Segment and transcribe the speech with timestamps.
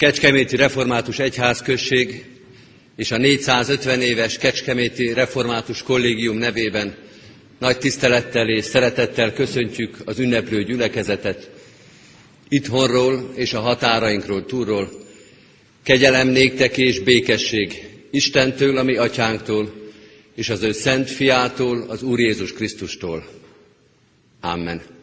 [0.00, 2.24] Kecskeméti Református Egyházközség
[2.96, 6.94] és a 450 éves Kecskeméti Református Kollégium nevében
[7.58, 11.50] nagy tisztelettel és szeretettel köszöntjük az ünneplő gyülekezetet,
[12.48, 14.90] itthonról és a határainkról túlról.
[15.82, 19.72] Kegyelem néktek és békesség Istentől, a mi atyánktól,
[20.34, 23.26] és az ő szent fiától, az Úr Jézus Krisztustól.
[24.40, 24.99] Amen.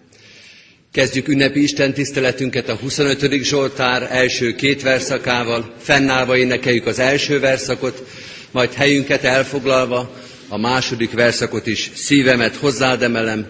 [0.98, 3.32] Kezdjük ünnepi Isten tiszteletünket a 25.
[3.43, 8.04] Zsoltár első két verszakával, fennállva énekeljük az első verszakot,
[8.52, 10.16] majd helyünket elfoglalva
[10.48, 13.48] a második verszakot is szívemet hozzád emelem,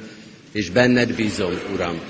[0.51, 2.01] és benned bízom, Uram.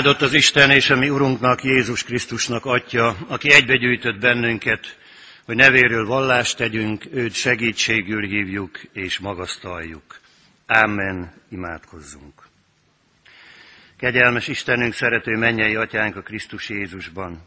[0.00, 4.98] Áldott az Isten és a mi Urunknak, Jézus Krisztusnak Atya, aki egybegyűjtött bennünket,
[5.44, 10.20] hogy nevéről vallást tegyünk, őt segítségül hívjuk és magasztaljuk.
[10.66, 12.42] Amen, imádkozzunk.
[13.96, 17.42] Kegyelmes Istenünk, szerető mennyei Atyánk a Krisztus Jézusban.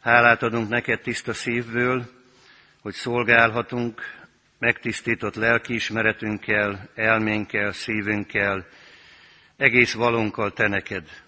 [0.00, 2.10] Hálát adunk neked tiszta szívből,
[2.82, 4.02] hogy szolgálhatunk
[4.58, 8.66] megtisztított lelkiismeretünkkel, elménkkel, szívünkkel,
[9.56, 11.23] egész valunkkal te neked.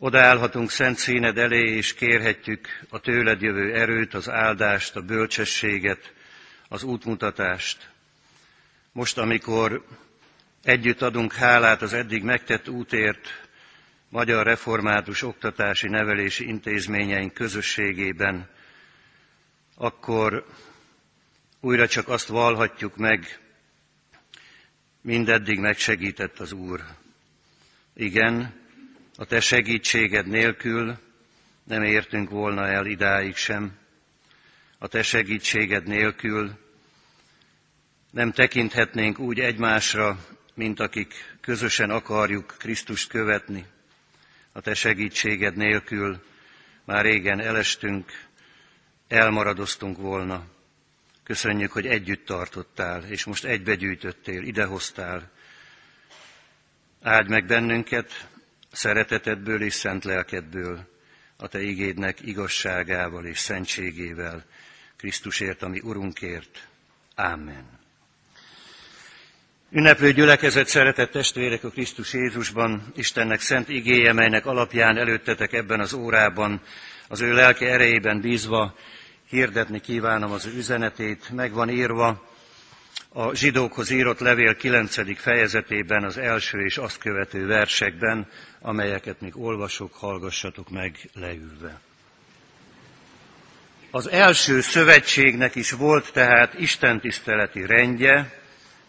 [0.00, 6.12] Odaállhatunk szent színed elé, és kérhetjük a tőled jövő erőt, az áldást, a bölcsességet,
[6.68, 7.90] az útmutatást.
[8.92, 9.84] Most, amikor
[10.62, 13.48] együtt adunk hálát az eddig megtett útért,
[14.08, 18.48] Magyar Református Oktatási Nevelési Intézményeink közösségében,
[19.74, 20.46] akkor
[21.60, 23.40] újra csak azt valhatjuk meg,
[25.00, 26.84] mindeddig megsegített az Úr.
[27.94, 28.57] Igen,
[29.20, 30.98] a Te segítséged nélkül
[31.64, 33.78] nem értünk volna el idáig sem.
[34.78, 36.58] A Te segítséged nélkül
[38.10, 40.18] nem tekinthetnénk úgy egymásra,
[40.54, 43.66] mint akik közösen akarjuk Krisztust követni.
[44.52, 46.24] A Te segítséged nélkül
[46.84, 48.24] már régen elestünk,
[49.08, 50.44] elmaradoztunk volna.
[51.22, 55.30] Köszönjük, hogy együtt tartottál, és most egybegyűjtöttél, idehoztál.
[57.02, 58.28] Áld meg bennünket
[58.78, 60.88] szeretetedből és szent lelkedből,
[61.36, 64.44] a Te igédnek igazságával és szentségével,
[64.96, 66.68] Krisztusért, ami Urunkért.
[67.14, 67.64] Amen.
[69.70, 75.92] Ünneplő gyülekezet, szeretett testvérek a Krisztus Jézusban, Istennek szent igéje, melynek alapján előttetek ebben az
[75.92, 76.62] órában,
[77.08, 78.76] az ő lelke erejében bízva,
[79.28, 82.28] hirdetni kívánom az ő üzenetét, meg van írva
[83.12, 85.18] a zsidókhoz írott levél 9.
[85.20, 88.28] fejezetében, az első és azt követő versekben,
[88.60, 91.80] amelyeket még olvasok, hallgassatok meg leülve.
[93.90, 98.40] Az első szövetségnek is volt tehát istentiszteleti rendje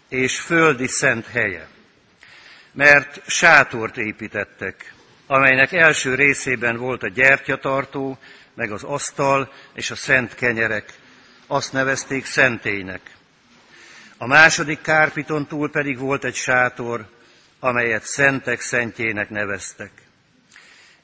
[0.10, 1.68] és földi szent helye,
[2.72, 4.94] mert sátort építettek,
[5.28, 8.18] amelynek első részében volt a gyertyatartó,
[8.54, 10.94] meg az asztal és a szent kenyerek.
[11.48, 13.02] Azt nevezték szentélynek.
[14.18, 17.06] A második kárpiton túl pedig volt egy sátor,
[17.60, 19.92] amelyet szentek szentjének neveztek.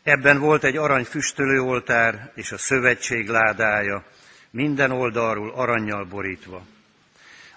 [0.04, 4.06] Ebben volt egy arany füstölőoltár és a szövetség ládája,
[4.50, 6.66] minden oldalról aranyjal borítva.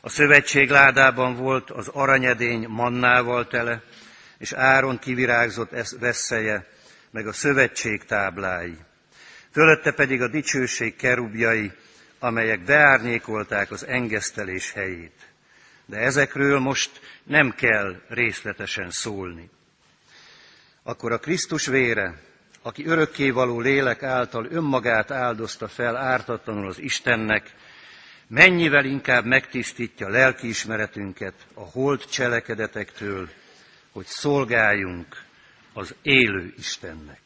[0.01, 3.83] A szövetség ládában volt az aranyedény mannával tele,
[4.39, 6.67] és Áron kivirágzott vesszeje,
[7.11, 8.77] meg a szövetség táblái.
[9.53, 11.73] Fölötte pedig a dicsőség kerubjai,
[12.19, 15.29] amelyek beárnyékolták az engesztelés helyét.
[15.87, 19.51] De ezekről most nem kell részletesen szólni.
[20.83, 22.21] Akkor a Krisztus vére,
[22.63, 27.55] aki örökkévaló lélek által önmagát áldozta fel ártatlanul az Istennek,
[28.27, 33.29] mennyivel inkább megtisztítja lelkiismeretünket a holt cselekedetektől,
[33.93, 35.23] hogy szolgáljunk
[35.73, 37.21] az élő Istennek.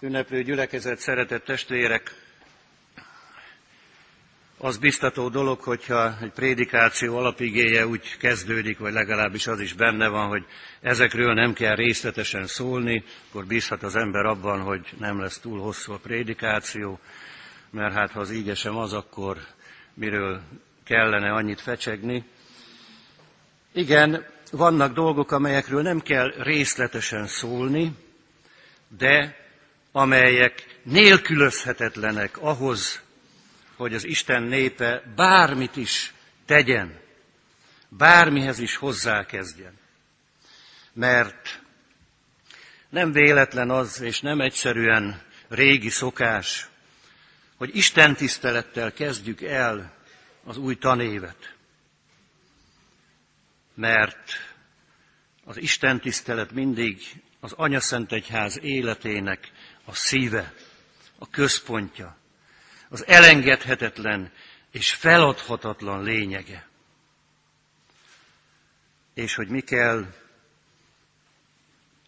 [0.00, 2.27] Ünneplő gyülekezet, szeretett testvérek,
[4.60, 10.28] az biztató dolog, hogyha egy prédikáció alapigéje úgy kezdődik, vagy legalábbis az is benne van,
[10.28, 10.44] hogy
[10.80, 15.92] ezekről nem kell részletesen szólni, akkor bízhat az ember abban, hogy nem lesz túl hosszú
[15.92, 16.98] a prédikáció,
[17.70, 19.36] mert hát ha az ígesem az, akkor
[19.94, 20.40] miről
[20.84, 22.24] kellene annyit fecsegni.
[23.72, 27.92] Igen, vannak dolgok, amelyekről nem kell részletesen szólni,
[28.98, 29.36] de
[29.92, 33.00] amelyek nélkülözhetetlenek ahhoz,
[33.78, 36.12] hogy az Isten népe bármit is
[36.46, 37.00] tegyen,
[37.88, 39.78] bármihez is hozzákezdjen.
[40.92, 41.62] Mert
[42.88, 46.68] nem véletlen az, és nem egyszerűen régi szokás,
[47.56, 49.94] hogy Isten tisztelettel kezdjük el
[50.44, 51.54] az új tanévet.
[53.74, 54.32] Mert
[55.44, 59.52] az Isten tisztelet mindig az Anya Egyház életének
[59.84, 60.54] a szíve,
[61.18, 62.17] a központja,
[62.88, 64.32] az elengedhetetlen
[64.70, 66.68] és feladhatatlan lényege.
[69.14, 70.06] És hogy mi kell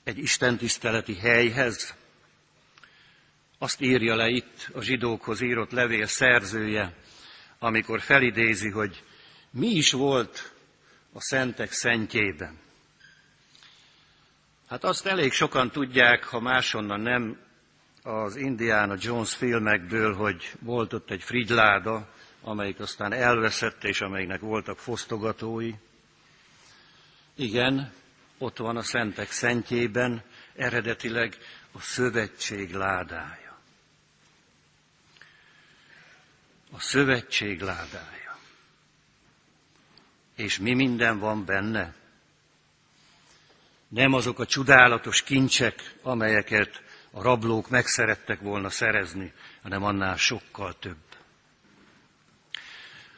[0.05, 1.95] egy istentiszteleti helyhez,
[3.59, 6.95] azt írja le itt a zsidókhoz írott levél szerzője,
[7.59, 9.05] amikor felidézi, hogy
[9.51, 10.53] mi is volt
[11.13, 12.59] a szentek szentjében.
[14.69, 17.39] Hát azt elég sokan tudják, ha máshonnan nem,
[18.03, 22.09] az Indiana Jones filmekből, hogy volt ott egy frigyláda,
[22.43, 25.75] amelyik aztán elveszett, és amelynek voltak fosztogatói.
[27.35, 27.93] Igen,
[28.39, 30.23] ott van a szentek szentjében,
[30.57, 31.37] eredetileg
[31.73, 33.59] a szövetség ládája.
[36.73, 38.39] A szövetség ládája.
[40.37, 41.95] És mi minden van benne?
[43.89, 50.97] Nem azok a csodálatos kincsek, amelyeket a rablók megszerettek volna szerezni, hanem annál sokkal több.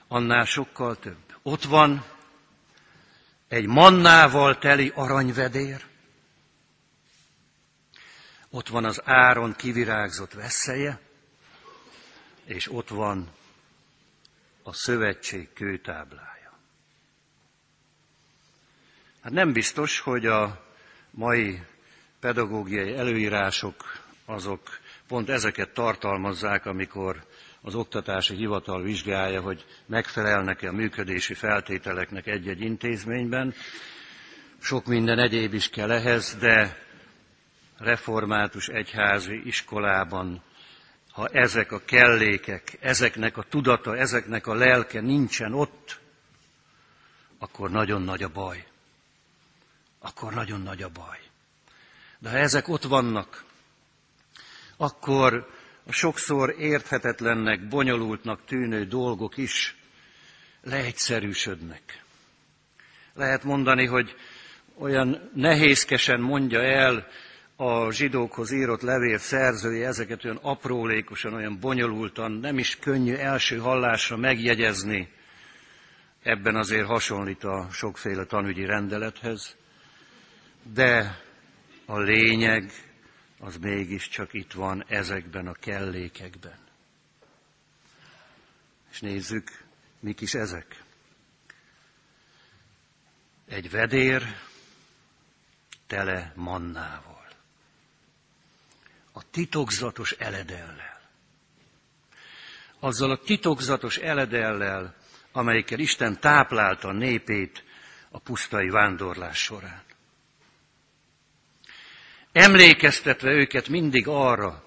[0.09, 1.37] Annál sokkal több.
[1.43, 2.05] Ott van
[3.49, 5.85] egy mannával teli aranyvedér,
[8.51, 11.01] ott van az áron kivirágzott veszélye,
[12.45, 13.31] és ott van
[14.63, 16.59] a szövetség kőtáblája.
[19.23, 20.65] Hát nem biztos, hogy a
[21.11, 21.63] mai
[22.23, 23.75] pedagógiai előírások
[24.25, 27.25] azok pont ezeket tartalmazzák, amikor
[27.61, 33.55] az oktatási hivatal vizsgálja, hogy megfelelnek-e a működési feltételeknek egy-egy intézményben.
[34.61, 36.79] Sok minden egyéb is kell ehhez, de
[37.79, 40.43] református egyházi iskolában,
[41.13, 46.01] ha ezek a kellékek, ezeknek a tudata, ezeknek a lelke nincsen ott,
[47.39, 48.65] akkor nagyon nagy a baj.
[49.99, 51.19] Akkor nagyon nagy a baj.
[52.23, 53.45] De ha ezek ott vannak,
[54.77, 55.49] akkor
[55.87, 59.77] a sokszor érthetetlennek, bonyolultnak tűnő dolgok is
[60.63, 62.03] leegyszerűsödnek.
[63.15, 64.17] Lehet mondani, hogy
[64.79, 67.07] olyan nehézkesen mondja el
[67.57, 74.17] a zsidókhoz írott levél szerzője ezeket olyan aprólékosan, olyan bonyolultan, nem is könnyű első hallásra
[74.17, 75.09] megjegyezni.
[76.23, 79.57] Ebben azért hasonlít a sokféle tanügyi rendelethez.
[80.75, 81.21] De
[81.87, 82.73] a lényeg
[83.39, 86.59] az mégiscsak itt van ezekben a kellékekben.
[88.91, 89.65] És nézzük,
[90.01, 90.83] mik is ezek.
[93.49, 94.23] Egy vedér
[95.87, 97.29] tele mannával.
[99.13, 101.01] A titokzatos eledellel.
[102.79, 104.95] Azzal a titokzatos eledellel,
[105.33, 107.65] amelyikkel Isten táplálta a népét
[108.11, 109.92] a pusztai vándorlás során
[112.33, 114.65] emlékeztetve őket mindig arra,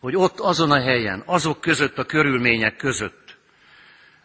[0.00, 3.36] hogy ott azon a helyen, azok között, a körülmények között,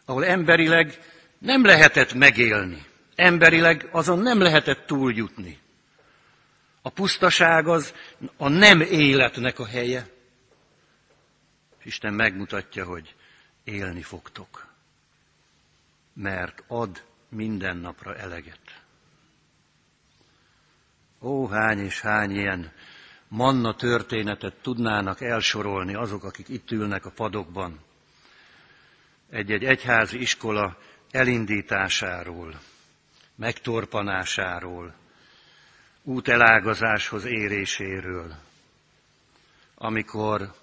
[0.06, 1.00] ahol emberileg
[1.38, 5.60] nem lehetett megélni, emberileg azon nem lehetett túljutni.
[6.82, 7.94] A pusztaság az
[8.38, 10.08] a nem életnek a helye.
[11.84, 13.16] Isten megmutatja, hogy
[13.64, 14.68] élni fogtok,
[16.14, 18.79] mert ad minden napra eleget.
[21.22, 22.72] Ó, hány és hány ilyen
[23.28, 27.80] manna történetet tudnának elsorolni azok, akik itt ülnek a padokban.
[29.30, 30.78] Egy-egy egyházi iskola
[31.12, 32.60] elindításáról,
[33.36, 34.94] megtorpanásáról,
[36.04, 38.36] útelágazáshoz éréséről,
[39.76, 40.54] amikor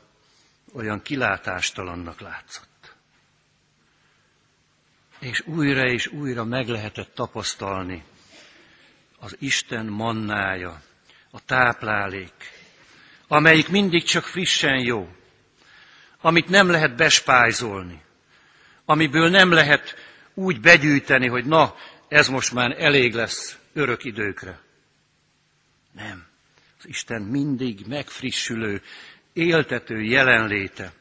[0.73, 2.95] olyan kilátástalannak látszott.
[5.19, 8.05] És újra és újra meg lehetett tapasztalni,
[9.19, 10.83] az Isten mannája,
[11.31, 12.33] a táplálék,
[13.29, 15.09] amelyik mindig csak frissen jó,
[16.21, 18.03] amit nem lehet bespájzolni,
[18.85, 19.95] amiből nem lehet
[20.35, 21.75] úgy begyűjteni, hogy na,
[22.09, 24.61] ez most már elég lesz örök időkre.
[25.93, 26.27] Nem.
[26.79, 28.83] Az Isten mindig megfrissülő,
[29.33, 30.93] éltető jelenléte,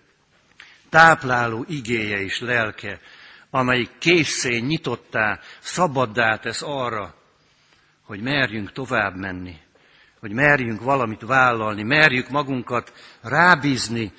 [0.90, 3.00] tápláló igéje és lelke,
[3.50, 7.16] amelyik készén nyitottá, szabaddá tesz arra,
[8.06, 9.60] hogy merjünk tovább menni,
[10.20, 14.14] hogy merjünk valamit vállalni, merjük magunkat rábízni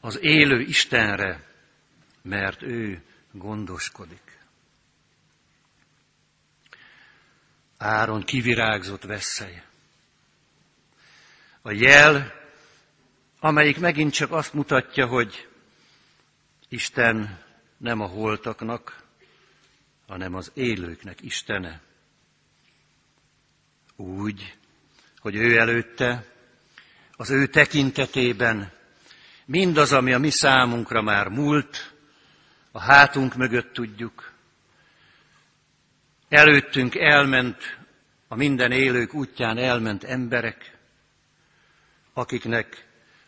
[0.00, 1.44] az élő Istenre,
[2.22, 4.38] mert ő gondoskodik.
[7.78, 9.64] Áron kivirágzott veszélye.
[11.62, 12.32] A jel,
[13.38, 15.48] amelyik megint csak azt mutatja, hogy
[16.68, 17.38] Isten
[17.76, 19.02] nem a holtaknak,
[20.06, 21.80] hanem az élőknek Istene
[24.00, 24.56] úgy,
[25.18, 26.24] hogy ő előtte,
[27.16, 28.72] az ő tekintetében
[29.44, 31.94] mindaz, ami a mi számunkra már múlt,
[32.72, 34.32] a hátunk mögött tudjuk,
[36.28, 37.78] előttünk elment,
[38.28, 40.76] a minden élők útján elment emberek,
[42.12, 42.86] akiknek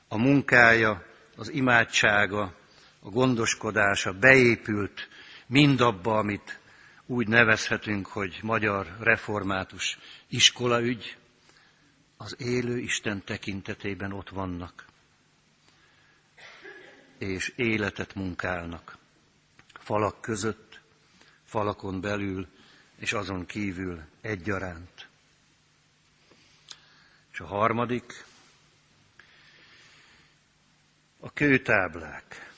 [0.08, 1.04] a munkája,
[1.36, 2.54] az imádsága,
[3.00, 5.08] a gondoskodása beépült
[5.46, 6.60] mindabba, amit
[7.12, 11.16] úgy nevezhetünk, hogy magyar református iskolaügy,
[12.16, 14.86] az élő Isten tekintetében ott vannak,
[17.18, 18.98] és életet munkálnak.
[19.74, 20.80] Falak között,
[21.44, 22.48] falakon belül,
[22.96, 25.08] és azon kívül egyaránt.
[27.32, 28.24] És a harmadik,
[31.20, 32.52] a kőtáblák,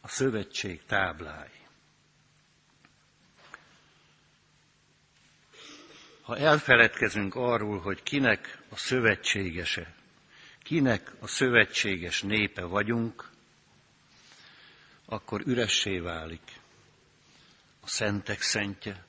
[0.00, 1.57] a szövetség táblái.
[6.28, 9.94] Ha elfeledkezünk arról, hogy kinek a szövetségese,
[10.62, 13.30] kinek a szövetséges népe vagyunk,
[15.04, 16.60] akkor üressé válik
[17.80, 19.04] a szentek szentje,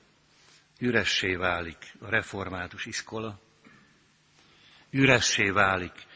[0.78, 3.40] üressé válik a református iskola,
[4.90, 6.06] üressé válik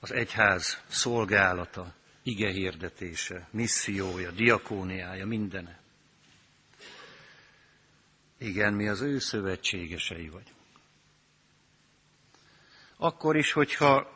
[0.00, 5.83] az egyház szolgálata, ige hirdetése, missziója, diakóniája, mindene.
[8.38, 10.52] Igen, mi az ő szövetségesei vagyunk.
[12.96, 14.14] Akkor is, hogyha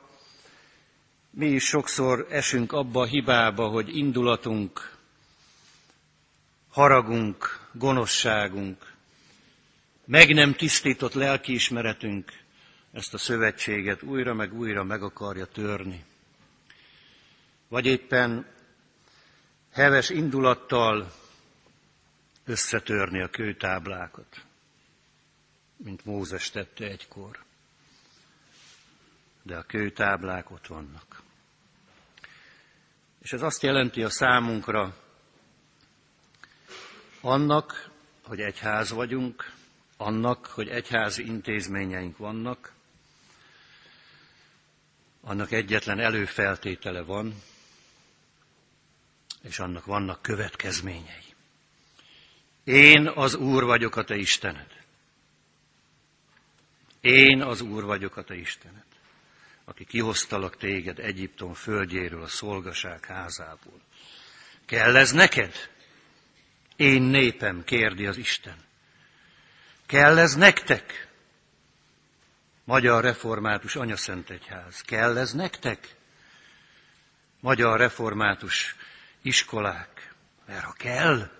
[1.30, 4.96] mi is sokszor esünk abba a hibába, hogy indulatunk,
[6.70, 8.92] haragunk, gonoszságunk,
[10.04, 12.32] meg nem tisztított lelkiismeretünk
[12.92, 16.04] ezt a szövetséget újra meg újra meg akarja törni.
[17.68, 18.46] Vagy éppen
[19.72, 21.12] heves indulattal
[22.48, 24.44] összetörni a kőtáblákat,
[25.76, 27.44] mint Mózes tette egykor.
[29.42, 31.22] De a kőtáblák ott vannak.
[33.22, 34.96] És ez azt jelenti a számunkra,
[37.20, 37.90] annak,
[38.22, 39.52] hogy egyház vagyunk,
[39.96, 42.72] annak, hogy egyházi intézményeink vannak,
[45.20, 47.42] annak egyetlen előfeltétele van,
[49.42, 51.27] és annak vannak következményei.
[52.68, 54.66] Én az Úr vagyok a te Istened.
[57.00, 58.84] Én az Úr vagyok a te Istened,
[59.64, 63.80] aki kihoztalak téged Egyiptom földjéről, a szolgaság házából.
[64.66, 65.54] Kell ez neked?
[66.76, 68.56] Én népem, kérdi az Isten.
[69.86, 71.08] Kell ez nektek?
[72.64, 74.80] Magyar Református Anyaszent Egyház.
[74.80, 75.94] Kell ez nektek?
[77.40, 78.76] Magyar Református
[79.22, 80.14] iskolák.
[80.46, 81.37] Mert ha kell,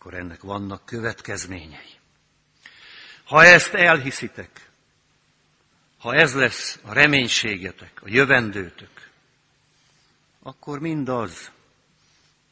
[0.00, 1.98] akkor ennek vannak következményei.
[3.24, 4.70] Ha ezt elhiszitek,
[5.98, 9.10] ha ez lesz a reménységetek, a jövendőtök,
[10.42, 11.50] akkor mindaz,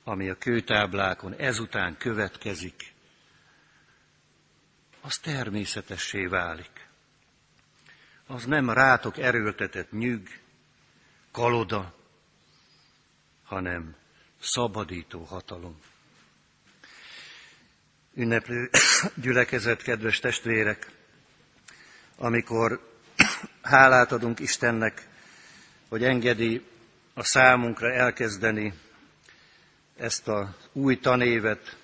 [0.05, 2.95] ami a kőtáblákon ezután következik,
[5.01, 6.89] az természetessé válik.
[8.27, 10.41] Az nem rátok erőltetett nyűg,
[11.31, 11.95] kaloda,
[13.45, 13.97] hanem
[14.41, 15.81] szabadító hatalom.
[18.19, 18.71] Ünneplő
[19.23, 20.91] gyülekezet, kedves testvérek,
[22.17, 22.91] amikor
[23.63, 25.09] hálát adunk Istennek,
[25.89, 26.65] hogy engedi
[27.15, 28.73] a számunkra elkezdeni
[29.97, 31.77] ezt a új tanévet,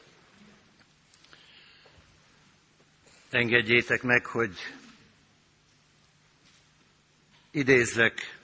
[3.30, 4.56] engedjétek meg, hogy
[7.50, 8.38] idézzek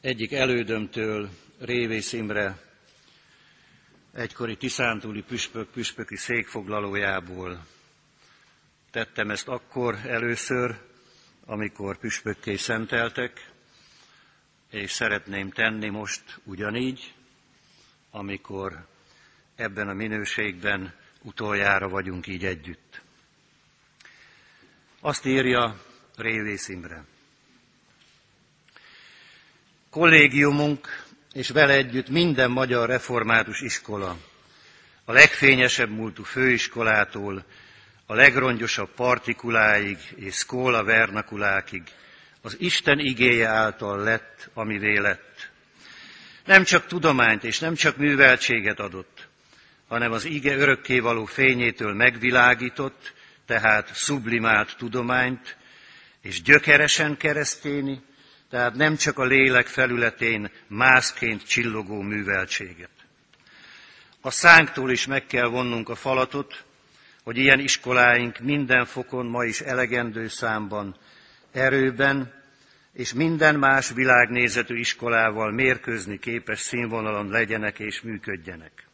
[0.00, 2.67] egyik elődömtől, Révész Imre,
[4.18, 7.66] egykori Tiszántúli püspök, püspöki székfoglalójából.
[8.90, 10.78] Tettem ezt akkor először,
[11.44, 13.50] amikor püspökké szenteltek,
[14.70, 17.14] és szeretném tenni most ugyanígy,
[18.10, 18.86] amikor
[19.56, 23.00] ebben a minőségben utoljára vagyunk így együtt.
[25.00, 25.80] Azt írja
[26.16, 27.04] Révész Imre.
[29.90, 34.16] Kollégiumunk és vele együtt minden magyar református iskola,
[35.04, 37.44] a legfényesebb múltú főiskolától,
[38.06, 41.82] a legrongyosabb partikuláig és szkóla vernakulákig,
[42.42, 45.50] az Isten igéje által lett, ami lett.
[46.44, 49.28] Nem csak tudományt és nem csak műveltséget adott,
[49.88, 53.12] hanem az ige örökkévaló fényétől megvilágított,
[53.46, 55.56] tehát sublimált tudományt,
[56.22, 58.00] és gyökeresen kereszténi,
[58.50, 62.90] tehát nem csak a lélek felületén mászként csillogó műveltséget.
[64.20, 66.64] A szánktól is meg kell vonnunk a falatot,
[67.22, 70.96] hogy ilyen iskoláink minden fokon ma is elegendő számban,
[71.52, 72.32] erőben
[72.92, 78.86] és minden más világnézetű iskolával mérkőzni képes színvonalon legyenek és működjenek.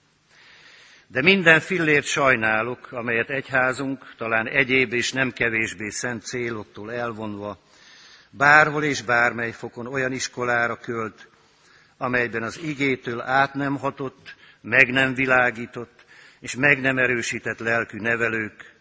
[1.06, 7.58] De minden fillért sajnálok, amelyet egyházunk, talán egyéb és nem kevésbé szent céloktól elvonva,
[8.36, 11.28] bárhol és bármely fokon olyan iskolára költ,
[11.96, 16.04] amelyben az igétől át nem hatott, meg nem világított,
[16.40, 18.74] és meg nem erősített lelkű nevelők,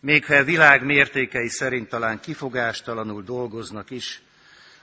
[0.00, 4.22] még ha a világ mértékei szerint talán kifogástalanul dolgoznak is,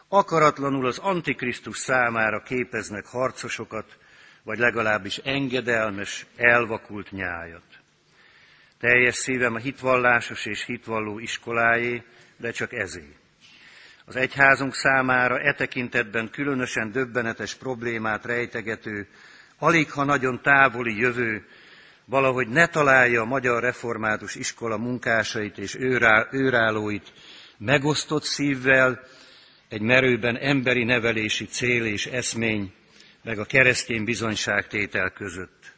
[0.08, 3.98] akaratlanul az Antikrisztus számára képeznek harcosokat,
[4.44, 7.64] vagy legalábbis engedelmes, elvakult nyájat.
[8.80, 12.04] Teljes szívem a hitvallásos és hitvalló iskolájé,
[12.38, 13.16] de csak ezé.
[14.06, 19.08] Az egyházunk számára e tekintetben különösen döbbenetes problémát rejtegető,
[19.58, 21.46] alig ha nagyon távoli jövő,
[22.06, 25.76] valahogy ne találja a Magyar Református Iskola munkásait és
[26.32, 27.14] őrállóit
[27.58, 29.00] megosztott szívvel,
[29.70, 32.74] egy merőben emberi nevelési cél és eszmény,
[33.24, 35.74] meg a keresztény bizonyságtétel között.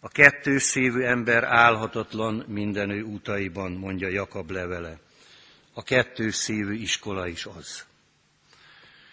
[0.00, 4.98] A kettős szívű ember álhatatlan mindenő útaiban, mondja Jakab levele.
[5.78, 7.86] A kettős szívű iskola is az.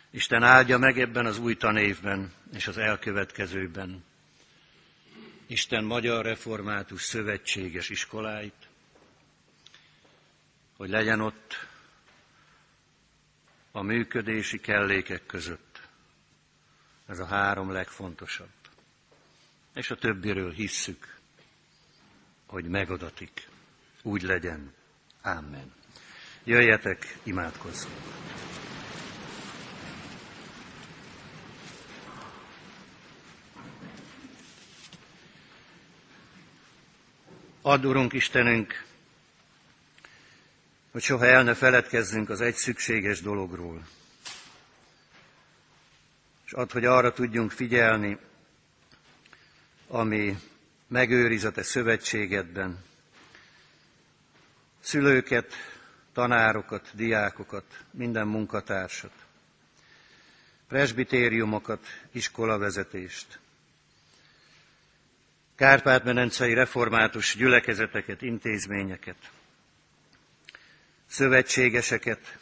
[0.09, 4.03] Isten áldja meg ebben az új tanévben és az elkövetkezőben
[5.47, 8.67] Isten Magyar Református Szövetséges iskoláit,
[10.77, 11.67] hogy legyen ott
[13.71, 15.81] a működési kellékek között.
[17.07, 18.53] Ez a három legfontosabb.
[19.73, 21.19] És a többiről hisszük,
[22.45, 23.47] hogy megadatik.
[24.01, 24.73] Úgy legyen.
[25.21, 25.83] Amen.
[26.47, 27.95] Jöjjetek, imádkozzunk!
[37.61, 38.85] Add, Urunk Istenünk,
[40.91, 43.87] hogy soha el ne feledkezzünk az egy szükséges dologról.
[46.45, 48.17] És add, hogy arra tudjunk figyelni,
[49.87, 50.37] ami
[50.87, 52.83] megőriz a te szövetségedben.
[54.79, 55.53] Szülőket,
[56.15, 59.13] tanárokat, diákokat, minden munkatársat,
[60.67, 63.39] presbitériumokat, iskolavezetést,
[65.55, 69.31] Kárpát-medencei református gyülekezeteket, intézményeket,
[71.07, 72.37] szövetségeseket,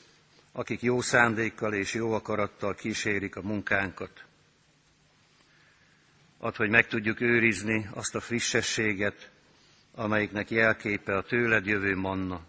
[0.52, 4.24] akik jó szándékkal és jó akarattal kísérik a munkánkat.
[6.38, 9.30] Ad, hogy meg tudjuk őrizni azt a frissességet,
[9.96, 12.42] amelyiknek jelképe a tőled jövő manna.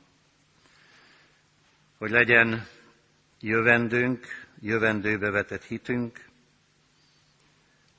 [2.04, 2.66] Hogy legyen
[3.40, 4.26] jövendőnk,
[4.60, 6.24] jövendőbe vetett hitünk,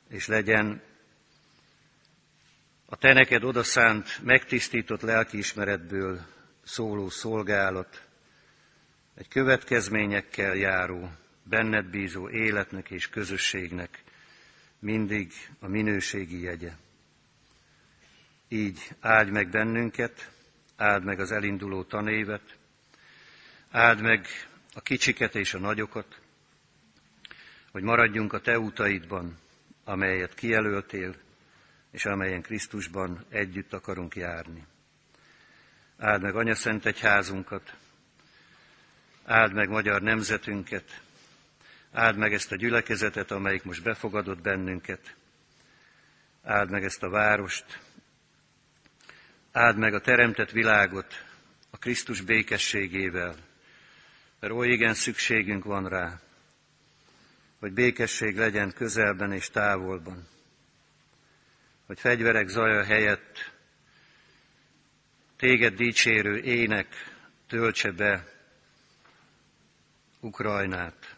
[0.10, 0.82] és legyen
[2.86, 6.26] a te neked odaszánt, megtisztított lelkiismeretből
[6.64, 8.08] szóló szolgálat,
[9.16, 11.12] egy következményekkel járó,
[11.44, 14.04] benned bízó életnek és közösségnek
[14.80, 16.72] mindig a minőségi jegye.
[18.48, 20.32] Így áld meg bennünket,
[20.76, 22.58] áld meg az elinduló tanévet,
[23.76, 24.28] áld meg
[24.74, 26.20] a kicsiket és a nagyokat,
[27.72, 29.38] hogy maradjunk a te utaidban,
[29.84, 31.16] amelyet kijelöltél,
[31.92, 34.66] és amelyen Krisztusban együtt akarunk járni.
[35.98, 37.76] Áld meg Anya Szent Egyházunkat,
[39.26, 41.02] áld meg magyar nemzetünket,
[41.92, 45.16] áld meg ezt a gyülekezetet, amelyik most befogadott bennünket,
[46.44, 47.80] áld meg ezt a várost,
[49.52, 51.26] áld meg a teremtett világot
[51.70, 53.45] a Krisztus békességével,
[54.40, 56.20] mert oly igen szükségünk van rá,
[57.60, 60.28] hogy békesség legyen közelben és távolban
[61.86, 63.52] hogy fegyverek zaja helyett
[65.36, 66.88] téged dicsérő ének
[67.48, 68.34] töltse be
[70.20, 71.16] Ukrajnát,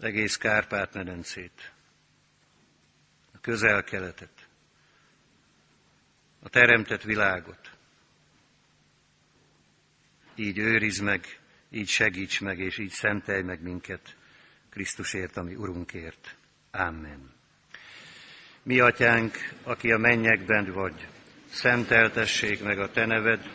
[0.00, 1.72] egész Kárpát-medencét,
[3.32, 4.48] a közel-keletet,
[6.42, 7.70] a teremtett világot.
[10.34, 11.37] Így őriz meg,
[11.70, 14.16] így segíts meg, és így szentelj meg minket
[14.70, 16.36] Krisztusért, ami Urunkért.
[16.70, 17.30] Amen.
[18.62, 21.06] Mi, atyánk, aki a mennyekben vagy,
[21.50, 23.50] szenteltessék meg a te neved,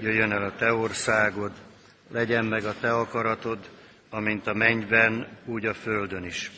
[0.00, 1.52] jöjjön el a te országod,
[2.10, 3.70] legyen meg a te akaratod,
[4.10, 6.50] amint a mennyben, úgy a földön is.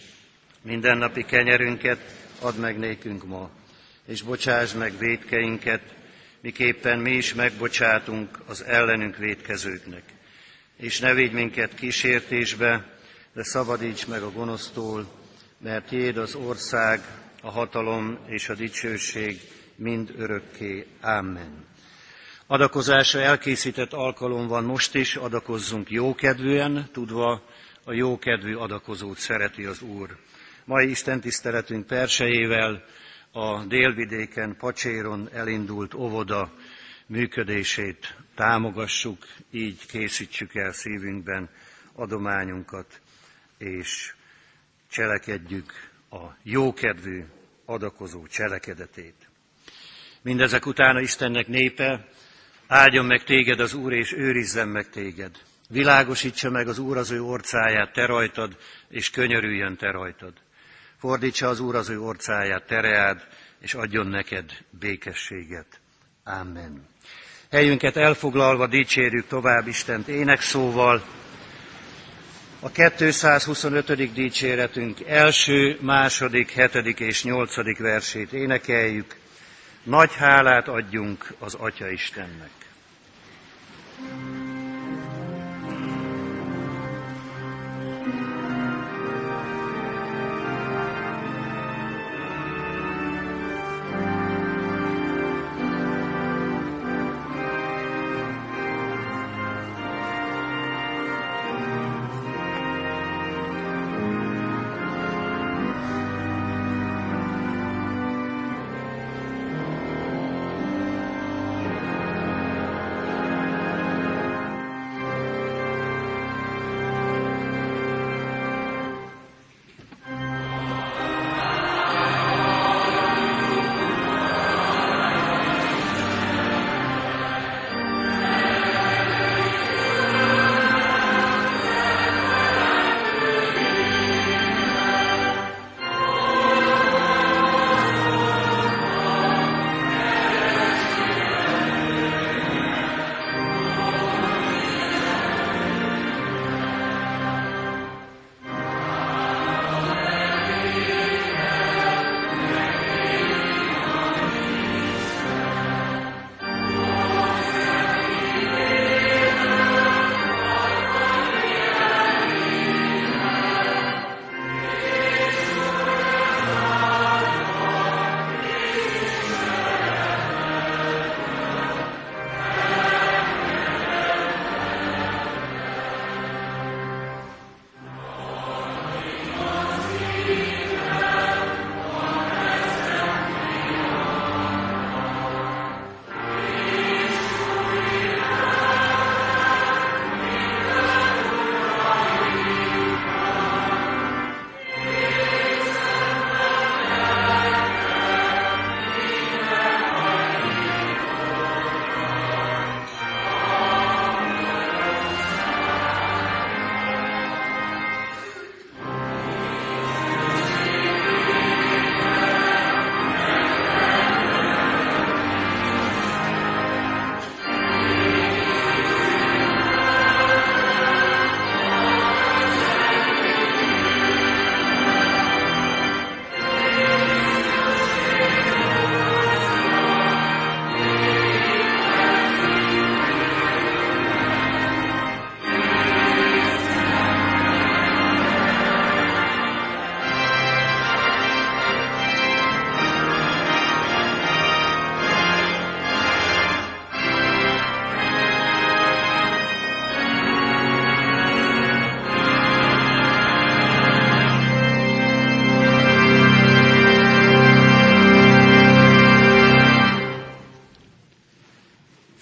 [0.63, 2.01] Mindennapi kenyerünket
[2.41, 3.51] add meg nékünk ma,
[4.07, 5.95] és bocsáss meg védkeinket,
[6.41, 10.03] miképpen mi is megbocsátunk az ellenünk védkezőknek.
[10.77, 12.99] És ne vigy minket kísértésbe,
[13.35, 15.07] de szabadíts meg a gonosztól,
[15.59, 17.01] mert Jéd az ország,
[17.43, 19.41] a hatalom és a dicsőség
[19.77, 20.87] mind örökké.
[21.01, 21.67] Amen.
[22.47, 27.43] Adakozásra elkészített alkalom van most is, adakozzunk jókedvűen, tudva
[27.85, 30.17] a jókedvű adakozót szereti az Úr.
[30.65, 32.85] Mai Isten tiszteletünk persejével
[33.33, 36.53] a délvidéken, Pacséron elindult óvoda
[37.07, 41.51] működését támogassuk, így készítsük el szívünkben
[41.93, 43.01] adományunkat,
[43.59, 44.15] és
[44.91, 45.73] cselekedjük
[46.11, 47.25] a jókedvű
[47.65, 49.29] adakozó cselekedetét.
[50.23, 52.09] Mindezek utána Istennek népe,
[52.67, 55.43] áldjon meg téged az Úr, és őrizzen meg téged.
[55.69, 58.57] Világosítsa meg az Úr az ő orcáját te rajtad,
[58.89, 60.33] és könyörüljön te rajtad.
[60.99, 63.27] Fordítsa az Úr az ő orcáját tereád,
[63.59, 65.81] és adjon neked békességet.
[66.25, 66.92] Amen.
[67.53, 71.03] Helyünket elfoglalva dicsérjük tovább Istent énekszóval,
[72.61, 74.13] a 225.
[74.13, 79.17] dicséretünk első, második, hetedik és nyolcadik versét énekeljük.
[79.83, 82.51] Nagy hálát adjunk az Atya Istennek.
[84.09, 84.42] thank you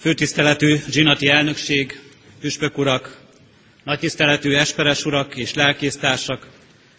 [0.01, 1.99] Főtiszteletű zsinati elnökség,
[2.39, 3.21] püspök urak,
[3.83, 6.47] nagytiszteletű esperes urak és lelkésztársak,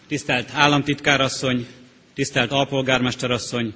[0.08, 1.66] tisztelt államtitkárasszony,
[2.14, 3.74] tisztelt alpolgármesterasszony,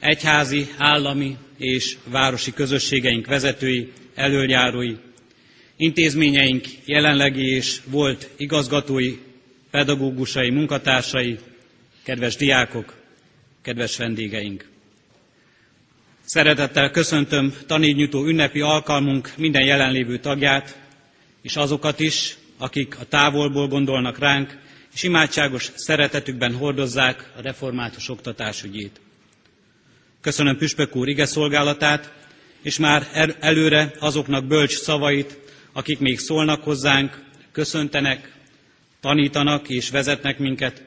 [0.00, 4.96] egyházi, állami és városi közösségeink vezetői, elöljárói,
[5.76, 9.16] intézményeink jelenlegi és volt igazgatói,
[9.70, 11.38] pedagógusai, munkatársai,
[12.02, 12.94] kedves diákok,
[13.62, 14.75] kedves vendégeink!
[16.28, 20.78] Szeretettel köszöntöm tanévnyújtó ünnepi alkalmunk minden jelenlévő tagját,
[21.42, 24.58] és azokat is, akik a távolból gondolnak ránk,
[24.94, 29.00] és imádságos szeretetükben hordozzák a református oktatás ügyét.
[30.20, 32.12] Köszönöm Püspök úr ige szolgálatát,
[32.62, 33.06] és már
[33.40, 35.38] előre azoknak bölcs szavait,
[35.72, 38.32] akik még szólnak hozzánk, köszöntenek,
[39.00, 40.82] tanítanak és vezetnek minket,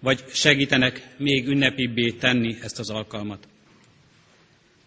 [0.00, 3.48] vagy segítenek még ünnepibbé tenni ezt az alkalmat.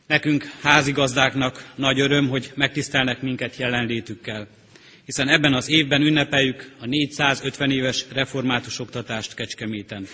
[0.08, 4.48] Nekünk, házigazdáknak nagy öröm, hogy megtisztelnek minket jelenlétükkel,
[5.06, 10.08] hiszen ebben az évben ünnepeljük a 450 éves református oktatást Kecskeméten.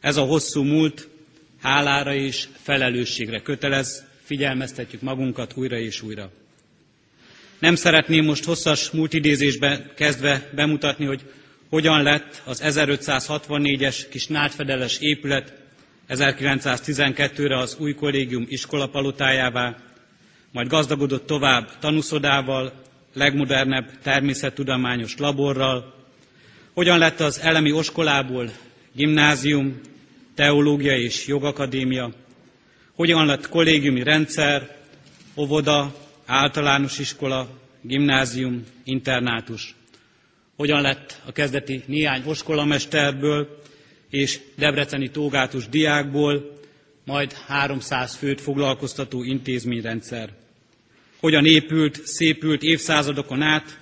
[0.00, 1.08] Ez a hosszú múlt
[1.62, 6.30] hálára és felelősségre kötelez, figyelmeztetjük magunkat újra és újra.
[7.58, 11.22] Nem szeretném most hosszas múltidézésbe kezdve bemutatni, hogy
[11.68, 15.63] hogyan lett az 1564-es kis nádfedeles épület
[16.08, 19.76] 1912-re az új kollégium iskolapalotájává,
[20.52, 22.72] majd gazdagodott tovább tanuszodával,
[23.14, 25.94] legmodernebb természettudományos laborral,
[26.72, 28.50] hogyan lett az elemi oskolából
[28.92, 29.80] gimnázium,
[30.34, 32.12] teológia és jogakadémia,
[32.94, 34.76] hogyan lett kollégiumi rendszer,
[35.36, 35.94] óvoda,
[36.26, 37.48] általános iskola,
[37.82, 39.74] gimnázium, internátus,
[40.56, 43.62] hogyan lett a kezdeti néhány oskolaMesterből
[44.14, 46.58] és debreceni tógátus diákból,
[47.04, 50.28] majd 300 főt foglalkoztató intézményrendszer.
[51.20, 53.78] Hogyan épült, szépült évszázadokon át,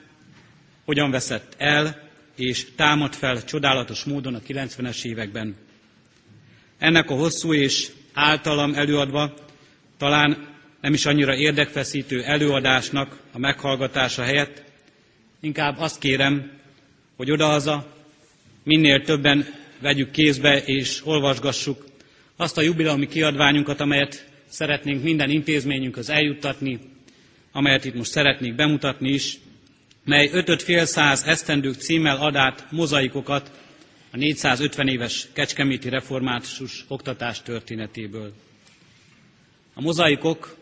[0.84, 5.56] hogyan veszett el, és támad fel csodálatos módon a 90-es években.
[6.78, 9.34] Ennek a hosszú és általam előadva
[9.98, 10.48] talán
[10.80, 14.62] nem is annyira érdekfeszítő előadásnak a meghallgatása helyett,
[15.40, 16.50] inkább azt kérem,
[17.16, 17.86] hogy odahaza
[18.64, 21.84] minél többen vegyük kézbe és olvasgassuk
[22.36, 26.78] azt a jubileumi kiadványunkat, amelyet szeretnénk minden intézményünkhöz eljuttatni,
[27.52, 29.38] amelyet itt most szeretnék bemutatni is,
[30.04, 33.50] mely 5 fél száz esztendők címmel ad át mozaikokat
[34.12, 38.32] a 450 éves Kecskeméti református oktatás történetéből.
[39.74, 40.56] A mozaikok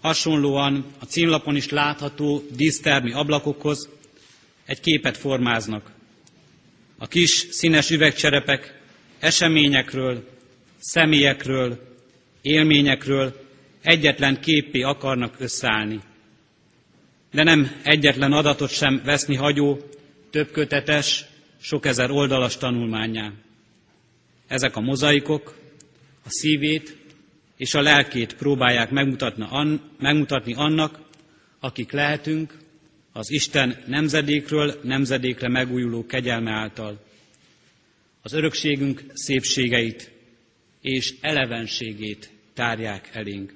[0.00, 3.88] hasonlóan a címlapon is látható dísztermi ablakokhoz
[4.66, 5.90] egy képet formáznak.
[7.04, 8.80] A kis színes üvegcserepek
[9.18, 10.28] eseményekről,
[10.78, 11.78] személyekről,
[12.42, 13.46] élményekről
[13.82, 16.00] egyetlen képé akarnak összeállni.
[17.32, 19.80] De nem egyetlen adatot sem veszni hagyó,
[20.30, 21.24] többkötetes,
[21.60, 23.32] sok ezer oldalas tanulmányá.
[24.46, 25.56] Ezek a mozaikok
[26.24, 26.96] a szívét
[27.56, 28.90] és a lelkét próbálják
[29.98, 30.98] megmutatni, annak,
[31.60, 32.62] akik lehetünk,
[33.16, 37.04] az Isten nemzedékről nemzedékre megújuló kegyelme által.
[38.22, 40.10] Az örökségünk szépségeit
[40.80, 43.54] és elevenségét tárják elénk.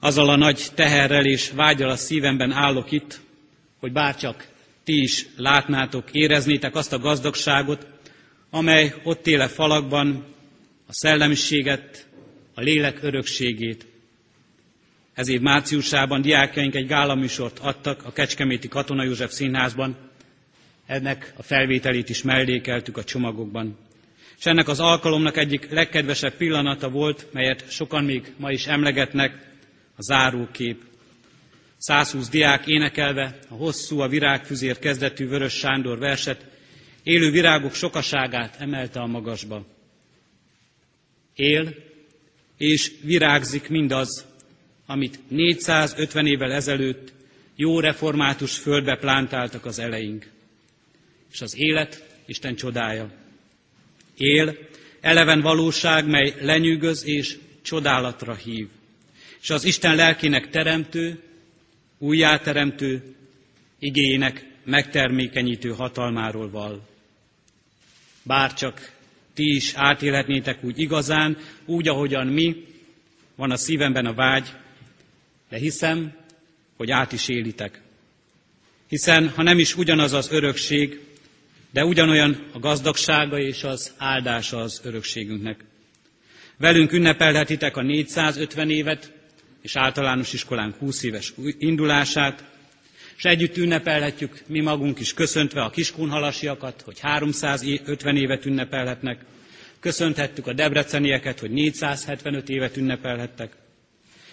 [0.00, 3.20] Azzal a nagy teherrel és vágyal a szívemben állok itt,
[3.78, 4.48] hogy bárcsak
[4.84, 7.86] ti is látnátok, éreznétek azt a gazdagságot,
[8.50, 10.24] amely ott éle falakban
[10.86, 12.06] a szellemiséget,
[12.54, 13.86] a lélek örökségét,
[15.14, 19.96] ez év márciusában diákjaink egy gálaműsort adtak a Kecskeméti Katona József Színházban.
[20.86, 23.78] Ennek a felvételét is mellékeltük a csomagokban.
[24.38, 29.50] És ennek az alkalomnak egyik legkedvesebb pillanata volt, melyet sokan még ma is emlegetnek,
[29.96, 30.82] a zárókép.
[31.78, 36.46] 120 diák énekelve a hosszú, a virágfüzér kezdetű Vörös Sándor verset,
[37.02, 39.66] élő virágok sokaságát emelte a magasba.
[41.34, 41.74] Él
[42.56, 44.31] és virágzik mindaz,
[44.86, 47.12] amit 450 évvel ezelőtt
[47.56, 50.30] jó református földbe plántáltak az eleink.
[51.32, 53.10] És az élet Isten csodája.
[54.16, 54.58] Él,
[55.00, 58.68] eleven valóság, mely lenyűgöz és csodálatra hív.
[59.40, 61.22] És az Isten lelkének teremtő,
[61.98, 63.14] újjáteremtő,
[63.78, 66.88] igényének megtermékenyítő hatalmáról val.
[68.22, 68.92] Bárcsak
[69.34, 72.66] ti is átélhetnétek úgy igazán, úgy, ahogyan mi,
[73.34, 74.52] van a szívemben a vágy,
[75.52, 76.12] de hiszem,
[76.76, 77.80] hogy át is élitek.
[78.88, 81.00] Hiszen, ha nem is ugyanaz az örökség,
[81.72, 85.64] de ugyanolyan a gazdagsága és az áldása az örökségünknek.
[86.58, 89.12] Velünk ünnepelhetitek a 450 évet,
[89.62, 92.44] és általános iskolánk 20 éves indulását,
[93.16, 99.24] és együtt ünnepelhetjük mi magunk is köszöntve a kiskunhalasiakat, hogy 350 évet ünnepelhetnek,
[99.80, 103.61] köszönthettük a debrecenieket, hogy 475 évet ünnepelhettek,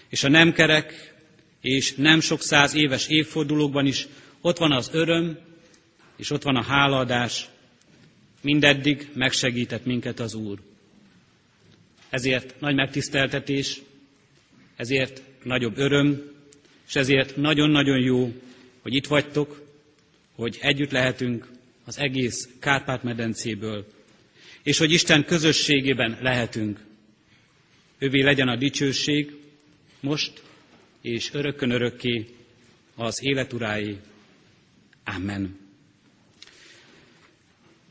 [0.09, 1.13] és a nemkerek
[1.61, 4.07] és nem sok száz éves évfordulókban is
[4.41, 5.37] ott van az öröm,
[6.17, 7.47] és ott van a hálaadás,
[8.41, 10.59] mindeddig megsegített minket az Úr.
[12.09, 13.81] Ezért nagy megtiszteltetés,
[14.75, 16.31] ezért nagyobb öröm,
[16.87, 18.33] és ezért nagyon-nagyon jó,
[18.81, 19.61] hogy itt vagytok,
[20.35, 21.47] hogy együtt lehetünk
[21.85, 23.85] az egész Kárpát-medencéből,
[24.63, 26.79] és hogy Isten közösségében lehetünk.
[27.97, 29.38] Ővé legyen a dicsőség,
[29.99, 30.43] most
[31.01, 32.25] és örökkön örökké
[32.95, 33.97] az életurái.
[35.15, 35.57] Amen.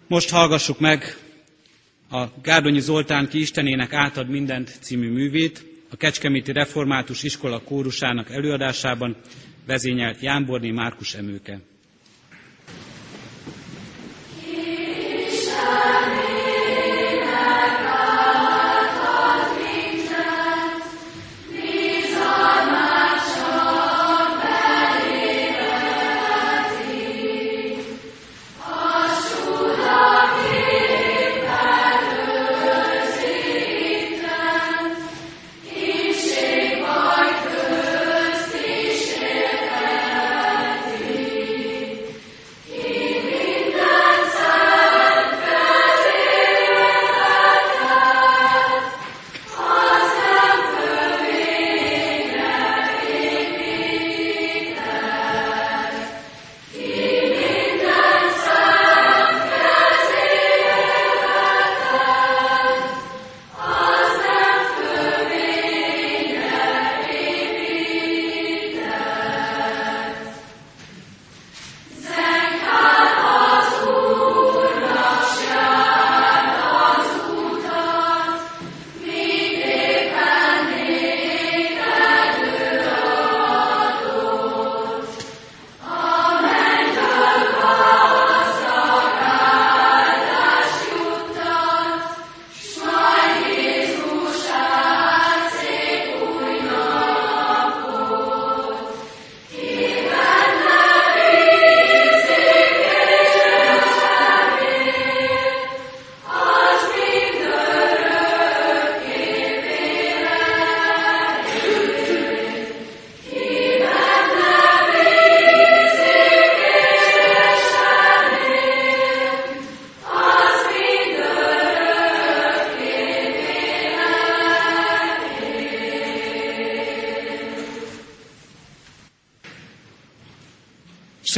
[0.06, 1.16] Most hallgassuk meg
[2.10, 9.16] a Gárdonyi Zoltán ki Istenének átad mindent című művét, a Kecskeméti Református Iskola kórusának előadásában
[9.66, 11.60] vezényelt Jánborné Márkus Emőke.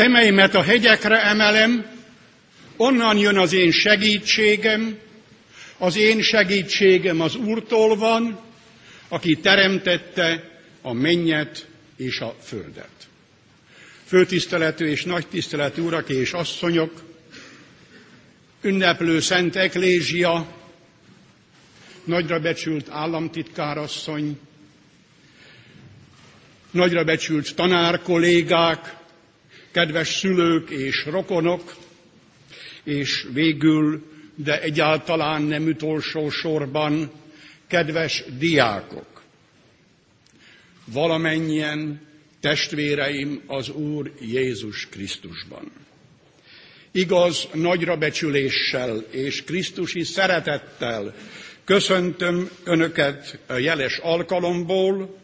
[0.01, 1.87] Szemeimet a hegyekre emelem,
[2.77, 4.99] onnan jön az én segítségem,
[5.79, 8.41] az én segítségem az Úrtól van,
[9.09, 10.51] aki teremtette
[10.83, 12.91] a mennyet és a földet.
[14.05, 17.03] Főtiszteletű és nagy tiszteletű urak és asszonyok,
[18.63, 20.47] ünneplő Szent Eklézsia,
[22.05, 24.39] nagyra becsült államtitkárasszony,
[26.71, 28.99] nagyra becsült tanárkollégák,
[29.71, 31.77] kedves szülők és rokonok,
[32.85, 34.03] és végül,
[34.35, 37.11] de egyáltalán nem utolsó sorban,
[37.67, 39.23] kedves diákok.
[40.85, 42.09] Valamennyien
[42.41, 45.73] testvéreim az Úr Jézus Krisztusban.
[46.93, 51.15] Igaz, nagyra becsüléssel és Krisztusi szeretettel
[51.65, 55.19] köszöntöm Önöket a jeles alkalomból,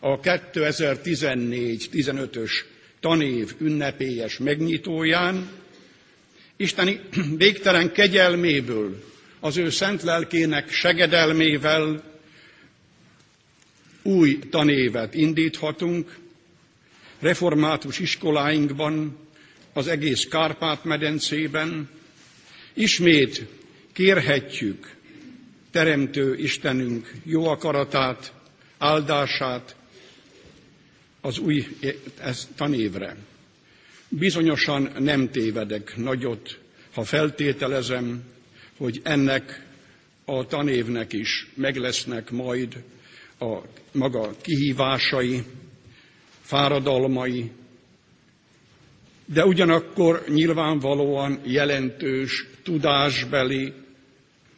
[0.00, 2.50] a 2014-15-ös
[3.00, 5.48] tanév ünnepélyes megnyitóján,
[6.56, 7.00] Isteni
[7.36, 9.04] végtelen kegyelméből,
[9.40, 12.02] az ő szent lelkének segedelmével
[14.02, 16.16] új tanévet indíthatunk,
[17.18, 19.16] református iskoláinkban,
[19.72, 21.88] az egész Kárpát-medencében.
[22.74, 23.44] Ismét
[23.92, 24.96] kérhetjük
[25.70, 28.32] Teremtő Istenünk jó akaratát,
[28.78, 29.76] áldását,
[31.20, 31.66] az új
[32.56, 33.16] tanévre.
[34.08, 36.58] Bizonyosan nem tévedek nagyot,
[36.94, 38.22] ha feltételezem,
[38.76, 39.66] hogy ennek
[40.24, 42.82] a tanévnek is meg lesznek majd
[43.38, 43.58] a
[43.92, 45.42] maga kihívásai,
[46.40, 47.50] fáradalmai,
[49.24, 53.72] de ugyanakkor nyilvánvalóan jelentős tudásbeli,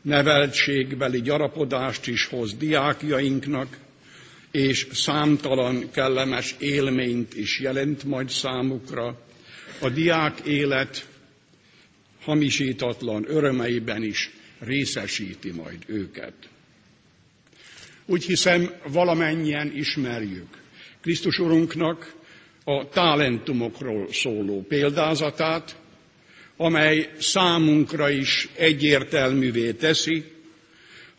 [0.02, 3.78] neveltségbeli gyarapodást is hoz diákjainknak,
[4.50, 9.20] és számtalan kellemes élményt is jelent majd számukra.
[9.80, 11.08] A diák élet
[12.22, 16.32] hamisítatlan örömeiben is részesíti majd őket.
[18.06, 20.46] Úgy hiszem, valamennyien ismerjük
[21.00, 22.14] Krisztus Urunknak
[22.64, 25.76] a talentumokról szóló példázatát,
[26.56, 30.24] amely számunkra is egyértelművé teszi,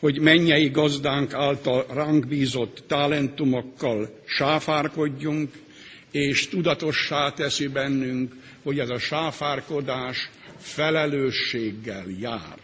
[0.02, 5.52] hogy mennyei gazdánk által ránk bízott talentumokkal sáfárkodjunk,
[6.12, 12.58] és tudatossá teszi bennünk, hogy ez a sáfárkodás felelősséggel jár.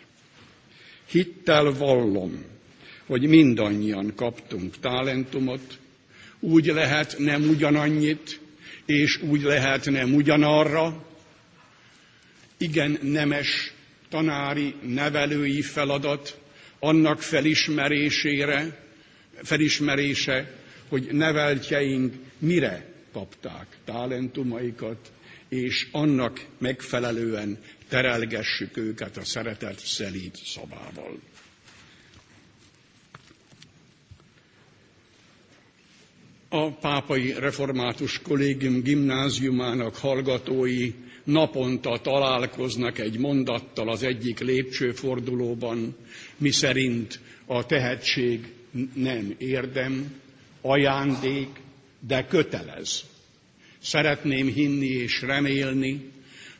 [1.10, 2.46] Hittel vallom,
[3.06, 5.80] hogy mindannyian kaptunk talentumot,
[6.40, 8.40] úgy lehet nem ugyanannyit,
[8.86, 11.06] és úgy lehet nem ugyanarra.
[12.58, 13.74] Igen, nemes
[14.10, 16.38] tanári, nevelői feladat
[16.80, 18.86] annak felismerésére,
[19.44, 20.52] felismerése,
[20.88, 25.12] hogy neveltjeink mire kapták talentumaikat,
[25.50, 27.58] és annak megfelelően
[27.88, 31.20] terelgessük őket a szeretet szelíd szabával.
[36.50, 40.94] A Pápai Református Kollégium gimnáziumának hallgatói
[41.28, 45.96] naponta találkoznak egy mondattal az egyik lépcsőfordulóban,
[46.38, 48.54] miszerint a tehetség
[48.94, 50.22] nem érdem,
[50.62, 51.48] ajándék,
[52.08, 53.04] de kötelez.
[53.82, 56.10] Szeretném hinni és remélni,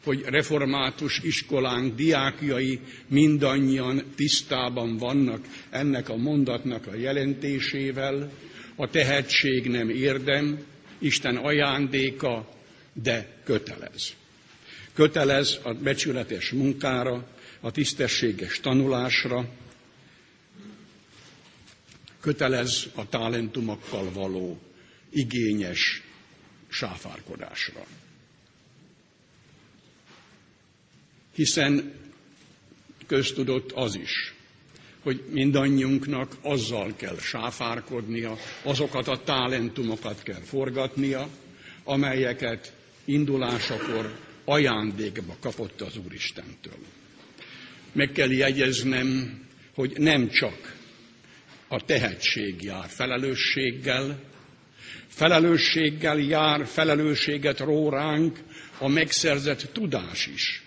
[0.04, 8.32] hogy református iskolánk diákjai mindannyian tisztában vannak ennek a mondatnak a jelentésével.
[8.76, 10.60] A tehetség nem érdem,
[11.00, 12.50] Isten ajándéka,
[12.94, 14.14] de kötelez.
[14.98, 17.28] Kötelez a becsületes munkára,
[17.60, 19.50] a tisztességes tanulásra,
[22.20, 24.60] kötelez a talentumokkal való
[25.10, 26.02] igényes
[26.70, 27.86] sáfárkodásra.
[31.36, 31.94] Hiszen
[33.08, 34.34] köztudott az is,
[35.02, 41.30] hogy mindannyiunknak azzal kell sáfárkodnia, azokat a talentumokat kell forgatnia,
[41.84, 42.74] amelyeket
[43.06, 46.78] indulásakor ajándékba kapott az Úristentől.
[47.92, 49.40] Meg kell jegyeznem,
[49.74, 50.76] hogy nem csak
[51.68, 54.20] a tehetség jár felelősséggel,
[55.08, 57.90] felelősséggel jár, felelősséget ró
[58.78, 60.64] a megszerzett tudás is.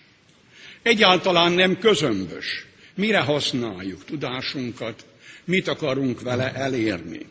[0.81, 2.65] Egyáltalán nem közömbös.
[2.95, 5.05] Mire használjuk tudásunkat,
[5.43, 7.27] mit akarunk vele elérni.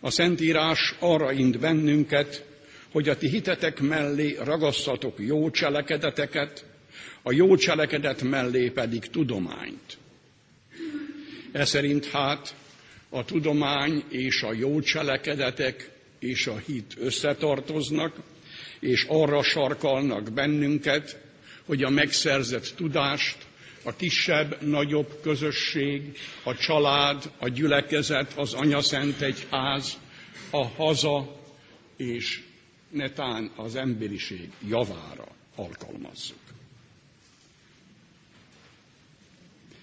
[0.00, 2.44] A Szentírás arra int bennünket,
[2.92, 6.64] hogy a ti hitetek mellé ragasszatok jó cselekedeteket,
[7.22, 9.98] a jó cselekedet mellé pedig tudományt.
[11.52, 12.54] E szerint hát
[13.08, 18.16] a tudomány és a jó cselekedetek és a hit összetartoznak,
[18.80, 21.20] és arra sarkalnak bennünket,
[21.64, 23.36] hogy a megszerzett tudást
[23.82, 29.98] a kisebb, nagyobb közösség, a család, a gyülekezet, az anyaszent egyház,
[30.50, 31.40] a haza
[31.96, 32.40] és
[32.90, 36.38] netán az emberiség javára alkalmazzuk.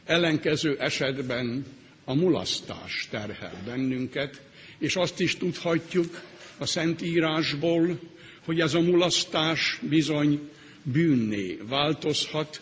[0.06, 1.66] Ellenkező esetben
[2.04, 4.42] a mulasztás terhel bennünket,
[4.78, 6.22] és azt is tudhatjuk
[6.58, 8.00] a Szentírásból,
[8.46, 10.50] hogy ez a mulasztás bizony
[10.84, 12.62] bűnné változhat.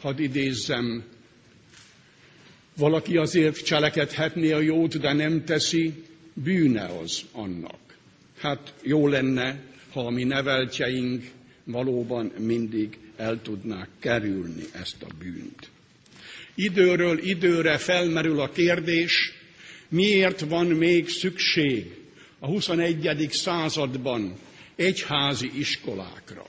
[0.00, 1.04] Hadd idézzem,
[2.76, 6.04] valaki azért cselekedhetné a jót, de nem teszi,
[6.34, 7.78] bűne az annak.
[8.38, 11.24] Hát jó lenne, ha a mi neveltjeink
[11.64, 15.70] valóban mindig el tudnák kerülni ezt a bűnt.
[16.54, 19.32] Időről időre felmerül a kérdés,
[19.88, 21.94] miért van még szükség
[22.38, 23.28] a 21.
[23.30, 24.34] században
[24.76, 26.46] egyházi iskolákra.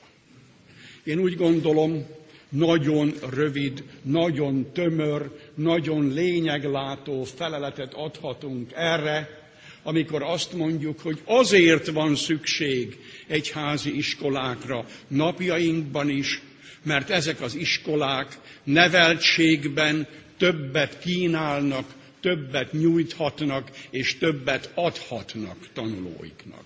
[1.03, 2.05] Én úgy gondolom,
[2.49, 9.40] nagyon rövid, nagyon tömör, nagyon lényeglátó feleletet adhatunk erre,
[9.83, 16.41] amikor azt mondjuk, hogy azért van szükség egyházi iskolákra napjainkban is,
[16.83, 20.07] mert ezek az iskolák neveltségben
[20.37, 26.63] többet kínálnak, többet nyújthatnak, és többet adhatnak tanulóiknak.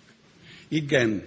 [0.68, 1.24] Igen,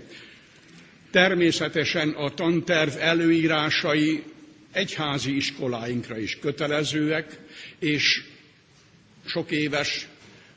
[1.10, 4.22] természetesen a tanterv előírásai
[4.72, 7.38] egyházi iskoláinkra is kötelezőek,
[7.78, 8.22] és
[9.26, 10.06] sok éves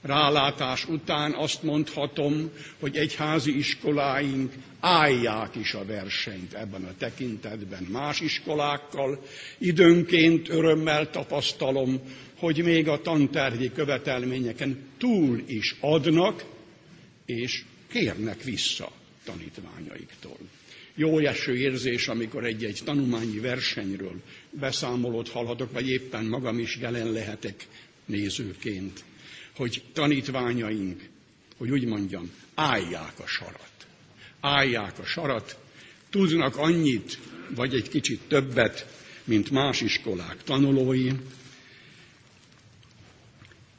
[0.02, 8.20] rálátás után azt mondhatom, hogy egyházi iskoláink állják is a versenyt ebben a tekintetben más
[8.20, 9.24] iskolákkal.
[9.58, 12.02] Időnként örömmel tapasztalom,
[12.36, 16.46] hogy még a tantervi követelményeken túl is adnak,
[17.26, 18.92] és kérnek vissza
[19.26, 20.38] tanítványaiktól.
[20.96, 27.68] Jó eső érzés, amikor egy-egy tanulmányi versenyről beszámolót hallhatok, vagy éppen magam is jelen lehetek
[28.06, 29.04] nézőként,
[29.56, 31.02] hogy tanítványaink,
[31.58, 33.70] hogy úgy mondjam, állják a sarat.
[34.40, 35.58] Állják a sarat,
[36.10, 37.20] tudnak annyit,
[37.56, 41.10] vagy egy kicsit többet, mint más iskolák tanulói,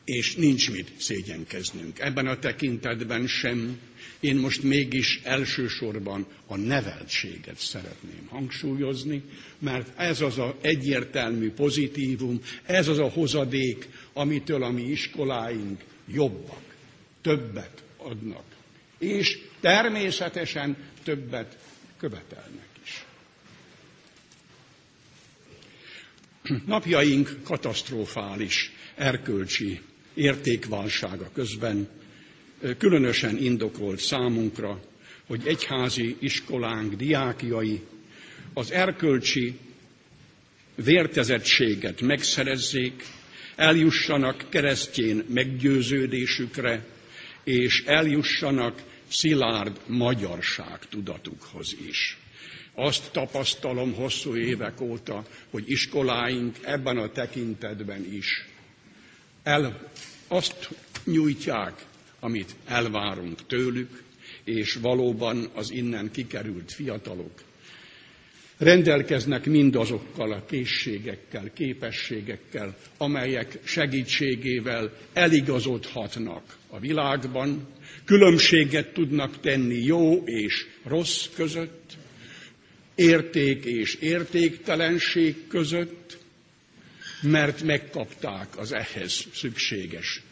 [0.05, 1.99] és nincs mit szégyenkeznünk.
[1.99, 3.79] Ebben a tekintetben sem.
[4.21, 9.23] Én most mégis elsősorban a neveltséget szeretném hangsúlyozni,
[9.59, 16.63] mert ez az a egyértelmű pozitívum, ez az a hozadék, amitől a mi iskoláink jobbak,
[17.21, 18.45] többet adnak.
[18.99, 21.59] És természetesen többet
[21.99, 23.05] követelnek is.
[26.67, 29.81] Napjaink katasztrofális erkölcsi
[30.15, 31.89] értékválsága közben
[32.79, 34.81] különösen indokolt számunkra,
[35.27, 37.81] hogy egyházi iskolánk diákjai
[38.55, 39.59] az erkölcsi
[40.75, 43.05] vértezettséget megszerezzék,
[43.57, 46.85] eljussanak keresztjén meggyőződésükre,
[47.45, 52.17] és eljussanak szilárd magyarság tudatukhoz is.
[52.75, 58.47] Azt tapasztalom hosszú évek óta, hogy iskoláink ebben a tekintetben is
[59.43, 59.91] el,
[60.29, 60.69] azt
[61.05, 61.85] nyújtják,
[62.21, 64.03] amit elvárunk tőlük,
[64.45, 67.43] és valóban az innen kikerült fiatalok
[68.63, 77.69] rendelkeznek mindazokkal a készségekkel, képességekkel, amelyek segítségével eligazodhatnak a világban,
[78.05, 81.93] különbséget tudnak tenni jó és rossz között,
[82.95, 86.19] érték és értéktelenség között,
[87.23, 90.23] mert megkapták az ehhez szükséges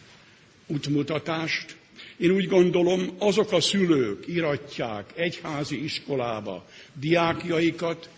[0.66, 1.76] útmutatást.
[2.16, 6.66] Én úgy gondolom, azok a szülők iratják egyházi iskolába
[7.00, 8.08] diákjaikat,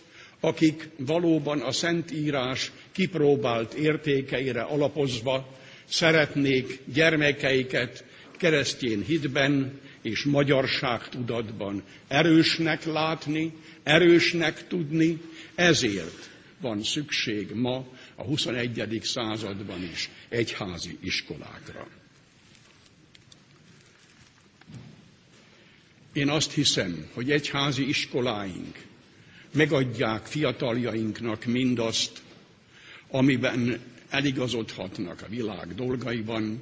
[0.43, 8.03] akik valóban a Szentírás kipróbált értékeire alapozva szeretnék gyermekeiket
[8.37, 15.21] keresztjén hitben és magyarságtudatban erősnek látni, erősnek tudni,
[15.55, 16.29] ezért
[16.61, 17.85] van szükség ma
[18.15, 18.99] a 21.
[19.03, 21.87] században is egyházi iskolákra.
[26.13, 28.77] Én azt hiszem, hogy egyházi iskoláink
[29.53, 32.21] megadják fiataljainknak mindazt,
[33.09, 33.79] amiben
[34.09, 36.61] eligazodhatnak a világ dolgaiban,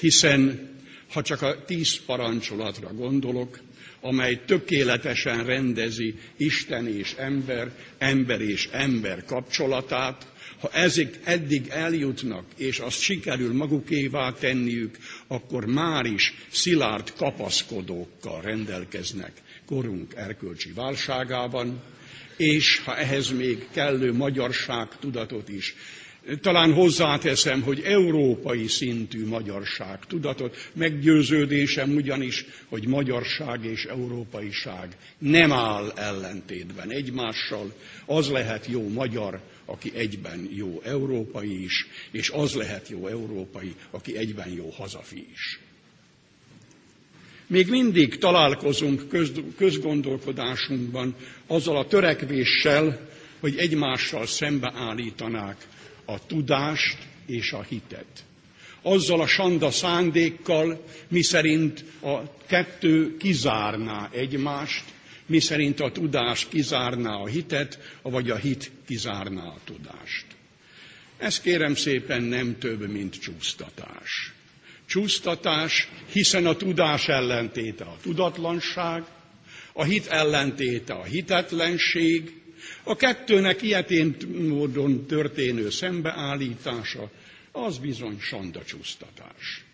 [0.00, 0.68] hiszen
[1.12, 3.58] ha csak a tíz parancsolatra gondolok,
[4.00, 10.26] amely tökéletesen rendezi Isten és ember, ember és ember kapcsolatát,
[10.60, 19.32] ha ezek eddig eljutnak, és azt sikerül magukévá tenniük, akkor már is szilárd kapaszkodókkal rendelkeznek
[19.66, 21.82] korunk erkölcsi válságában,
[22.38, 25.74] és ha ehhez még kellő magyarság tudatot is
[26.40, 30.70] talán hozzáteszem, hogy európai szintű magyarság tudatot.
[30.72, 37.72] Meggyőződésem ugyanis, hogy magyarság és európaiság nem áll ellentétben egymással.
[38.06, 44.16] Az lehet jó magyar, aki egyben jó európai is, és az lehet jó európai, aki
[44.16, 45.60] egyben jó hazafi is.
[47.48, 51.14] Még mindig találkozunk köz, közgondolkodásunkban
[51.46, 53.08] azzal a törekvéssel,
[53.40, 55.66] hogy egymással szembeállítanák
[56.04, 58.24] a tudást és a hitet.
[58.82, 64.84] Azzal a sanda szándékkal, miszerint a kettő kizárná egymást,
[65.26, 70.24] miszerint a tudás kizárná a hitet, vagy a hit kizárná a tudást.
[71.18, 74.32] Ez kérem szépen nem több, mint csúsztatás.
[74.88, 79.04] Csúsztatás, hiszen a tudás ellentéte a tudatlanság,
[79.72, 82.32] a hit ellentéte a hitetlenség,
[82.82, 84.16] a kettőnek ilyetén
[84.48, 87.10] módon történő szembeállítása,
[87.52, 89.64] az bizony sanda csúsztatás.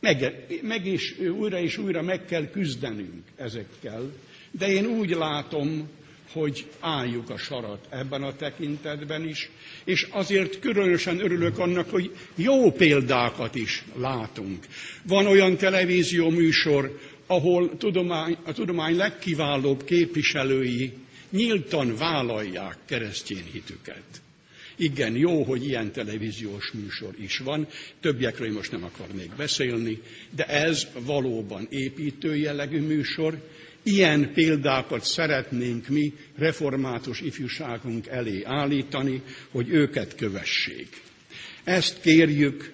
[0.00, 4.12] Meg, meg is újra és újra meg kell küzdenünk ezekkel,
[4.50, 5.88] de én úgy látom,
[6.32, 9.50] hogy álljuk a sarat ebben a tekintetben is,
[9.84, 14.66] és azért különösen örülök annak, hogy jó példákat is látunk.
[15.02, 20.92] Van olyan televízió műsor, ahol tudomány, a tudomány legkiválóbb képviselői
[21.30, 24.02] nyíltan vállalják keresztény hitüket.
[24.76, 27.66] Igen, jó, hogy ilyen televíziós műsor is van,
[28.00, 33.42] többiekről most nem akarnék beszélni, de ez valóban építő jellegű műsor.
[33.90, 41.02] Ilyen példákat szeretnénk mi református ifjúságunk elé állítani, hogy őket kövessék.
[41.64, 42.72] Ezt kérjük,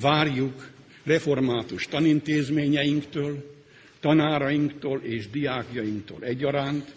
[0.00, 0.68] várjuk
[1.04, 3.54] református tanintézményeinktől,
[4.00, 6.94] tanárainktól és diákjainktól egyaránt.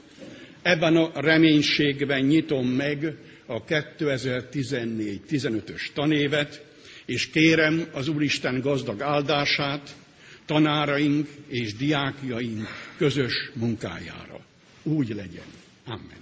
[0.62, 6.66] Ebben a reménységben nyitom meg a 2014-15-ös tanévet,
[7.06, 9.96] és kérem az Úristen gazdag áldását
[10.46, 12.68] tanáraink és diákjaink
[13.02, 14.40] közös munkájára.
[14.84, 15.46] Úgy legyen.
[15.86, 16.21] Amen.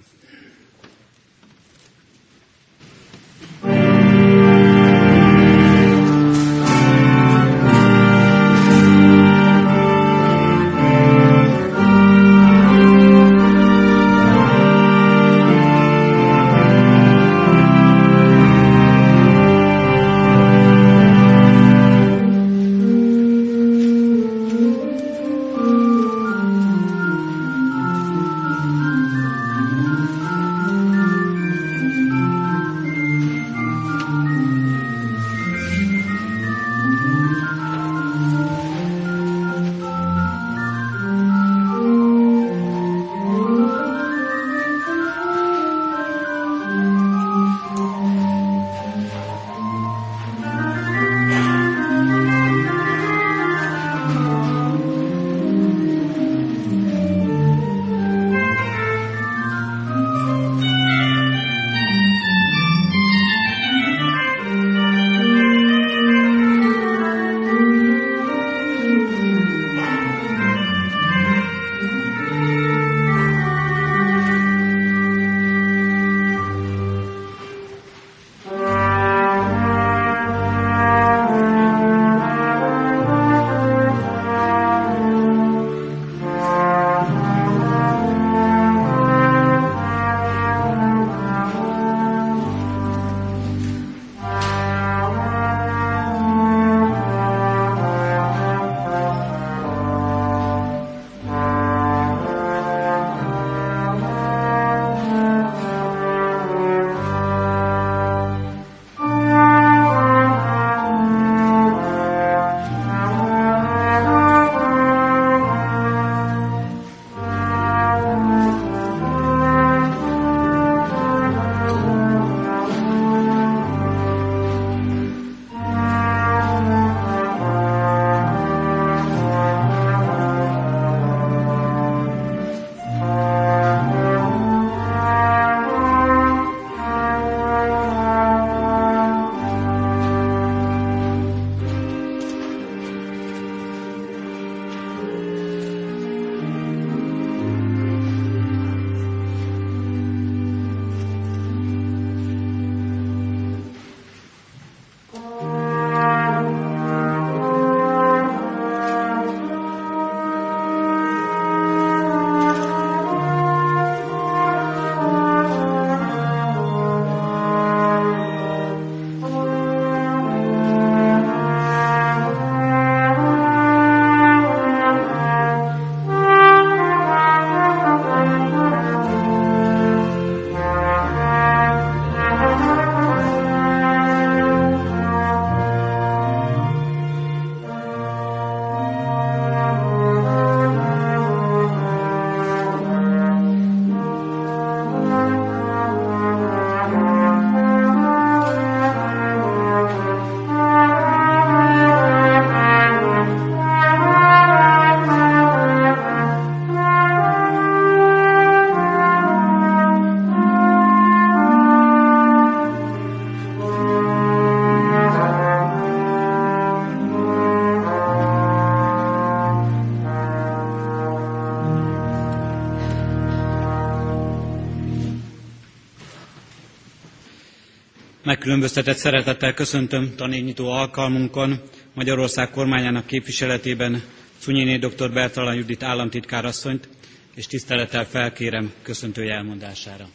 [228.50, 231.62] Megkülönböztetett szeretettel köszöntöm tanévnyitó alkalmunkon
[231.94, 234.04] Magyarország kormányának képviseletében
[234.40, 235.12] Cunyiné dr.
[235.14, 236.90] Bertalan Judit államtitkárasszonyt,
[237.36, 240.10] és tisztelettel felkérem köszöntője elmondására.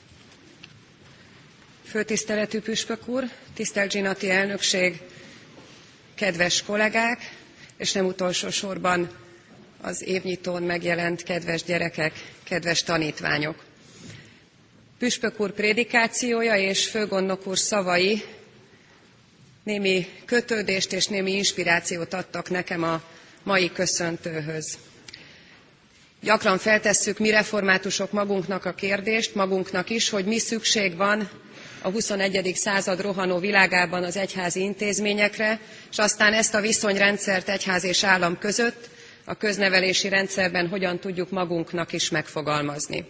[1.85, 3.25] Főtiszteletű Püspök úr,
[3.55, 5.01] tisztelt Zsinati elnökség,
[6.15, 7.37] kedves kollégák,
[7.77, 9.09] és nem utolsó sorban
[9.81, 12.13] az évnyitón megjelent kedves gyerekek,
[12.45, 13.65] kedves tanítványok.
[14.99, 18.23] Püspök úr prédikációja és főgondnok úr szavai
[19.63, 23.03] némi kötődést és némi inspirációt adtak nekem a
[23.43, 24.79] mai köszöntőhöz.
[26.21, 31.29] Gyakran feltesszük mi reformátusok magunknak a kérdést, magunknak is, hogy mi szükség van
[31.83, 32.53] a 21.
[32.55, 38.89] század rohanó világában az egyházi intézményekre, és aztán ezt a viszonyrendszert egyház és állam között
[39.25, 43.05] a köznevelési rendszerben hogyan tudjuk magunknak is megfogalmazni.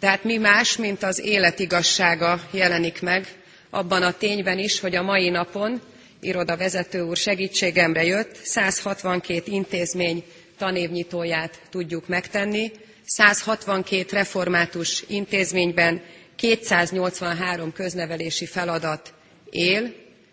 [0.00, 3.26] Tehát mi más, mint az élet igazsága jelenik meg,
[3.70, 5.80] abban a tényben is, hogy a mai napon
[6.20, 10.24] iroda vezető úr segítségemre jött, 162 intézmény
[10.58, 12.72] tanévnyitóját tudjuk megtenni,
[13.04, 16.02] 162 református intézményben
[16.36, 19.12] 283 köznevelési feladat
[19.50, 19.92] él,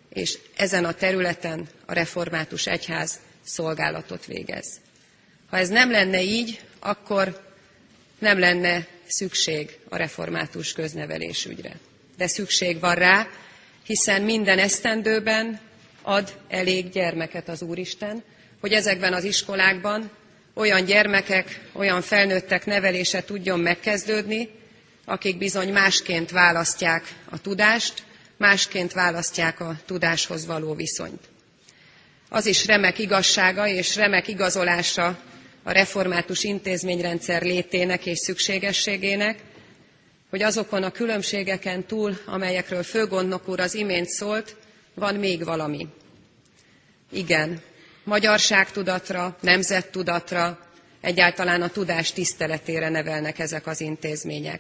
[0.10, 4.66] és ezen a területen a református egyház szolgálatot végez.
[5.50, 7.42] Ha ez nem lenne így, akkor
[8.20, 11.80] nem lenne szükség a református köznevelés ügyre.
[12.18, 13.28] De szükség van rá,
[13.86, 15.60] hiszen minden esztendőben
[16.02, 18.24] ad elég gyermeket az Úristen,
[18.60, 20.12] hogy ezekben az iskolákban
[20.54, 24.50] olyan gyermekek, olyan felnőttek nevelése tudjon megkezdődni,
[25.06, 28.04] akik bizony másként választják a tudást,
[28.38, 31.22] másként választják a tudáshoz való viszonyt.
[32.30, 35.20] Az is remek igazsága és remek igazolása
[35.64, 39.40] a református intézményrendszer létének és szükségességének,
[40.30, 44.56] hogy azokon a különbségeken túl, amelyekről főgondnok úr az imént szólt,
[44.94, 45.88] van még valami.
[47.12, 47.62] Igen,
[48.04, 50.60] magyarságtudatra, nemzettudatra,
[51.02, 54.60] egyáltalán a tudás tiszteletére nevelnek ezek az intézmények.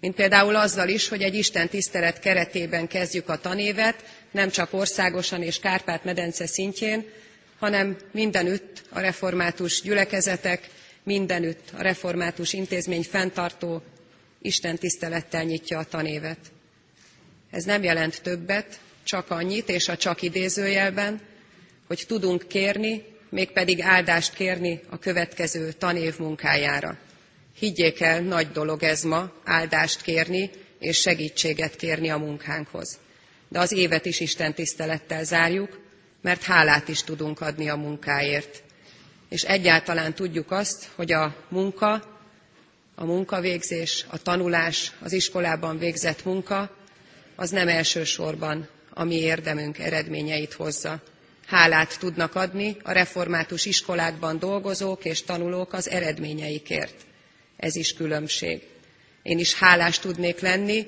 [0.00, 5.42] Mint például azzal is, hogy egy Isten tisztelet keretében kezdjük a tanévet, nem csak országosan
[5.42, 7.04] és Kárpát-medence szintjén,
[7.60, 10.68] hanem mindenütt a református gyülekezetek,
[11.02, 13.82] mindenütt a református intézmény fenntartó
[14.42, 16.38] Isten tisztelettel nyitja a tanévet.
[17.50, 21.20] Ez nem jelent többet, csak annyit, és a csak idézőjelben,
[21.86, 26.98] hogy tudunk kérni, mégpedig áldást kérni a következő tanév munkájára.
[27.58, 32.98] Higgyék el, nagy dolog ez ma, áldást kérni és segítséget kérni a munkánkhoz.
[33.48, 35.78] De az évet is Isten tisztelettel zárjuk,
[36.20, 38.62] mert hálát is tudunk adni a munkáért.
[39.28, 42.18] És egyáltalán tudjuk azt, hogy a munka,
[42.94, 46.70] a munkavégzés, a tanulás, az iskolában végzett munka,
[47.36, 51.00] az nem elsősorban a mi érdemünk eredményeit hozza.
[51.46, 56.94] Hálát tudnak adni a református iskolákban dolgozók és tanulók az eredményeikért.
[57.56, 58.62] Ez is különbség.
[59.22, 60.84] Én is hálás tudnék lenni,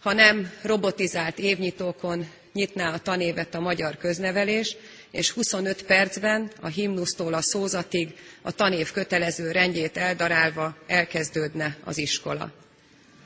[0.00, 4.76] ha nem robotizált évnyitókon nyitná a tanévet a magyar köznevelés,
[5.10, 12.52] és 25 percben a himnusztól a szózatig a tanév kötelező rendjét eldarálva elkezdődne az iskola.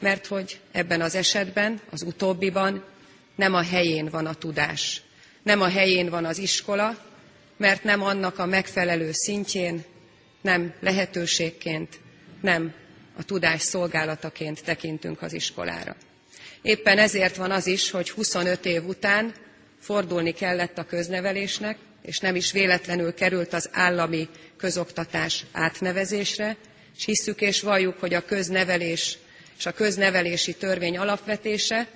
[0.01, 2.85] Mert hogy ebben az esetben, az utóbbiban
[3.35, 5.03] nem a helyén van a tudás,
[5.43, 6.99] nem a helyén van az iskola,
[7.57, 9.85] mert nem annak a megfelelő szintjén,
[10.41, 12.01] nem lehetőségként,
[12.43, 12.75] nem
[13.17, 15.97] a tudás szolgálataként tekintünk az iskolára.
[16.67, 19.35] Éppen ezért van az is, hogy 25 év után
[19.81, 26.57] fordulni kellett a köznevelésnek, és nem is véletlenül került az állami közoktatás átnevezésre,
[26.97, 29.19] és hisszük és valljuk, hogy a köznevelés
[29.59, 31.87] és a köznevelési törvény alapvetése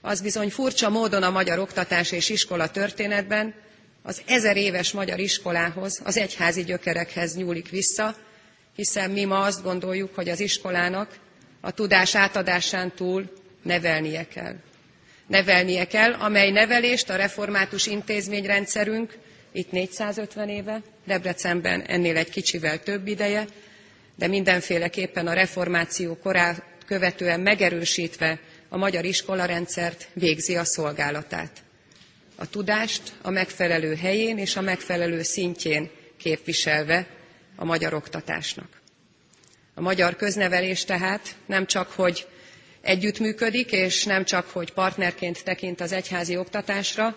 [0.00, 3.54] az bizony furcsa módon a magyar oktatás és iskola történetben
[4.02, 8.16] az ezer éves magyar iskolához, az egyházi gyökerekhez nyúlik vissza,
[8.76, 11.18] hiszen mi ma azt gondoljuk, hogy az iskolának
[11.60, 14.54] a tudás átadásán túl nevelnie kell.
[15.26, 19.16] Nevelnie kell, amely nevelést a református intézményrendszerünk
[19.52, 23.44] itt 450 éve, Debrecenben ennél egy kicsivel több ideje,
[24.16, 28.38] de mindenféleképpen a reformáció korát követően megerősítve
[28.68, 31.62] a magyar iskolarendszert végzi a szolgálatát.
[32.36, 37.06] A tudást a megfelelő helyén és a megfelelő szintjén képviselve
[37.56, 38.68] a magyar oktatásnak.
[39.74, 42.26] A magyar köznevelés tehát nem csak, hogy
[42.80, 47.16] együttműködik, és nem csak, hogy partnerként tekint az egyházi oktatásra,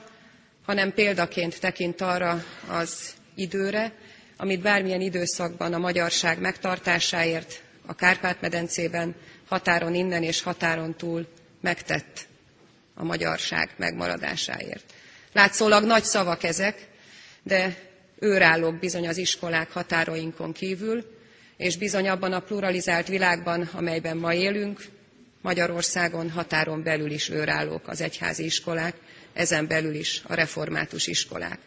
[0.65, 3.93] hanem példaként tekint arra az időre,
[4.37, 9.15] amit bármilyen időszakban a magyarság megtartásáért a Kárpát-medencében
[9.47, 11.27] határon innen és határon túl
[11.61, 12.27] megtett
[12.95, 14.93] a magyarság megmaradásáért.
[15.33, 16.87] Látszólag nagy szavak ezek,
[17.43, 17.75] de
[18.19, 21.17] őrállók bizony az iskolák határainkon kívül,
[21.57, 24.81] és bizony abban a pluralizált világban, amelyben ma élünk,
[25.41, 28.95] Magyarországon határon belül is őrállók az egyházi iskolák,
[29.33, 31.59] ezen belül is a református iskolák.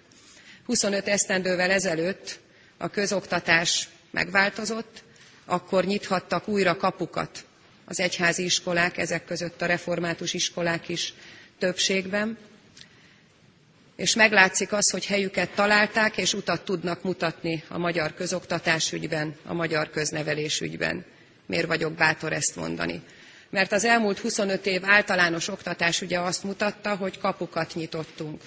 [0.67, 2.39] 25 esztendővel ezelőtt
[2.77, 5.03] a közoktatás megváltozott,
[5.45, 7.45] akkor nyithattak újra kapukat
[7.85, 11.15] az egyházi iskolák, ezek között a református iskolák is
[11.59, 12.39] többségben,
[13.97, 19.53] és meglátszik az, hogy helyüket találták, és utat tudnak mutatni a magyar közoktatás ügyben, a
[19.55, 21.05] magyar köznevelés ügyben.
[21.47, 23.03] Miért vagyok bátor ezt mondani?
[23.55, 28.43] Mert az elmúlt 25 év általános oktatás ugye azt mutatta, hogy kapukat nyitottunk.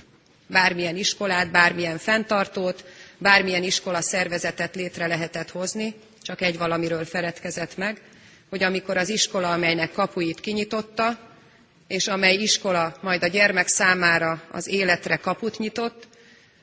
[0.48, 2.86] Bármilyen iskolát, bármilyen fenntartót,
[3.18, 8.02] bármilyen iskola szervezetet létre lehetett hozni, csak egy valamiről feledkezett meg,
[8.50, 11.20] hogy amikor az iskola, amelynek kapuit kinyitotta,
[11.88, 16.08] és amely iskola majd a gyermek számára az életre kaput nyitott,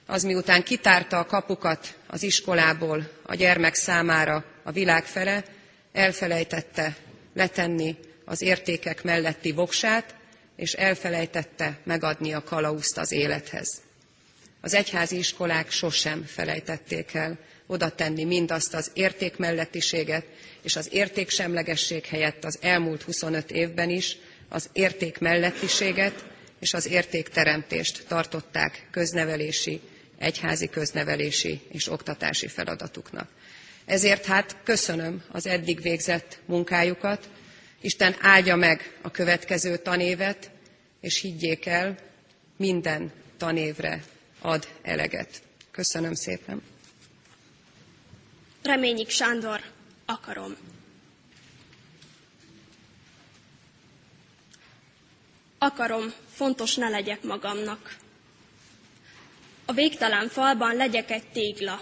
[0.06, 5.44] az miután kitárta a kapukat az iskolából a gyermek számára a világ fele,
[5.92, 6.96] elfelejtette
[7.34, 10.14] letenni az értékek melletti voksát,
[10.56, 13.82] és elfelejtette megadni a kalauzt az élethez.
[14.60, 20.24] Az egyházi iskolák sosem felejtették el oda tenni mindazt az értékmellettiséget,
[20.62, 24.16] és az értéksemlegesség helyett az elmúlt 25 évben is
[24.48, 26.24] az értékmellettiséget
[26.60, 29.80] és az értékteremtést tartották köznevelési,
[30.18, 33.28] egyházi köznevelési és oktatási feladatuknak.
[33.84, 37.28] Ezért hát köszönöm az eddig végzett munkájukat,
[37.84, 40.50] Isten áldja meg a következő tanévet,
[41.00, 41.96] és higgyék el,
[42.56, 44.02] minden tanévre
[44.40, 45.42] ad eleget.
[45.70, 46.62] Köszönöm szépen.
[48.62, 49.60] Reményik Sándor,
[50.04, 50.56] akarom.
[55.58, 57.96] Akarom, fontos ne legyek magamnak.
[59.64, 61.80] A végtelen falban legyek egy tégla.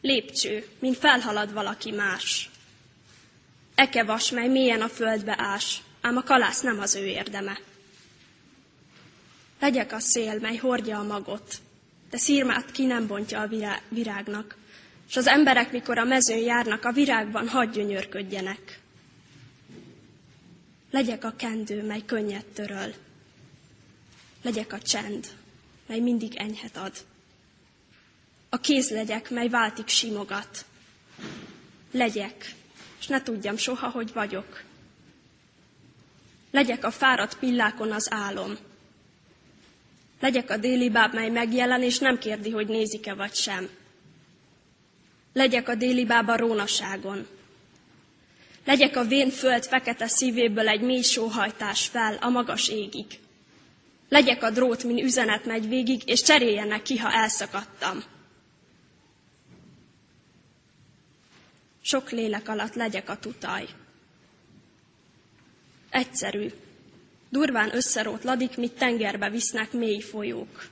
[0.00, 2.48] Lépcső, mint felhalad valaki más.
[3.74, 7.58] Ekevas, mely mélyen a földbe ás, ám a kalász nem az ő érdeme.
[9.60, 11.54] Legyek a szél, mely hordja a magot,
[12.10, 13.48] de szírmát ki nem bontja a
[13.88, 14.56] virágnak,
[15.08, 18.80] és az emberek, mikor a mezőn járnak, a virágban hadd gyönyörködjenek.
[20.90, 22.94] Legyek a kendő, mely könnyet töröl.
[24.42, 25.26] Legyek a csend,
[25.86, 26.92] mely mindig enyhet ad.
[28.48, 30.64] A kéz legyek, mely váltik simogat.
[31.90, 32.54] Legyek,
[33.04, 34.62] és ne tudjam soha, hogy vagyok.
[36.50, 38.56] Legyek a fáradt pillákon az álom.
[40.20, 43.68] Legyek a déli báb, mely megjelen, és nem kérdi, hogy nézik-e vagy sem.
[45.32, 47.26] Legyek a déli báb a rónaságon.
[48.64, 53.06] Legyek a vén föld fekete szívéből egy mély sóhajtás fel a magas égig.
[54.08, 58.02] Legyek a drót, mint üzenet megy végig, és cseréljenek ki, ha elszakadtam.
[61.86, 63.66] Sok lélek alatt legyek a tutaj.
[65.90, 66.50] Egyszerű,
[67.28, 70.68] durván összerót ladik, mit tengerbe visznek mély folyók.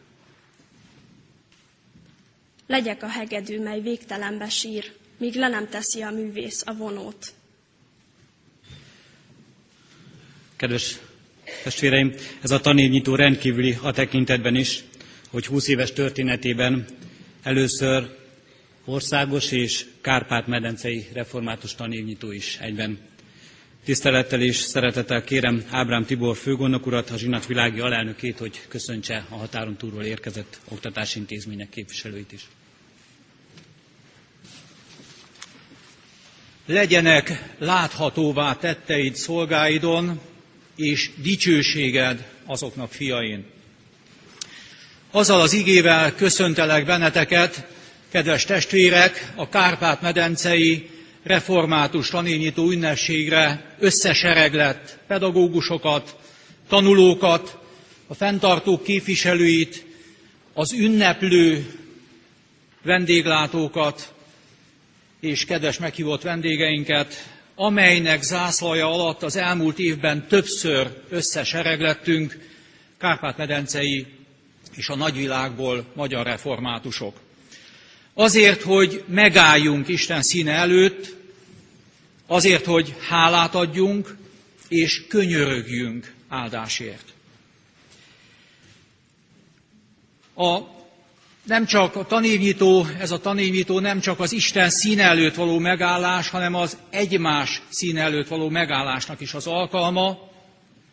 [2.67, 7.33] Legyek a hegedű, mely végtelenbe sír, míg le nem teszi a művész a vonót.
[10.57, 10.99] Kedves
[11.63, 14.85] testvéreim, ez a tanévnyitó rendkívüli a tekintetben is,
[15.31, 16.87] hogy 20 éves történetében
[17.43, 18.21] először
[18.85, 22.99] országos és Kárpát-medencei református tanévnyitó is egyben.
[23.85, 29.35] Tisztelettel és szeretettel kérem Ábrám Tibor főgondnok urat, a Zsinat világi alelnökét, hogy köszöntse a
[29.37, 32.49] határon túlról érkezett oktatási intézmények képviselőit is.
[36.67, 40.21] Legyenek láthatóvá tetteid szolgáidon,
[40.77, 43.45] és dicsőséged azoknak fiain.
[45.11, 47.67] Azzal az igével köszöntelek benneteket,
[48.13, 50.91] Kedves testvérek, a Kárpát-medencei
[51.23, 56.17] református tanévnyitó ünnepségre összesereglett pedagógusokat,
[56.69, 57.59] tanulókat,
[58.07, 59.85] a fenntartók képviselőit,
[60.53, 61.67] az ünneplő
[62.83, 64.15] vendéglátókat
[65.21, 72.39] és kedves meghívott vendégeinket, amelynek zászlaja alatt az elmúlt évben többször összesereglettünk,
[72.99, 74.07] Kárpát-medencei
[74.77, 77.17] és a nagyvilágból magyar reformátusok.
[78.15, 81.17] Azért, hogy megálljunk Isten színe előtt,
[82.27, 84.17] azért, hogy hálát adjunk,
[84.69, 87.05] és könyörögjünk áldásért.
[90.35, 90.59] A,
[91.43, 96.29] nem csak a tanévnyitó, ez a tanévnyitó nem csak az Isten színe előtt való megállás,
[96.29, 100.19] hanem az egymás színe előtt való megállásnak is az alkalma,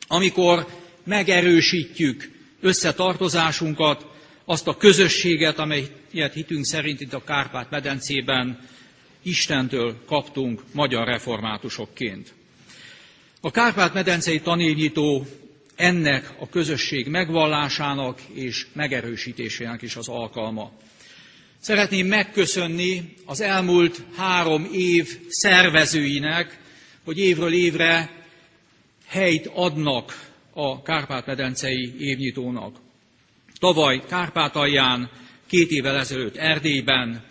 [0.08, 0.68] amikor
[1.04, 4.06] megerősítjük összetartozásunkat,
[4.50, 8.60] azt a közösséget, amelyet hitünk szerint itt a Kárpát-medencében
[9.22, 12.34] Istentől kaptunk magyar reformátusokként.
[13.42, 15.26] A Kárpát-medencei tanévnyitó
[15.76, 20.72] ennek a közösség megvallásának és megerősítésének is az alkalma.
[21.60, 26.60] Szeretném megköszönni az elmúlt három év szervezőinek,
[27.04, 28.24] hogy évről évre
[29.08, 32.88] helyt adnak a Kárpát-medencei évnyitónak.
[33.60, 35.10] Tavaly Kárpátalján,
[35.48, 37.24] két évvel ezelőtt Erdélyben,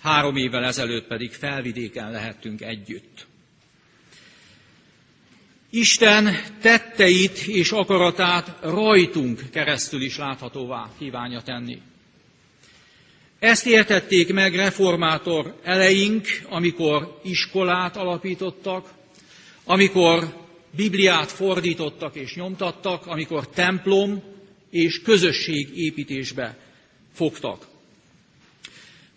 [0.00, 3.26] három évvel ezelőtt pedig felvidéken lehettünk együtt.
[5.70, 11.80] Isten tetteit és akaratát rajtunk keresztül is láthatóvá kívánja tenni.
[13.38, 18.88] Ezt értették meg reformátor eleink, amikor iskolát alapítottak,
[19.64, 20.44] amikor
[20.76, 24.22] Bibliát fordítottak és nyomtattak, amikor templom
[24.74, 26.56] és közösség építésbe
[27.12, 27.66] fogtak.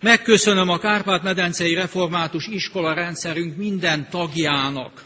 [0.01, 5.03] Megköszönöm a Kárpát-medencei református iskola rendszerünk minden tagjának,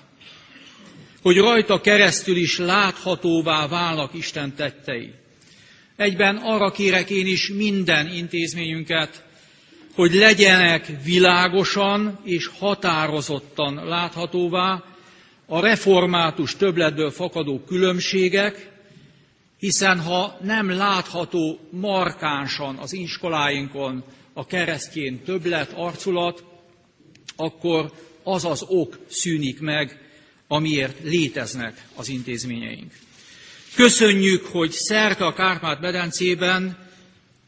[1.22, 5.14] hogy rajta keresztül is láthatóvá válnak Isten tettei.
[5.96, 9.24] Egyben arra kérek én is minden intézményünket,
[9.94, 14.84] hogy legyenek világosan és határozottan láthatóvá
[15.46, 18.71] a református többletből fakadó különbségek,
[19.62, 24.04] hiszen ha nem látható markánsan az iskoláinkon
[24.34, 26.44] a keresztjén többlet, arculat,
[27.36, 27.92] akkor
[28.24, 30.10] az az ok szűnik meg,
[30.48, 32.92] amiért léteznek az intézményeink.
[33.76, 36.78] Köszönjük, hogy szerte a Kárpát-medencében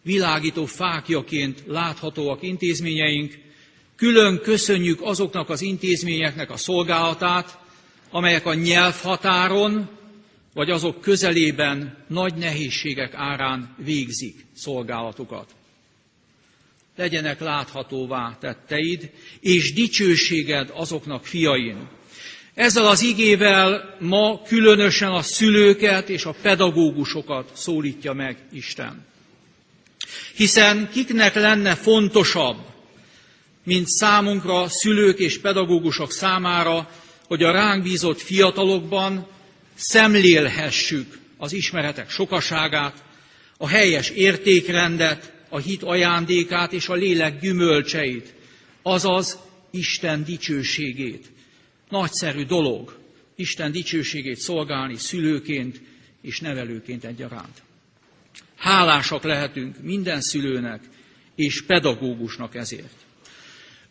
[0.03, 3.38] világító fákjaként láthatóak intézményeink,
[3.95, 7.57] külön köszönjük azoknak az intézményeknek a szolgálatát,
[8.11, 9.89] amelyek a nyelvhatáron,
[10.54, 15.49] vagy azok közelében nagy nehézségek árán végzik szolgálatukat.
[16.95, 21.88] Legyenek láthatóvá tetteid, és dicsőséged azoknak fiain.
[22.54, 29.06] Ezzel az igével ma különösen a szülőket és a pedagógusokat szólítja meg Isten.
[30.36, 32.58] Hiszen kiknek lenne fontosabb,
[33.64, 36.89] mint számunkra, szülők és pedagógusok számára,
[37.28, 39.28] hogy a ránk bízott fiatalokban
[39.74, 43.03] szemlélhessük az ismeretek sokaságát,
[43.57, 48.34] a helyes értékrendet, a hit ajándékát és a lélek gyümölcseit,
[48.82, 49.38] azaz
[49.71, 51.32] Isten dicsőségét.
[51.89, 52.99] Nagyszerű dolog
[53.36, 55.82] Isten dicsőségét szolgálni szülőként
[56.21, 57.61] és nevelőként egyaránt.
[58.57, 60.84] Hálásak lehetünk minden szülőnek
[61.36, 63.03] és pedagógusnak ezért.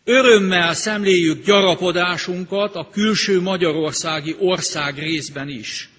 [0.05, 5.89] Örömmel szemléljük gyarapodásunkat a külső magyarországi ország részben is.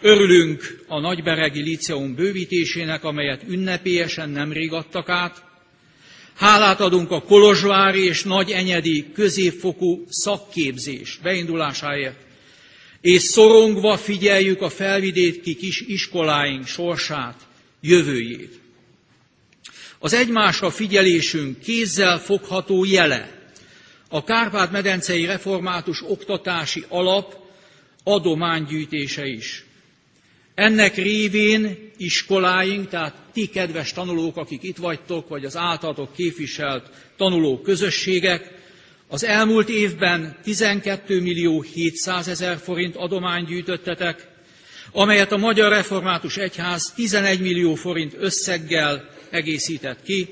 [0.00, 5.42] Örülünk a Nagyberegi Liceum bővítésének, amelyet ünnepélyesen nemrég adtak át.
[6.34, 12.18] Hálát adunk a Kolozsvári és Nagyenyedi középfokú szakképzés beindulásáért,
[13.00, 17.40] és szorongva figyeljük a felvidéki kis iskoláink sorsát,
[17.80, 18.63] jövőjét.
[20.04, 23.30] Az egymásra figyelésünk kézzel fogható jele
[24.08, 27.36] a Kárpát-medencei református oktatási alap
[28.02, 29.64] adománygyűjtése is.
[30.54, 37.60] Ennek révén iskoláink, tehát ti kedves tanulók, akik itt vagytok, vagy az általatok képviselt tanuló
[37.60, 38.50] közösségek,
[39.08, 44.28] az elmúlt évben 12 millió 700 ezer forint adományt gyűjtöttetek,
[44.92, 50.28] amelyet a Magyar Református Egyház 11 millió forint összeggel egészített ki,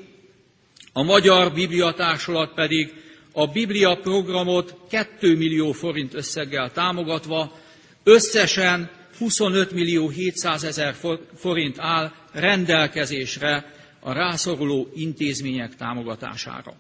[0.93, 2.93] a Magyar Bibliatársulat pedig
[3.33, 7.59] a Biblia programot 2 millió forint összeggel támogatva
[8.05, 10.95] összesen 25 millió 700 ezer
[11.35, 16.75] forint áll rendelkezésre a rászoruló intézmények támogatására.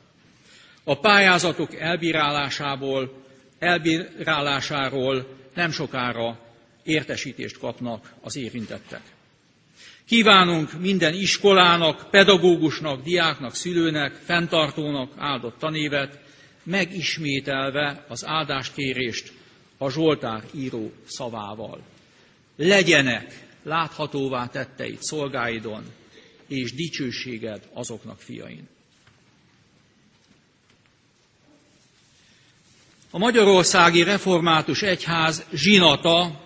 [0.84, 3.24] A pályázatok elbírálásából,
[3.58, 6.38] elbírálásáról nem sokára
[6.84, 9.00] értesítést kapnak az érintettek.
[10.06, 16.20] Kívánunk minden iskolának, pedagógusnak, diáknak, szülőnek, fenntartónak áldott tanévet,
[16.62, 19.32] megismételve az áldáskérést
[19.78, 21.82] a Zsoltár író szavával.
[22.56, 25.84] Legyenek láthatóvá tetteid szolgáidon,
[26.48, 28.68] és dicsőséged azoknak fiain.
[33.10, 36.41] A Magyarországi Református Egyház zsinata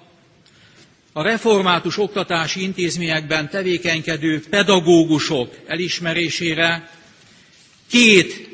[1.16, 6.90] a református oktatási intézményekben tevékenykedő pedagógusok elismerésére
[7.90, 8.48] két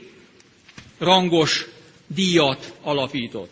[0.99, 1.67] rangos
[2.07, 3.51] díjat alapított.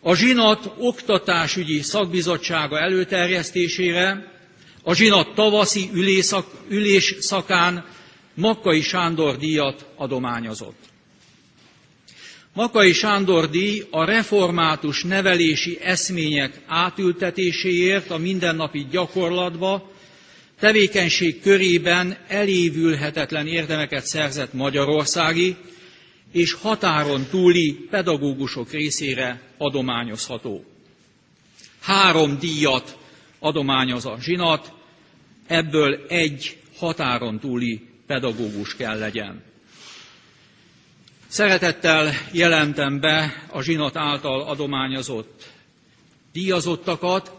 [0.00, 4.32] A zsinat oktatásügyi szakbizottsága előterjesztésére
[4.82, 7.84] a zsinat tavaszi ülésszak, ülésszakán
[8.34, 10.78] Makkai Sándor díjat adományozott.
[12.54, 19.90] Makai Sándor díj a református nevelési eszmények átültetéséért a mindennapi gyakorlatba,
[20.60, 25.56] tevékenység körében elévülhetetlen érdemeket szerzett magyarországi
[26.32, 30.64] és határon túli pedagógusok részére adományozható.
[31.80, 32.98] Három díjat
[33.38, 34.72] adományoz a zsinat,
[35.46, 39.42] ebből egy határon túli pedagógus kell legyen.
[41.34, 45.50] Szeretettel jelentem be a zsinat által adományozott
[46.32, 47.32] díjazottakat,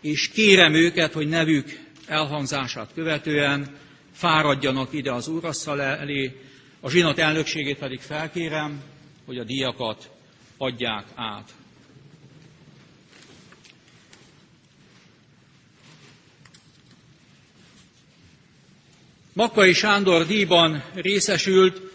[0.00, 3.76] és kérem őket, hogy nevük elhangzását követően
[4.12, 6.40] fáradjanak ide az úrasszal elé,
[6.80, 8.82] a zsinat elnökségét pedig felkérem,
[9.26, 10.10] hogy a díjakat
[10.56, 11.50] adják át.
[19.32, 21.87] Makkai Sándor díjban részesült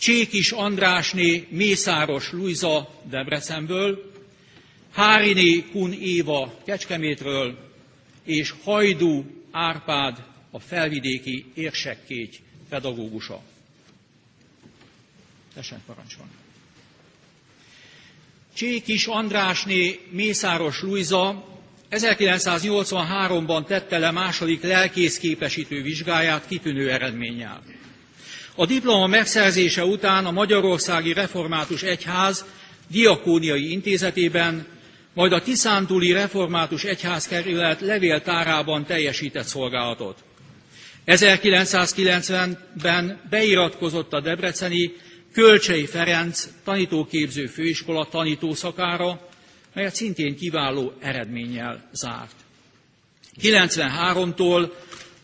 [0.00, 4.12] Csékis Andrásné Mészáros Luisa Debrecenből,
[4.92, 7.58] Háriné Kun Éva Kecskemétről,
[8.24, 13.42] és Hajdú Árpád a felvidéki érsekkégy pedagógusa.
[15.54, 16.30] Tessék parancsolni.
[18.54, 21.44] Csékis Andrásné Mészáros Luisa
[21.90, 27.62] 1983-ban tette le második lelkészképesítő vizsgáját kitűnő eredménnyel.
[28.54, 32.44] A diploma megszerzése után a Magyarországi Református Egyház
[32.88, 34.66] diakóniai intézetében,
[35.14, 40.18] majd a Tiszántúli Református Egyházkerület levéltárában teljesített szolgálatot.
[41.06, 44.92] 1990-ben beiratkozott a Debreceni
[45.32, 49.28] Kölcsei Ferenc tanítóképző főiskola tanítószakára,
[49.74, 52.34] melyet szintén kiváló eredménnyel zárt.
[53.42, 54.70] 93-tól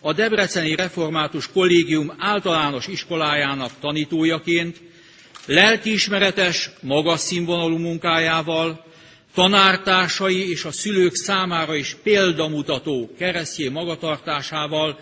[0.07, 4.81] a Debreceni Református Kollégium általános iskolájának tanítójaként
[5.47, 8.85] lelkiismeretes, magas színvonalú munkájával,
[9.35, 14.99] tanártársai és a szülők számára is példamutató keresztjé magatartásával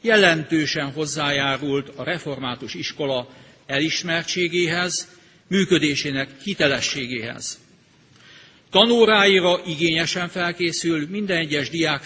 [0.00, 3.28] jelentősen hozzájárult a református iskola
[3.66, 5.08] elismertségéhez,
[5.48, 7.58] működésének hitelességéhez.
[8.70, 12.02] Tanóráira igényesen felkészül, minden egyes diák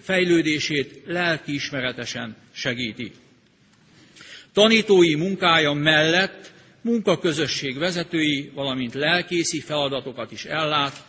[0.00, 3.12] fejlődését lelkiismeretesen segíti.
[4.52, 11.06] Tanítói munkája mellett munkaközösség vezetői, valamint lelkészi feladatokat is ellát,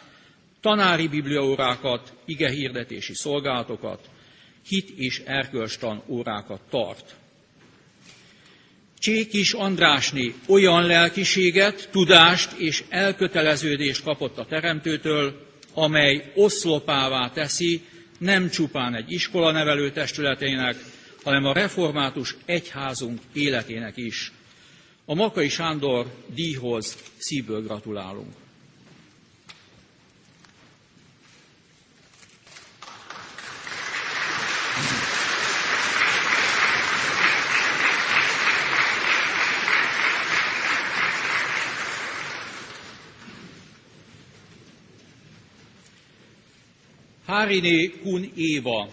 [0.62, 4.10] tanári bibliaórákat, igehirdetési szolgálatokat,
[4.68, 7.16] hit és erkölcstan órákat tart.
[9.06, 17.82] Csékis Andrásné olyan lelkiséget, tudást és elköteleződést kapott a Teremtőtől, amely oszlopává teszi
[18.20, 20.76] nem csupán egy iskola nevelő testületének,
[21.24, 24.32] hanem a református egyházunk életének is.
[25.06, 28.34] A Makai Sándor díjhoz szívből gratulálunk.
[47.26, 48.90] Háriné Kun Éva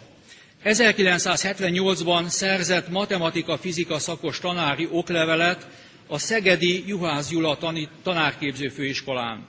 [0.64, 5.66] 1978-ban szerzett matematika-fizika szakos tanári oklevelet
[6.06, 7.58] a Szegedi Juhász Gyula
[8.02, 9.46] tanárképző főiskolán.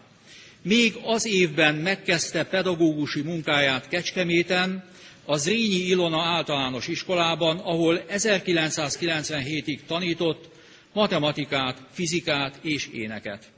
[0.62, 4.84] Még az évben megkezdte pedagógusi munkáját Kecskeméten,
[5.26, 10.50] a Zrínyi Ilona általános iskolában, ahol 1997-ig tanított
[10.94, 13.53] matematikát, fizikát és éneket.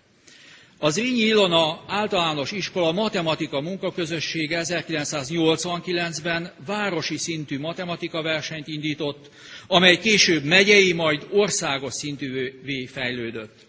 [0.79, 9.29] Az Rínyi Ilona általános iskola matematika munkaközössége 1989-ben városi szintű matematika versenyt indított,
[9.67, 13.65] amely később megyei, majd országos szintűvé fejlődött.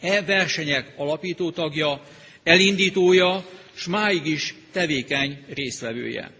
[0.00, 2.02] E versenyek alapító tagja,
[2.42, 6.30] elindítója, s máig is tevékeny résztvevője.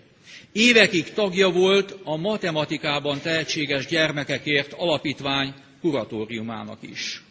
[0.53, 7.23] Évekig tagja volt a matematikában tehetséges gyermekekért alapítvány kuratóriumának is.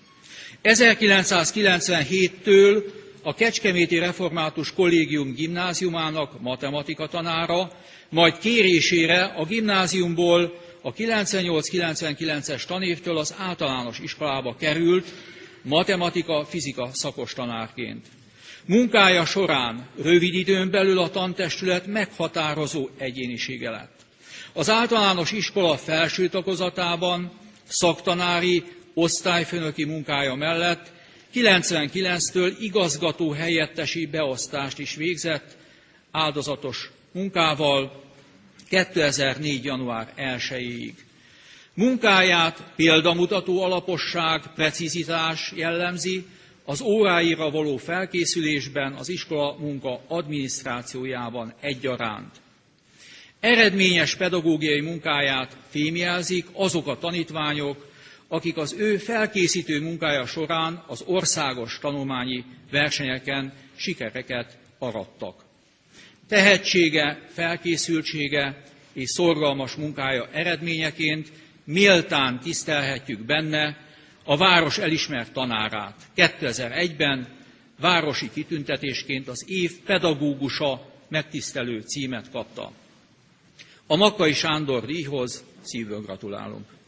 [0.63, 2.83] 1997-től
[3.23, 7.71] a Kecskeméti Református Kollégium gimnáziumának matematika tanára,
[8.09, 15.07] majd kérésére a gimnáziumból a 98-99-es tanévtől az általános iskolába került
[15.61, 18.05] matematika-fizika szakos tanárként.
[18.65, 23.99] Munkája során rövid időn belül a tantestület meghatározó egyénisége lett.
[24.53, 27.31] Az általános iskola felső tagozatában
[27.67, 30.91] szaktanári, osztályfőnöki munkája mellett
[31.33, 35.57] 99-től igazgató helyettesi beosztást is végzett
[36.11, 38.03] áldozatos munkával
[38.69, 39.63] 2004.
[39.63, 40.93] január 1-ig.
[41.73, 46.25] Munkáját példamutató alaposság, precizitás jellemzi,
[46.65, 52.35] az óráira való felkészülésben, az iskola munka adminisztrációjában egyaránt.
[53.39, 57.88] Eredményes pedagógiai munkáját fémjelzik azok a tanítványok,
[58.31, 65.43] akik az ő felkészítő munkája során az országos tanulmányi versenyeken sikereket arattak.
[66.27, 71.31] Tehetsége, felkészültsége és szorgalmas munkája eredményeként
[71.63, 73.77] méltán tisztelhetjük benne
[74.23, 75.95] a város elismert tanárát.
[76.15, 77.27] 2001-ben
[77.79, 82.71] városi kitüntetésként az év pedagógusa megtisztelő címet kapta.
[83.87, 86.78] A Makkai Sándor díjhoz szívből gratulálunk.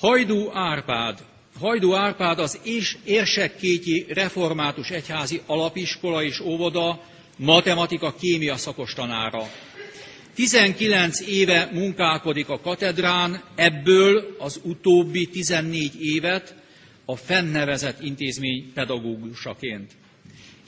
[0.00, 1.18] Hajdú Árpád.
[1.58, 7.00] Hajdú Árpád az és Érsekkétyi Református Egyházi Alapiskola és Óvoda
[7.36, 9.48] matematika-kémia szakos tanára.
[10.34, 16.54] 19 éve munkálkodik a katedrán, ebből az utóbbi 14 évet
[17.04, 19.92] a fennnevezett intézmény pedagógusaként.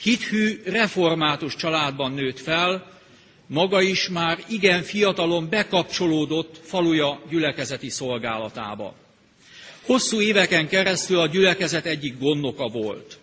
[0.03, 2.87] Hithű református családban nőtt fel,
[3.47, 9.02] maga is már igen fiatalon bekapcsolódott faluja gyülekezeti szolgálatába.
[9.83, 13.19] Hosszú éveken keresztül a gyülekezet egyik gondnoka volt.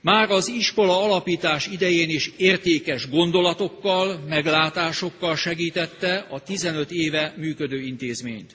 [0.00, 8.54] Már az iskola alapítás idején is értékes gondolatokkal, meglátásokkal segítette a 15 éve működő intézményt.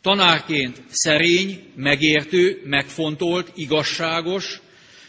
[0.00, 4.60] Tanárként szerény, megértő, megfontolt, igazságos,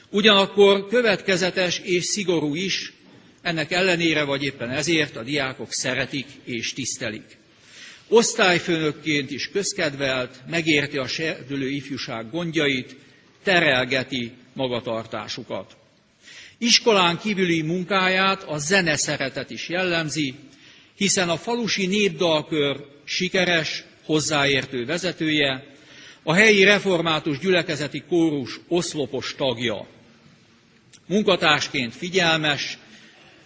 [0.09, 2.93] ugyanakkor következetes és szigorú is,
[3.41, 7.37] ennek ellenére vagy éppen ezért a diákok szeretik és tisztelik.
[8.13, 12.95] Osztályfőnökként is közkedvelt, megérti a serdülő ifjúság gondjait,
[13.43, 15.77] terelgeti magatartásukat.
[16.57, 20.33] Iskolán kívüli munkáját a zene szeretet is jellemzi,
[20.95, 25.65] hiszen a falusi népdalkör sikeres, hozzáértő vezetője,
[26.23, 29.87] a helyi református gyülekezeti kórus oszlopos tagja.
[31.07, 32.77] Munkatársként figyelmes,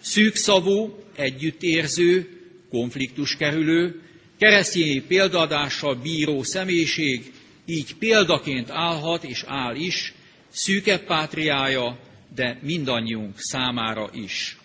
[0.00, 2.40] szűkszavú, együttérző,
[2.70, 4.00] konfliktuskerülő,
[4.38, 7.32] keresztényi példaadással bíró személyiség,
[7.66, 10.14] így példaként állhat és áll is,
[10.48, 11.98] szűkebb pátriája,
[12.34, 14.56] de mindannyiunk számára is.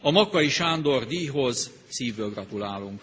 [0.00, 3.00] A Makai Sándor díjhoz szívből gratulálunk.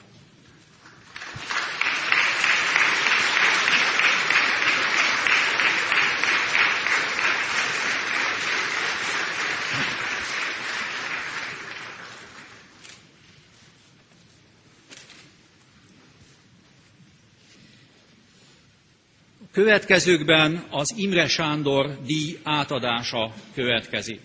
[19.54, 24.22] Következőkben az Imre Sándor díj átadása következik.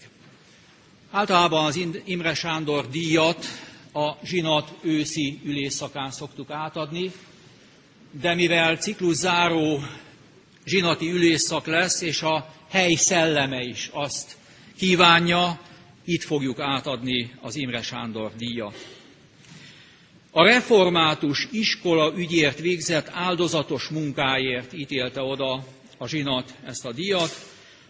[1.10, 3.46] Általában az Imre Sándor díjat
[3.92, 7.12] a zsinat őszi ülésszakán szoktuk átadni,
[8.20, 9.80] de mivel ciklus záró
[10.64, 14.36] zsinati ülésszak lesz, és a hely szelleme is azt
[14.76, 15.60] kívánja,
[16.04, 18.97] itt fogjuk átadni az Imre Sándor díjat.
[20.30, 25.64] A református iskola ügyért végzett áldozatos munkáért ítélte oda
[25.98, 27.30] a zsinat ezt a díjat.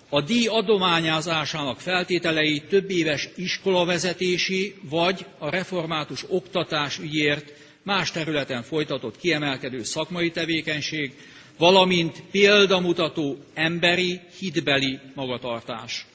[0.08, 7.52] A díj adományázásának feltételei több éves iskolavezetési vagy a református oktatás ügyért
[7.82, 11.12] más területen folytatott kiemelkedő szakmai tevékenység,
[11.58, 16.06] valamint példamutató emberi, hitbeli magatartás.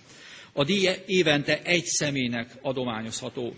[0.53, 3.53] A díj évente egy személynek adományozható.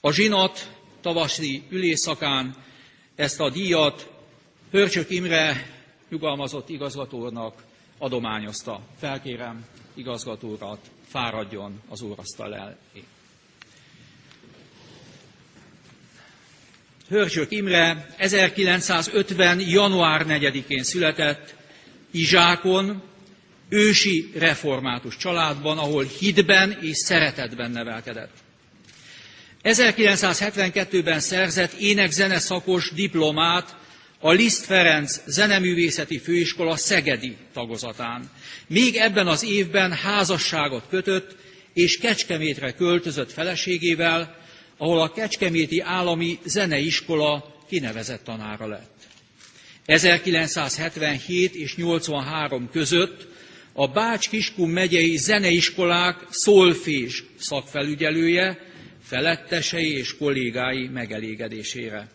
[0.00, 0.70] A zsinat
[1.02, 2.54] tavaszi ülésszakán
[3.14, 4.10] ezt a díjat
[4.70, 5.66] Hörcsök Imre
[6.08, 7.62] nyugalmazott igazgatónak
[7.98, 8.80] adományozta.
[8.98, 9.64] Felkérem
[9.94, 12.74] igazgatórat, fáradjon az úrasztal elé.
[17.08, 19.60] Hörcsök Imre 1950.
[19.60, 21.54] január 4-én született
[22.10, 23.02] Izsákon,
[23.68, 28.41] ősi református családban, ahol hitben és szeretetben nevelkedett.
[29.64, 33.76] 1972-ben szerzett énekzene szakos diplomát
[34.20, 38.30] a Liszt Ferenc Zeneművészeti Főiskola Szegedi tagozatán.
[38.66, 41.36] Még ebben az évben házasságot kötött,
[41.72, 44.36] és Kecskemétre költözött feleségével,
[44.76, 48.90] ahol a Kecskeméti Állami Zeneiskola kinevezett tanára lett.
[49.86, 53.26] 1977 és 83 között
[53.72, 58.71] a Bács-Kiskun megyei zeneiskolák szolfés szakfelügyelője,
[59.12, 62.08] felettesei és kollégái megelégedésére.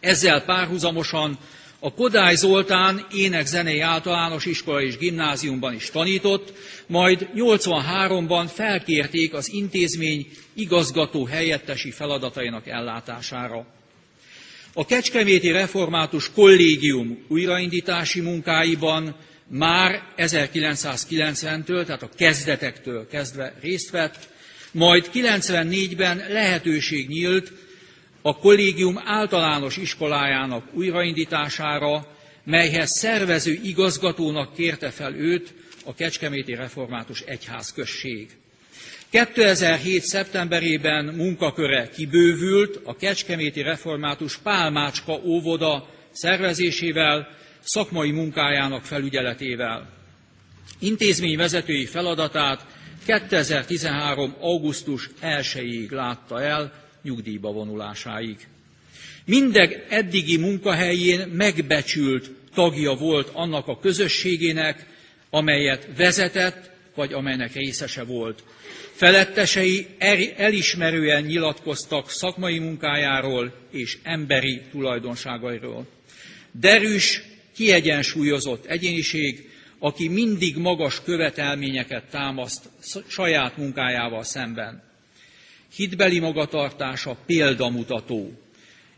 [0.00, 1.38] Ezzel párhuzamosan
[1.78, 6.52] a Kodály Zoltán ének-zenei általános iskola és gimnáziumban is tanított,
[6.86, 13.66] majd 83-ban felkérték az intézmény igazgató helyettesi feladatainak ellátására.
[14.74, 19.16] A Kecskeméti Református Kollégium újraindítási munkáiban
[19.48, 24.32] már 1990-től, tehát a kezdetektől kezdve részt vett,
[24.74, 27.52] majd 94-ben lehetőség nyílt
[28.22, 32.06] a kollégium általános iskolájának újraindítására,
[32.44, 38.28] melyhez szervező igazgatónak kérte fel őt a Kecskeméti Református Egyházközség.
[39.10, 40.02] 2007.
[40.02, 47.28] szeptemberében munkaköre kibővült a Kecskeméti Református Pálmácska óvoda szervezésével,
[47.60, 49.92] szakmai munkájának felügyeletével.
[50.78, 52.66] Intézmény vezetői feladatát
[53.04, 54.34] 2013.
[54.40, 56.72] augusztus 1-ig látta el,
[57.02, 58.36] nyugdíjba vonulásáig.
[59.24, 64.86] Mindeg eddigi munkahelyén megbecsült tagja volt annak a közösségének,
[65.30, 68.42] amelyet vezetett, vagy amelynek részese volt.
[68.94, 69.86] Felettesei
[70.36, 75.86] elismerően nyilatkoztak szakmai munkájáról és emberi tulajdonságairól.
[76.52, 77.22] Derűs,
[77.54, 82.68] kiegyensúlyozott egyéniség, aki mindig magas követelményeket támaszt
[83.08, 84.82] saját munkájával szemben.
[85.74, 88.32] Hitbeli magatartása példamutató.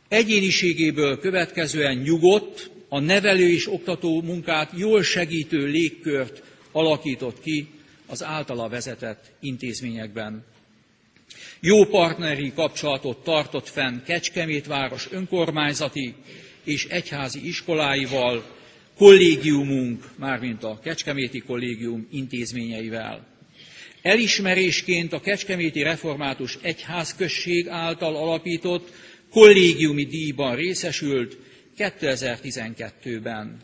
[0.08, 6.42] Egyéniségéből következően nyugodt, a nevelő és oktató munkát jól segítő légkört
[6.72, 7.68] alakított ki
[8.06, 10.44] az általa vezetett intézményekben.
[11.60, 16.14] Jó partneri kapcsolatot tartott fenn Kecskemét város önkormányzati
[16.64, 18.55] és egyházi iskoláival,
[18.96, 23.26] kollégiumunk, mármint a Kecskeméti Kollégium intézményeivel.
[24.02, 28.92] Elismerésként a Kecskeméti Református Egyházközség által alapított
[29.30, 31.38] kollégiumi díjban részesült
[31.78, 33.56] 2012-ben.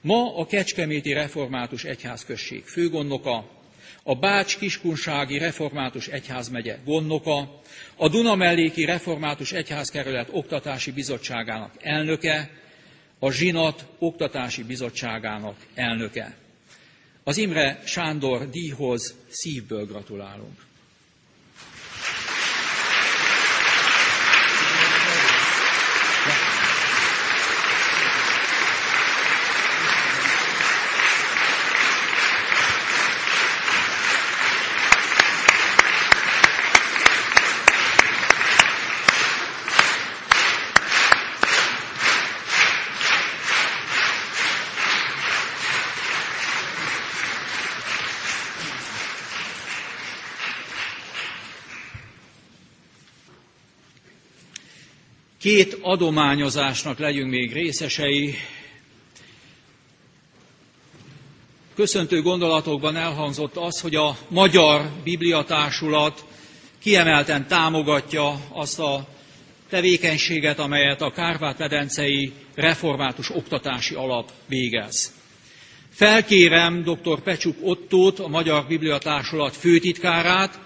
[0.00, 3.58] Ma a Kecskeméti Református Egyházközség főgondnoka,
[4.02, 7.60] a Bács-Kiskunsági Református Egyházmegye gondnoka,
[7.96, 12.50] a Dunamelléki Református Egyházkerület Oktatási Bizottságának elnöke,
[13.22, 16.36] a Zsinat Oktatási Bizottságának elnöke.
[17.24, 20.68] Az Imre Sándor díjhoz szívből gratulálunk.
[55.40, 58.34] Két adományozásnak legyünk még részesei.
[61.74, 66.24] Köszöntő gondolatokban elhangzott az, hogy a Magyar Bibliatársulat
[66.78, 69.08] kiemelten támogatja azt a
[69.68, 75.14] tevékenységet, amelyet a Kárpát-medencei Református Oktatási Alap végez.
[75.90, 77.20] Felkérem dr.
[77.20, 80.58] Pecsuk Ottót, a Magyar Bibliatársulat főtitkárát,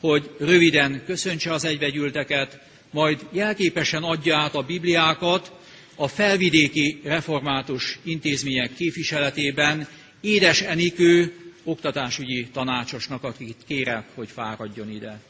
[0.00, 5.52] hogy röviden köszöntse az egybegyűlteket, majd jelképesen adja át a Bibliákat
[5.94, 9.88] a felvidéki református intézmények képviseletében
[10.20, 11.32] Édes Enikő
[11.64, 15.20] oktatásügyi tanácsosnak, akit kérek, hogy fáradjon ide.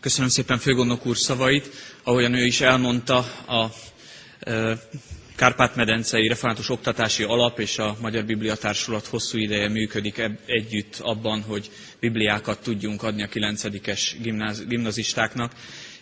[0.00, 1.68] Köszönöm szépen főgondnok úr szavait.
[2.02, 3.70] Ahogyan ő is elmondta, a
[5.42, 11.70] Kárpát-medencei Református Oktatási Alap és a Magyar Bibliatársulat hosszú ideje működik együtt abban, hogy
[12.00, 14.12] bibliákat tudjunk adni a 9-es
[14.68, 15.52] gimnazistáknak,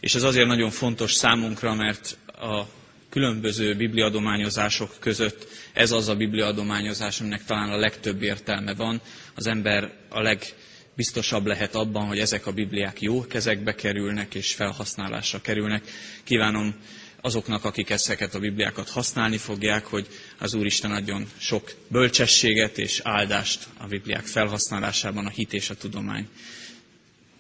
[0.01, 2.63] és ez azért nagyon fontos számunkra, mert a
[3.11, 9.01] különböző bibliadományozások között ez az a bibliadományozás, aminek talán a legtöbb értelme van.
[9.35, 15.41] Az ember a legbiztosabb lehet abban, hogy ezek a bibliák jó kezekbe kerülnek és felhasználásra
[15.41, 15.83] kerülnek.
[16.25, 16.75] Kívánom
[17.21, 20.07] azoknak, akik ezeket a Bibliákat használni fogják, hogy
[20.39, 26.29] az Úristen adjon sok bölcsességet és áldást a Bibliák felhasználásában, a hit és a tudomány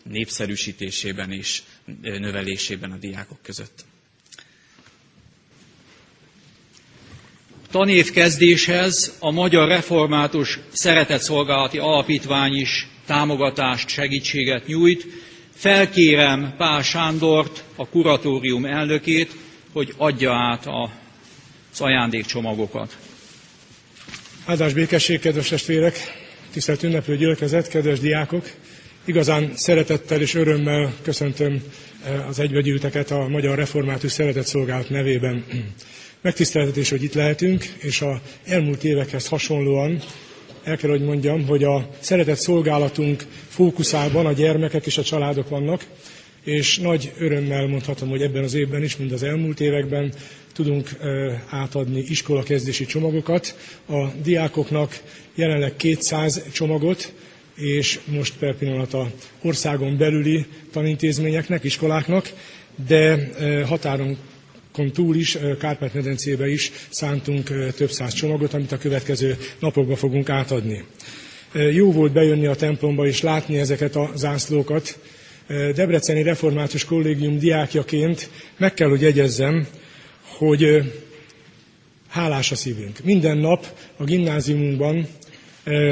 [0.02, 1.62] népszerűsítésében és
[2.02, 3.84] növelésében a diákok között.
[7.70, 15.06] Tanévkezdéshez a Magyar Református Szeretetszolgálati Alapítvány is támogatást, segítséget nyújt.
[15.54, 19.30] Felkérem Pál Sándort, a kuratórium elnökét,
[19.72, 22.96] hogy adja át az ajándékcsomagokat.
[24.44, 25.96] Áldás békesség, kedves testvérek,
[26.52, 28.50] tisztelt ünneplő gyülekezet, kedves diákok!
[29.04, 31.62] Igazán szeretettel és örömmel köszöntöm
[32.04, 35.44] eh, az egybegyűlteket a Magyar Református Szeretett Szolgálat nevében.
[36.20, 40.02] Megtiszteltetés, hogy itt lehetünk, és a elmúlt évekhez hasonlóan
[40.64, 45.84] el kell, hogy mondjam, hogy a szeretett szolgálatunk fókuszában a gyermekek és a családok vannak,
[46.44, 50.12] és nagy örömmel mondhatom, hogy ebben az évben is, mint az elmúlt években
[50.52, 50.88] tudunk
[51.50, 53.56] átadni iskolakezdési csomagokat.
[53.88, 55.00] A diákoknak
[55.34, 57.12] jelenleg 200 csomagot,
[57.56, 59.10] és most per pillanat a
[59.42, 62.32] országon belüli tanintézményeknek, iskoláknak,
[62.88, 63.30] de
[63.66, 64.16] határon
[64.92, 70.84] túl is, Kárpát-medencébe is szántunk több száz csomagot, amit a következő napokban fogunk átadni.
[71.72, 74.98] Jó volt bejönni a templomba és látni ezeket a zászlókat,
[75.74, 79.66] Debreceni Református Kollégium diákjaként meg kell, hogy egyezzem,
[80.24, 80.82] hogy
[82.08, 82.98] hálás a szívünk.
[83.04, 83.66] Minden nap
[83.96, 85.06] a gimnáziumunkban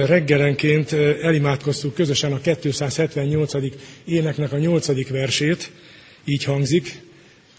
[0.07, 3.53] reggelenként elimádkoztuk közösen a 278.
[4.05, 5.09] éneknek a 8.
[5.11, 5.71] versét,
[6.25, 7.01] így hangzik,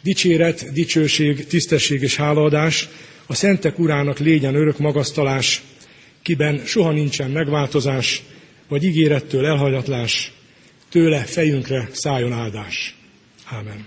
[0.04, 2.90] dicséret, dicsőség, tisztesség és hálaadás
[3.26, 5.62] a szentek urának légyen örök magasztalás,
[6.22, 8.24] kiben soha nincsen megváltozás,
[8.68, 10.32] vagy ígérettől elhagyatlás,
[10.90, 12.96] tőle fejünkre szálljon áldás.
[13.46, 13.86] Ámen.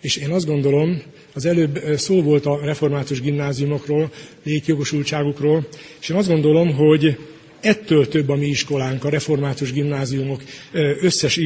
[0.00, 1.02] És én azt gondolom,
[1.34, 4.10] az előbb szó volt a református gimnáziumokról,
[4.42, 5.68] létjogosultságukról,
[6.00, 7.18] és én azt gondolom, hogy
[7.60, 10.42] ettől több a mi iskolánk, a református gimnáziumok
[11.00, 11.36] összes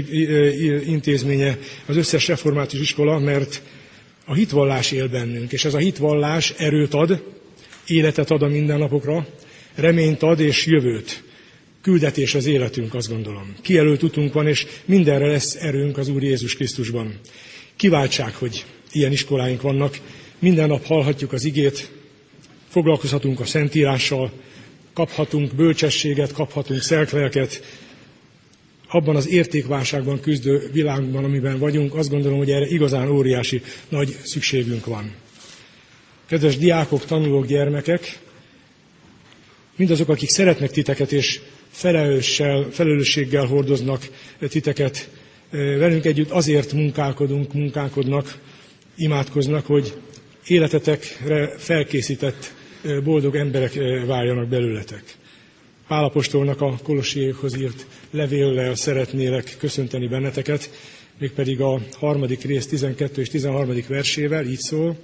[0.86, 3.62] intézménye, az összes református iskola, mert
[4.24, 7.22] a hitvallás él bennünk, és ez a hitvallás erőt ad,
[7.86, 9.26] életet ad a mindennapokra,
[9.74, 11.22] reményt ad és jövőt.
[11.82, 13.54] Küldetés az életünk, azt gondolom.
[13.60, 17.18] Kijelölt utunk van, és mindenre lesz erőnk az Úr Jézus Krisztusban.
[17.76, 19.98] Kiváltság, hogy ilyen iskoláink vannak.
[20.38, 21.90] Minden nap hallhatjuk az igét,
[22.68, 24.32] foglalkozhatunk a Szentírással,
[24.92, 27.62] kaphatunk bölcsességet, kaphatunk szelklelket,
[28.88, 34.86] abban az értékválságban küzdő világban, amiben vagyunk, azt gondolom, hogy erre igazán óriási nagy szükségünk
[34.86, 35.14] van.
[36.26, 38.18] Kedves diákok, tanulók, gyermekek,
[39.76, 41.40] mindazok, akik szeretnek titeket és
[42.70, 44.08] felelősséggel hordoznak
[44.48, 45.10] titeket,
[45.50, 48.38] velünk együtt azért munkálkodunk, munkálkodnak,
[48.96, 49.92] imádkoznak, hogy
[50.46, 52.54] életetekre felkészített
[53.04, 53.74] boldog emberek
[54.06, 55.02] váljanak belőletek.
[55.88, 60.70] Pálapostolnak a Kolosiékhoz írt levéllel szeretnélek köszönteni benneteket,
[61.18, 63.74] mégpedig a harmadik rész 12 és 13.
[63.88, 64.96] versével, így szól.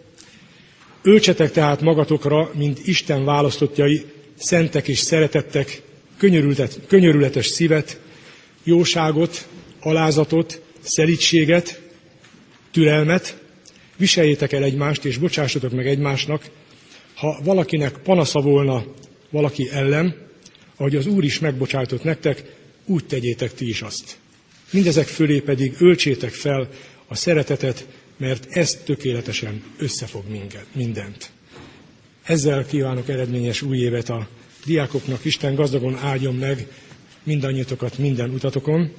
[1.03, 4.05] Öltsetek tehát magatokra, mint Isten választottjai,
[4.37, 5.83] szentek és szeretettek,
[6.89, 8.01] könyörületes szívet,
[8.65, 9.49] jóságot,
[9.81, 11.81] alázatot, szelítséget,
[12.71, 13.39] türelmet,
[13.97, 16.51] viseljétek el egymást, és bocsássatok meg egymásnak,
[17.15, 18.85] ha valakinek panasza volna
[19.31, 20.27] valaki ellen,
[20.77, 22.43] ahogy az Úr is megbocsájtott nektek,
[22.85, 24.17] úgy tegyétek ti is azt.
[24.71, 26.69] Mindezek fölé pedig öltsétek fel
[27.07, 27.87] a szeretetet,
[28.17, 30.25] mert ez tökéletesen összefog
[30.73, 31.31] mindent.
[32.23, 34.29] Ezzel kívánok eredményes új évet a
[34.65, 35.25] diákoknak.
[35.25, 36.67] Isten gazdagon áldjon meg
[37.23, 38.91] mindannyiatokat minden utatokon.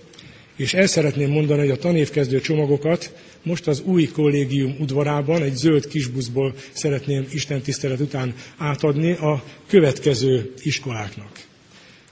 [0.55, 3.13] És el szeretném mondani, hogy a tanévkezdő csomagokat
[3.43, 10.53] most az új kollégium udvarában egy zöld kisbuszból szeretném Isten tisztelet után átadni a következő
[10.63, 11.39] iskoláknak.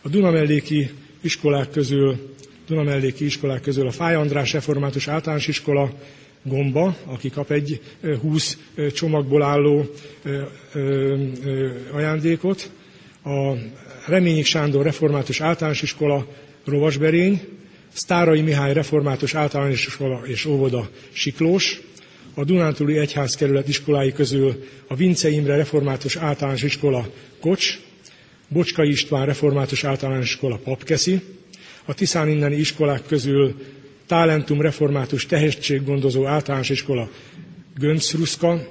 [0.01, 0.89] A Dunamelléki
[1.21, 2.33] iskolák közül,
[2.67, 5.93] Dunamelléki iskolák közül a Fáj András Református Általános Iskola,
[6.43, 7.81] Gomba, aki kap egy
[8.21, 8.57] 20
[8.93, 9.85] csomagból álló
[11.91, 12.69] ajándékot,
[13.27, 13.57] a
[14.05, 16.27] Reményik Sándor Református Általános Iskola,
[16.65, 17.41] Rovasberény,
[17.93, 21.81] Sztárai Mihály Református Általános Iskola és Óvoda Siklós,
[22.33, 27.09] a Dunántúli Egyházkerület iskolái közül a Vince Imre Református Általános Iskola
[27.41, 27.79] Kocs,
[28.49, 31.21] Bocska István Református Általános Iskola Papkeszi,
[31.85, 33.55] a Tiszán inneni iskolák közül
[34.05, 37.09] Talentum Református Tehetséggondozó Általános Iskola
[37.77, 38.67] Göncruszka,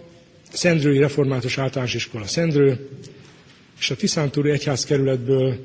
[0.53, 2.89] Szendrői Református Általános Iskola Szendrő,
[3.78, 5.59] és a Tiszántúri Egyházkerületből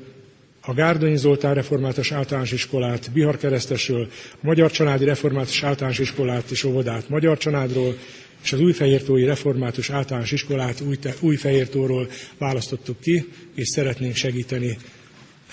[0.60, 6.64] a Gárdonyi Zoltán Református Általános Iskolát Bihar Keresztesről, a Magyar Családi Református Általános Iskolát és
[6.64, 7.96] óvodát Magyar Családról,
[8.42, 10.82] és az Újfehértói Református Általános Iskolát
[11.20, 12.08] Újfehértóról
[12.38, 14.78] választottuk ki, és szeretnénk segíteni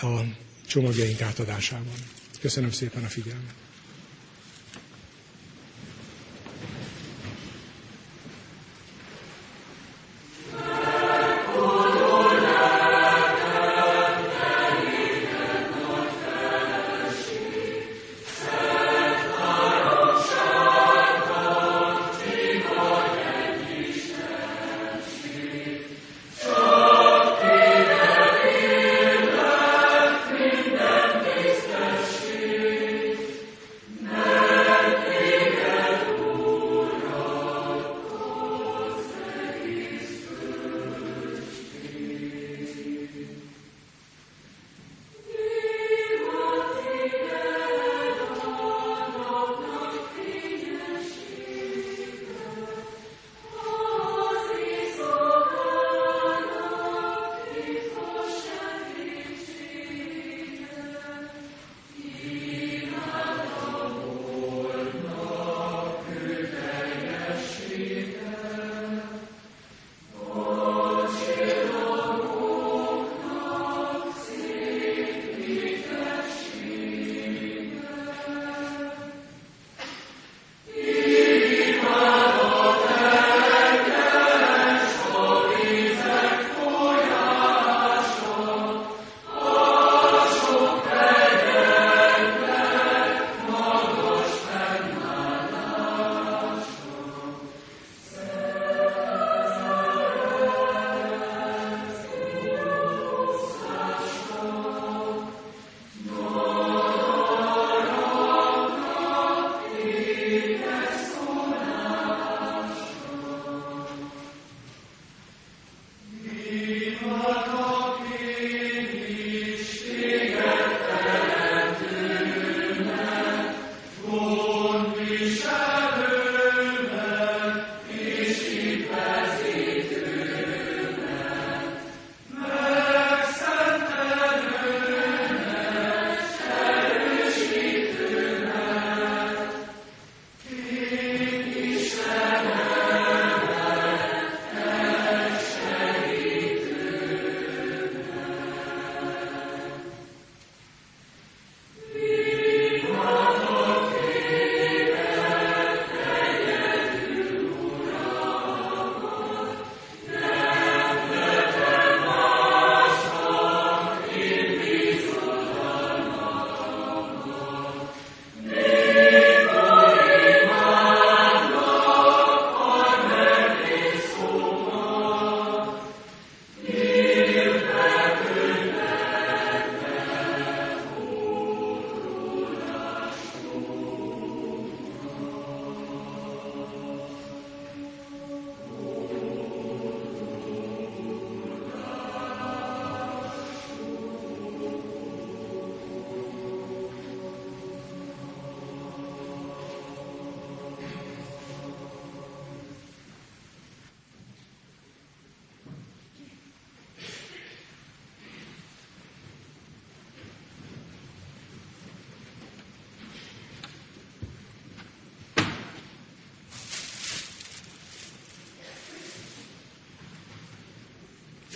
[0.02, 0.20] a
[0.68, 1.94] csomagjaink átadásában.
[2.42, 3.69] Köszönöm szépen a figyelmet!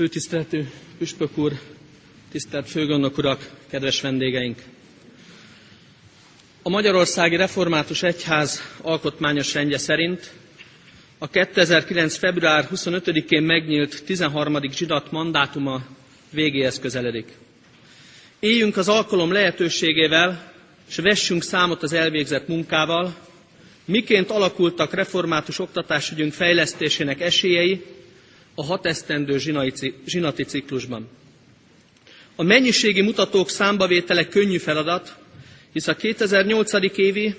[0.04, 0.64] Főtiszteletű
[0.98, 1.52] Püspök úr,
[2.32, 4.62] tisztelt főgondnok urak, kedves vendégeink!
[6.62, 10.32] A Magyarországi Református Egyház alkotmányos rendje szerint
[11.18, 12.18] a 2009.
[12.18, 14.72] február 25-én megnyílt 13.
[14.72, 15.82] zsidat mandátuma
[16.30, 17.32] végéhez közeledik.
[18.40, 20.54] Éljünk az alkalom lehetőségével,
[20.90, 23.16] és vessünk számot az elvégzett munkával,
[23.86, 27.84] miként alakultak református oktatásügyünk fejlesztésének esélyei
[28.56, 29.38] a hat esztendő
[30.06, 31.08] zsinati ciklusban.
[32.36, 35.16] A mennyiségi mutatók számbavétele könnyű feladat,
[35.74, 36.98] hisz a 2008.
[36.98, 37.36] évi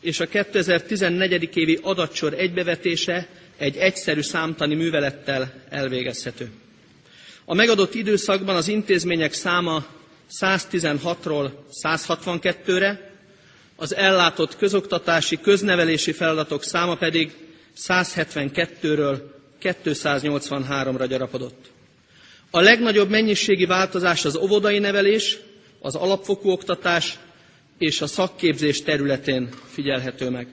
[0.00, 1.48] és a 2014.
[1.56, 6.50] évi adatsor egybevetése egy egyszerű számtani művelettel elvégezhető.
[7.44, 9.86] A megadott időszakban az intézmények száma
[10.40, 11.50] 116-ról
[11.82, 13.10] 162-re,
[13.76, 17.32] az ellátott közoktatási, köznevelési feladatok száma pedig
[17.86, 19.20] 172-ről
[19.62, 21.66] 283-ra gyarapodott.
[22.50, 25.38] A legnagyobb mennyiségi változás az óvodai nevelés,
[25.80, 27.18] az alapfokú oktatás
[27.78, 30.46] és a szakképzés területén figyelhető meg.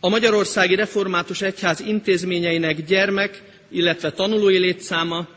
[0.00, 5.28] A Magyarországi Református Egyház intézményeinek gyermek, illetve tanulói létszáma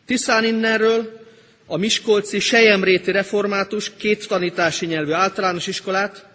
[0.06, 1.26] Tisztán innenről
[1.66, 6.29] a Miskolci Sejemréti református két tanítási nyelvű általános iskolát,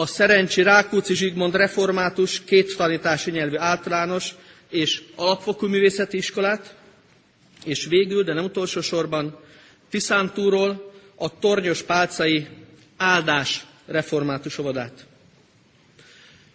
[0.00, 4.34] a Szerencsi Rákóczi Zsigmond református két tanítási nyelvű általános
[4.70, 6.74] és alapfokú művészeti iskolát,
[7.64, 9.38] és végül, de nem utolsó sorban,
[9.90, 12.46] Tiszántúról a Tornyos Pálcai
[12.96, 15.06] Áldás református óvodát.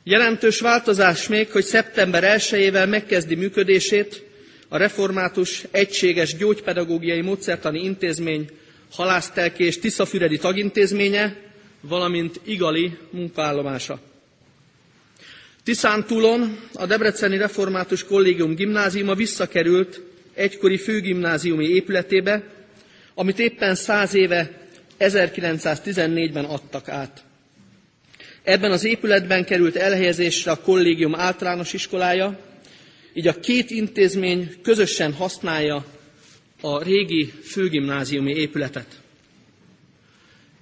[0.03, 4.23] Jelentős változás még, hogy szeptember 1-ével megkezdi működését
[4.69, 8.49] a református egységes gyógypedagógiai módszertani intézmény
[8.91, 11.51] halásztelki és tiszafüredi tagintézménye,
[11.87, 13.99] valamint igali munkaállomása.
[15.63, 20.01] Tiszántúlon a Debreceni Református Kollégium gimnáziuma visszakerült
[20.33, 22.43] egykori főgimnáziumi épületébe,
[23.13, 24.67] amit éppen száz éve
[24.99, 27.23] 1914-ben adtak át.
[28.43, 32.39] Ebben az épületben került elhelyezésre a kollégium általános iskolája,
[33.13, 35.85] így a két intézmény közösen használja
[36.61, 39.02] a régi főgimnáziumi épületet.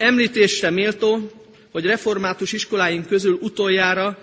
[0.02, 1.32] Említésre méltó,
[1.72, 4.18] hogy református iskoláink közül utoljára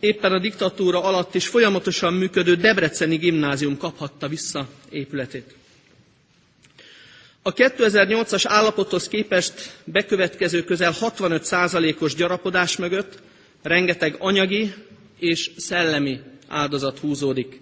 [0.00, 5.54] éppen a diktatúra alatt is folyamatosan működő Debreceni gimnázium kaphatta vissza épületét.
[7.42, 13.18] A 2008-as állapothoz képest bekövetkező közel 65%-os gyarapodás mögött
[13.62, 14.74] rengeteg anyagi
[15.18, 17.60] és szellemi áldozat húzódik.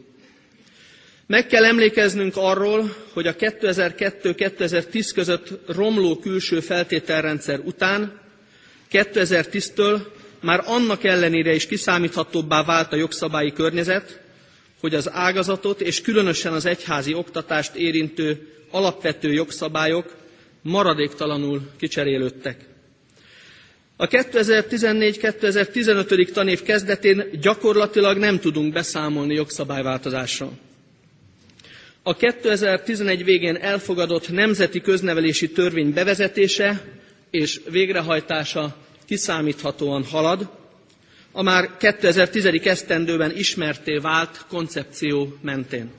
[1.27, 8.21] Meg kell emlékeznünk arról, hogy a 2002-2010 között romló külső feltételrendszer után
[8.93, 10.01] 2010-től
[10.41, 14.21] már annak ellenére is kiszámíthatóbbá vált a jogszabályi környezet,
[14.81, 20.15] hogy az ágazatot és különösen az egyházi oktatást érintő alapvető jogszabályok
[20.63, 22.65] maradéktalanul kicserélődtek.
[23.97, 26.33] A 2014-2015.
[26.33, 30.53] tanév kezdetén gyakorlatilag nem tudunk beszámolni jogszabályváltozásról.
[32.07, 36.83] A 2011 végén elfogadott nemzeti köznevelési törvény bevezetése
[37.31, 38.77] és végrehajtása
[39.07, 40.49] kiszámíthatóan halad,
[41.33, 42.45] a már 2010.
[42.65, 45.91] esztendőben ismerté vált koncepció mentén.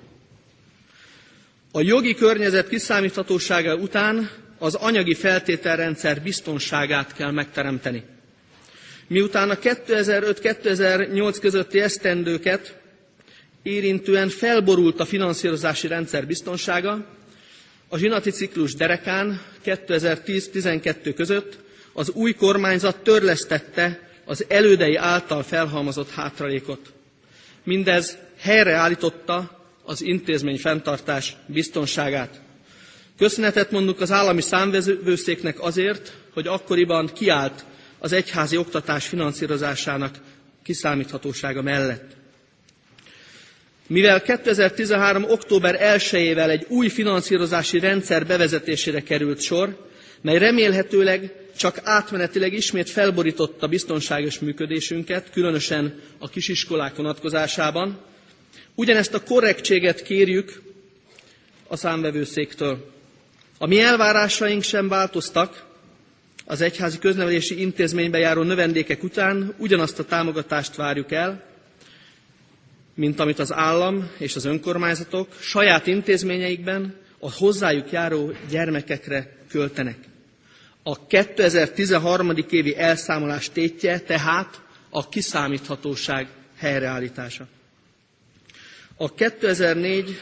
[1.71, 4.29] A jogi környezet kiszámíthatósága után
[4.59, 8.03] az anyagi feltételrendszer biztonságát kell megteremteni.
[9.07, 12.77] Miután a 2005-2008 közötti esztendőket
[13.65, 17.05] érintően felborult a finanszírozási rendszer biztonsága,
[17.87, 21.57] a zsinati ciklus derekán 2010-12 között
[21.93, 26.93] az új kormányzat törlesztette az elődei által felhalmozott hátralékot.
[27.63, 32.41] Mindez helyreállította az intézmény fenntartás biztonságát.
[33.17, 37.65] Köszönetet mondunk az állami számvevőszéknek azért, hogy akkoriban kiállt
[37.99, 40.15] az egyházi oktatás finanszírozásának
[40.63, 42.23] kiszámíthatósága mellett.
[43.87, 45.23] Mivel 2013.
[45.23, 49.87] október 1-ével egy új finanszírozási rendszer bevezetésére került sor,
[50.21, 57.99] mely remélhetőleg csak átmenetileg ismét felborította biztonságos működésünket, különösen a kisiskolák vonatkozásában,
[58.75, 60.61] ugyanezt a korrektséget kérjük
[61.67, 62.91] a számvevőszéktől.
[63.57, 65.65] A mi elvárásaink sem változtak,
[66.45, 71.43] az egyházi köznevelési intézménybe járó növendékek után ugyanazt a támogatást várjuk el,
[72.95, 79.97] mint amit az állam és az önkormányzatok saját intézményeikben a hozzájuk járó gyermekekre költenek.
[80.83, 82.31] A 2013.
[82.49, 86.27] évi elszámolás tétje tehát a kiszámíthatóság
[86.57, 87.47] helyreállítása.
[88.97, 90.19] A 2004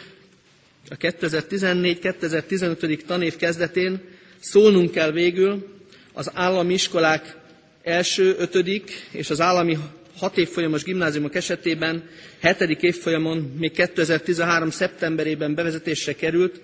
[0.90, 3.06] a 2014-2015.
[3.06, 4.02] tanév kezdetén
[4.40, 5.68] szólnunk kell végül
[6.14, 7.36] az állami iskolák
[7.84, 9.78] első, ötödik és az állami
[10.18, 12.10] hat évfolyamos gimnáziumok esetében
[12.40, 14.70] hetedik évfolyamon még 2013.
[14.70, 16.62] szeptemberében bevezetésre került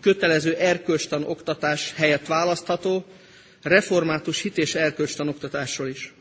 [0.00, 3.04] kötelező erkölcstan oktatás helyett választható
[3.62, 6.12] református hit és erkölcstan oktatásról is.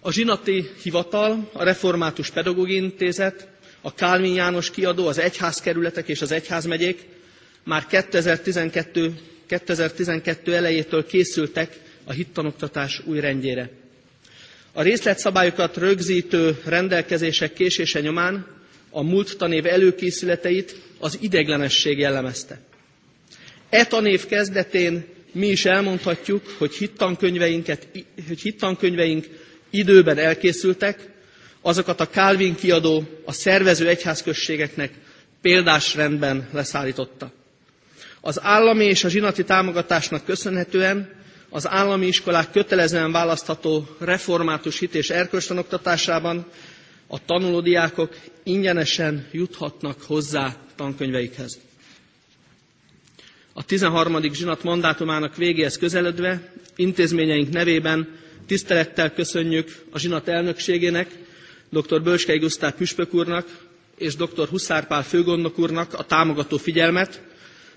[0.00, 3.48] A zsinati hivatal, a református pedagógiai intézet,
[3.80, 7.04] a Kálvin János kiadó, az egyházkerületek és az egyházmegyék
[7.64, 9.14] már 2012,
[9.46, 13.70] 2012 elejétől készültek a hittanoktatás új rendjére.
[14.72, 18.46] A részletszabályokat rögzítő rendelkezések késése nyomán
[18.90, 22.60] a múlt tanév előkészületeit az ideglenesség jellemezte.
[23.70, 27.88] E tanév kezdetén mi is elmondhatjuk, hogy hittankönyveinket,
[28.28, 29.26] hogy hittankönyveink
[29.70, 31.08] időben elkészültek,
[31.60, 34.92] azokat a Calvin kiadó a szervező egyházközségeknek
[35.40, 37.32] példás rendben leszállította.
[38.20, 41.21] Az állami és a zsinati támogatásnak köszönhetően
[41.54, 46.46] az állami iskolák kötelezően választható református hit és erkölcstanoktatásában
[47.06, 51.58] a tanulódiákok ingyenesen juthatnak hozzá tankönyveikhez.
[53.52, 54.32] A 13.
[54.32, 58.08] zsinat mandátumának végéhez közeledve intézményeink nevében
[58.46, 61.10] tisztelettel köszönjük a zsinat elnökségének,
[61.70, 62.02] dr.
[62.02, 63.46] Bölskei Gusztáv Püspök úrnak
[63.96, 64.48] és dr.
[64.48, 67.22] Huszár Pál főgondnok úrnak a támogató figyelmet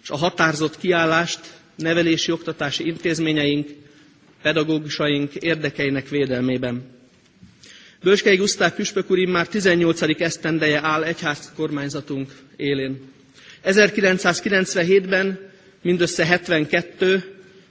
[0.03, 1.39] és a határozott kiállást
[1.75, 3.69] nevelési oktatási intézményeink,
[4.41, 6.83] pedagógusaink érdekeinek védelmében.
[8.03, 10.01] Bölskei Gusztáv Püspök úr már 18.
[10.21, 13.01] esztendeje áll egyház kormányzatunk élén.
[13.65, 15.39] 1997-ben
[15.81, 17.23] mindössze 72,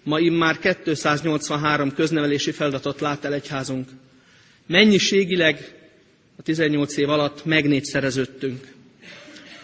[0.03, 3.89] ma immár 283 köznevelési feladatot lát el egyházunk.
[4.67, 5.75] Mennyiségileg
[6.37, 8.74] a 18 év alatt megnégyszereződtünk.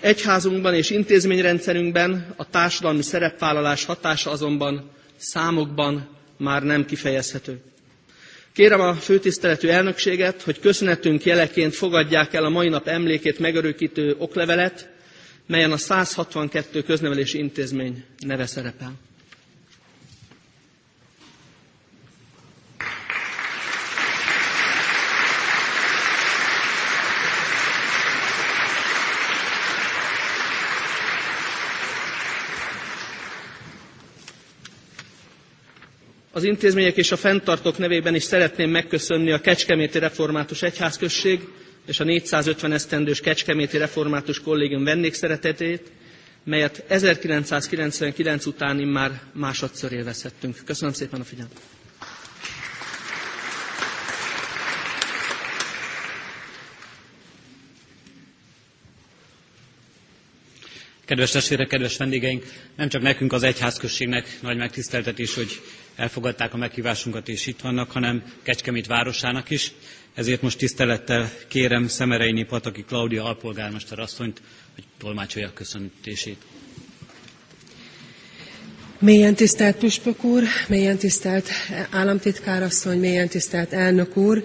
[0.01, 7.61] Egyházunkban és intézményrendszerünkben a társadalmi szerepvállalás hatása azonban számokban már nem kifejezhető.
[8.53, 14.89] Kérem a főtiszteletű elnökséget, hogy köszönetünk jeleként fogadják el a mai nap emlékét megörökítő oklevelet,
[15.47, 18.93] melyen a 162 köznevelési intézmény neve szerepel.
[36.33, 41.41] Az intézmények és a fenntartók nevében is szeretném megköszönni a Kecskeméti Református Egyházközség
[41.87, 45.91] és a 450 esztendős Kecskeméti Református Kollégium vendégszeretetét,
[46.45, 50.57] melyet 1999 után immár másodszor élvezhettünk.
[50.65, 51.61] Köszönöm szépen a figyelmet!
[61.05, 62.45] Kedves testvérek, kedves vendégeink,
[62.77, 65.61] nem csak nekünk az egyházközségnek nagy megtiszteltetés, hogy
[65.97, 69.73] elfogadták a meghívásunkat és itt vannak, hanem Kecskemét városának is.
[70.15, 74.43] Ezért most tisztelettel kérem Szemereini Pataki Klaudia alpolgármester asszonyt,
[74.75, 76.43] hogy tolmácsolja köszöntését.
[78.99, 81.49] Mélyen tisztelt Püspök úr, mélyen tisztelt
[81.91, 84.43] államtitkárasszony, mélyen tisztelt elnök úr,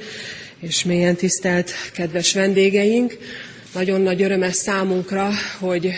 [0.59, 3.17] és mélyen tisztelt kedves vendégeink.
[3.73, 5.89] Nagyon nagy öröm ez számunkra, hogy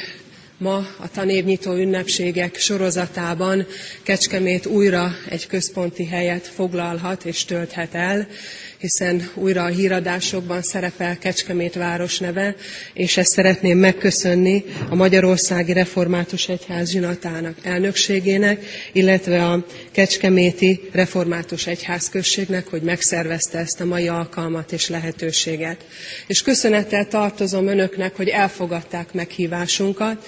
[0.60, 3.66] Ma a tanévnyitó ünnepségek sorozatában
[4.04, 8.28] Kecskemét újra egy központi helyet foglalhat és tölthet el,
[8.80, 12.56] hiszen újra a híradásokban szerepel Kecskemét város neve,
[12.94, 22.10] és ezt szeretném megköszönni a Magyarországi Református Egyház zsinatának elnökségének, illetve a Kecskeméti Református Egyház
[22.10, 25.86] községnek, hogy megszervezte ezt a mai alkalmat és lehetőséget.
[26.28, 30.26] És köszönettel tartozom önöknek, hogy elfogadták meghívásunkat,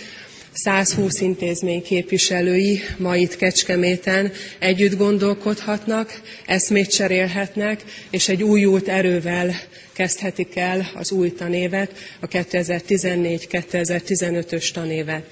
[0.53, 9.55] 120 intézmény képviselői ma itt Kecskeméten együtt gondolkodhatnak, eszmét cserélhetnek, és egy újult erővel
[9.93, 15.23] kezdhetik el az új tanévet, a 2014-2015-ös tanévet.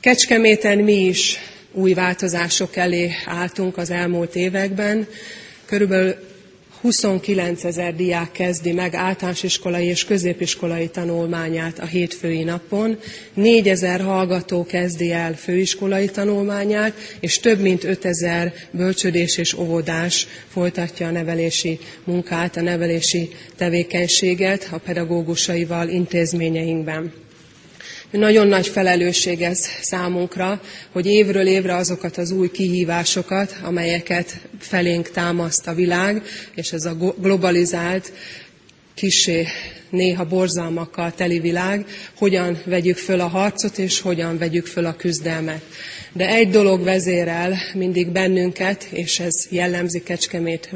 [0.00, 1.36] Kecskeméten mi is
[1.72, 5.06] új változások elé álltunk az elmúlt években.
[5.66, 6.14] Körülbelül
[6.80, 12.98] 29 ezer diák kezdi meg általános iskolai és középiskolai tanulmányát a hétfői napon,
[13.34, 20.26] 4 ezer hallgató kezdi el főiskolai tanulmányát, és több mint 5 ezer bölcsödés és óvodás
[20.48, 27.12] folytatja a nevelési munkát, a nevelési tevékenységet a pedagógusaival intézményeinkben.
[28.10, 30.60] Nagyon nagy felelősség ez számunkra,
[30.92, 36.22] hogy évről évre azokat az új kihívásokat, amelyeket felénk támaszt a világ,
[36.54, 38.12] és ez a globalizált,
[38.94, 39.46] kisé
[39.90, 41.86] néha borzalmakkal teli világ,
[42.16, 45.62] hogyan vegyük föl a harcot, és hogyan vegyük föl a küzdelmet.
[46.12, 50.68] De egy dolog vezérel mindig bennünket, és ez jellemzi Kecskemét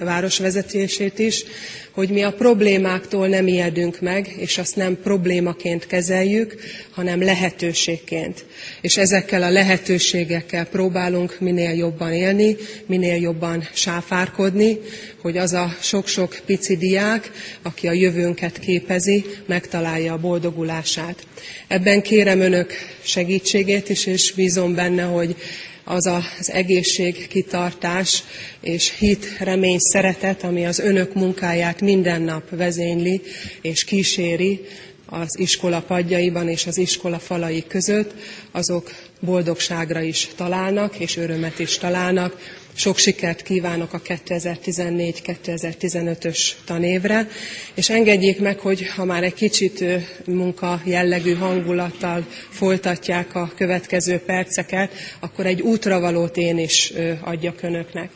[0.00, 1.44] városvezetését is,
[1.92, 6.54] hogy mi a problémáktól nem ijedünk meg, és azt nem problémaként kezeljük,
[6.90, 8.44] hanem lehetőségként.
[8.80, 12.56] És ezekkel a lehetőségekkel próbálunk minél jobban élni,
[12.86, 14.78] minél jobban sáfárkodni,
[15.22, 17.30] hogy az a sok-sok pici diák,
[17.62, 21.26] aki a jövőnket képezi, megtalálja a boldogulását.
[21.68, 25.36] Ebben kérem önök segítségét is, és bízom benne, hogy
[25.84, 28.22] az az egészség, kitartás
[28.60, 33.20] és hit, remény, szeretet, ami az önök munkáját minden nap vezényli
[33.60, 34.60] és kíséri
[35.06, 38.14] az iskola padjaiban és az iskola falai között,
[38.50, 38.90] azok
[39.20, 42.60] boldogságra is találnak, és örömet is találnak.
[42.74, 47.28] Sok sikert kívánok a 2014-2015-ös tanévre,
[47.74, 49.84] és engedjék meg, hogy ha már egy kicsit
[50.26, 58.10] munka jellegű hangulattal folytatják a következő perceket, akkor egy útravalót én is adjak önöknek.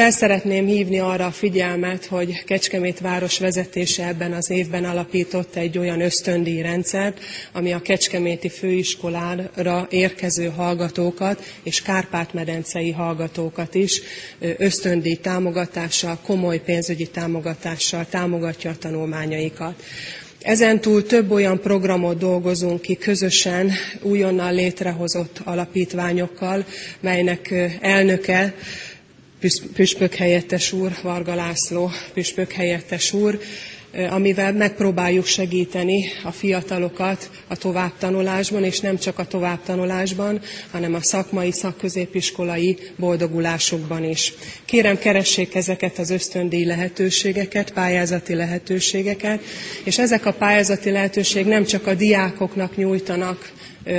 [0.00, 6.00] Felszeretném hívni arra a figyelmet, hogy Kecskemét város vezetése ebben az évben alapított egy olyan
[6.00, 7.20] ösztöndíj rendszert,
[7.52, 14.00] ami a Kecskeméti főiskolára érkező hallgatókat és Kárpát-medencei hallgatókat is
[14.56, 19.82] ösztöndíj támogatással, komoly pénzügyi támogatással támogatja a tanulmányaikat.
[20.42, 23.70] Ezen túl több olyan programot dolgozunk ki közösen
[24.02, 26.64] újonnan létrehozott alapítványokkal,
[27.00, 28.54] melynek elnöke
[29.74, 33.38] püspök helyettes úr, Varga László püspök helyettes úr,
[34.10, 40.40] amivel megpróbáljuk segíteni a fiatalokat a továbbtanulásban, és nem csak a továbbtanulásban,
[40.70, 44.32] hanem a szakmai, szakközépiskolai boldogulásokban is.
[44.64, 49.42] Kérem, keressék ezeket az ösztöndíj lehetőségeket, pályázati lehetőségeket,
[49.84, 53.52] és ezek a pályázati lehetőség nem csak a diákoknak nyújtanak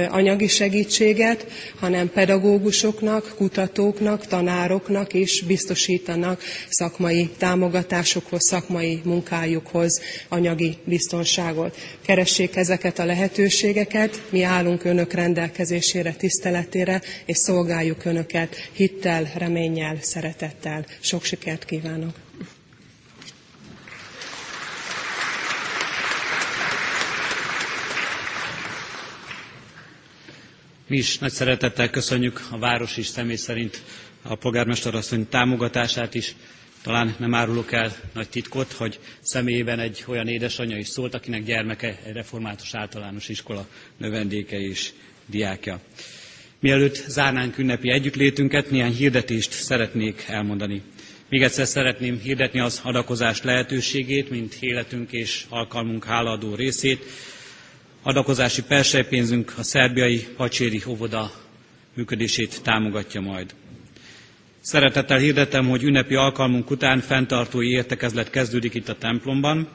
[0.10, 1.46] anyagi segítséget,
[1.80, 11.76] hanem pedagógusoknak, kutatóknak, tanároknak is biztosítanak szakmai támogatásokhoz, szakmai munkájukhoz anyagi biztonságot.
[12.06, 20.86] Keressék ezeket a lehetőségeket, mi állunk önök rendelkezésére, tiszteletére, és szolgáljuk önöket hittel, reménnyel, szeretettel.
[21.00, 22.31] Sok sikert kívánok!
[30.92, 33.82] Mi is nagy szeretettel köszönjük a város is személy szerint
[34.22, 36.36] a polgármester asszony támogatását is.
[36.84, 42.00] Talán nem árulok el nagy titkot, hogy személyében egy olyan édesanyja is szólt, akinek gyermeke
[42.06, 44.90] egy református általános iskola növendéke és
[45.26, 45.80] diákja.
[46.60, 50.82] Mielőtt zárnánk ünnepi együttlétünket, néhány hirdetést szeretnék elmondani.
[51.30, 57.04] Még egyszer szeretném hirdetni az adakozás lehetőségét, mint életünk és alkalmunk hálaadó részét,
[58.04, 61.32] Adakozási persejpénzünk a szerbiai pacséri óvoda
[61.96, 63.54] működését támogatja majd.
[64.62, 69.68] Szeretettel hirdetem, hogy ünnepi alkalmunk után fenntartói értekezlet kezdődik itt a templomban.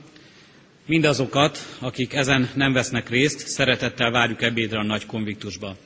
[0.86, 5.76] Mindazokat, akik ezen nem vesznek részt, szeretettel várjuk ebédre a nagy konviktusba.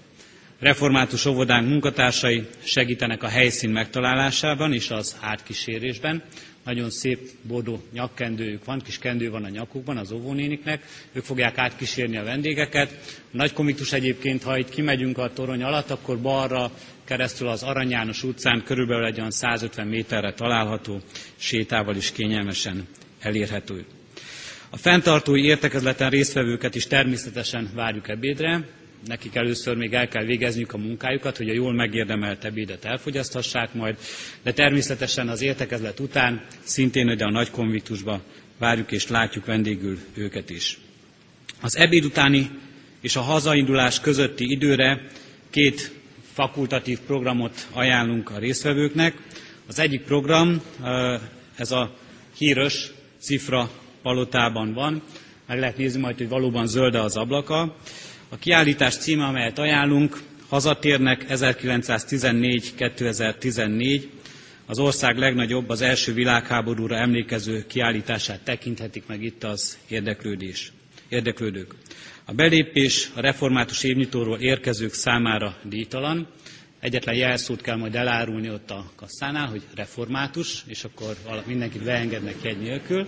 [0.58, 6.22] Református óvodánk munkatársai segítenek a helyszín megtalálásában és az átkísérésben,
[6.64, 10.82] nagyon szép bordó nyakkendőjük van, kis kendő van a nyakukban az óvónéniknek,
[11.12, 12.90] ők fogják átkísérni a vendégeket.
[13.16, 16.70] A nagy komikus egyébként, ha itt kimegyünk a torony alatt, akkor balra
[17.04, 21.00] keresztül az Arany János utcán körülbelül egy olyan 150 méterre található,
[21.36, 22.86] sétával is kényelmesen
[23.20, 23.84] elérhető.
[24.70, 28.66] A fenntartói értekezleten résztvevőket is természetesen várjuk ebédre,
[29.06, 33.96] nekik először még el kell végezniük a munkájukat, hogy a jól megérdemelt ebédet elfogyaszthassák majd,
[34.42, 38.20] de természetesen az értekezlet után szintén ide a nagy konviktusba
[38.58, 40.78] várjuk és látjuk vendégül őket is.
[41.60, 42.50] Az ebéd utáni
[43.00, 45.06] és a hazaindulás közötti időre
[45.50, 45.92] két
[46.32, 49.14] fakultatív programot ajánlunk a résztvevőknek.
[49.66, 50.62] Az egyik program,
[51.56, 51.94] ez a
[52.36, 53.70] híres cifra
[54.02, 55.02] palotában van,
[55.46, 57.76] meg lehet nézni majd, hogy valóban zöld az ablaka.
[58.32, 64.02] A kiállítás címe, amelyet ajánlunk, Hazatérnek 1914-2014,
[64.66, 70.72] az ország legnagyobb, az első világháborúra emlékező kiállítását tekinthetik meg itt az érdeklődés,
[71.08, 71.74] érdeklődők.
[72.24, 76.26] A belépés a református évnyitóról érkezők számára díjtalan.
[76.80, 81.16] Egyetlen jelszót kell majd elárulni ott a kasszánál, hogy református, és akkor
[81.46, 83.06] mindenkit beengednek jegy nélkül.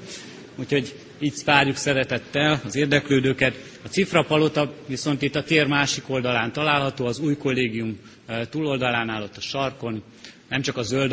[0.57, 3.55] Úgyhogy így várjuk szeretettel az érdeklődőket.
[3.85, 9.23] A Cifra Palota viszont itt a tér másik oldalán található, az új kollégium eh, túloldalán
[9.23, 10.03] ott a sarkon.
[10.49, 11.13] Nem csak a zöld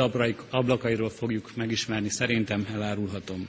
[0.50, 3.48] ablakairól fogjuk megismerni, szerintem elárulhatom.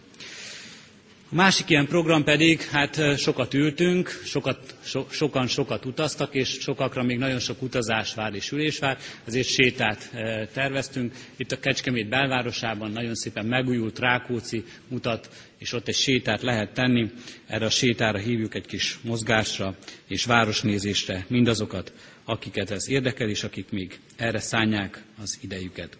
[1.32, 7.02] A másik ilyen program pedig, hát sokat ültünk, sokat, so, sokan sokat utaztak, és sokakra
[7.02, 10.10] még nagyon sok utazás vár és ülés vár, ezért sétát
[10.52, 11.14] terveztünk.
[11.36, 15.28] Itt a Kecskemét belvárosában nagyon szépen megújult Rákóczi mutat,
[15.58, 17.10] és ott egy sétát lehet tenni.
[17.46, 19.74] Erre a sétára hívjuk egy kis mozgásra
[20.08, 21.92] és városnézésre mindazokat,
[22.24, 25.98] akiket ez érdekel, és akik még erre szánják az idejüket.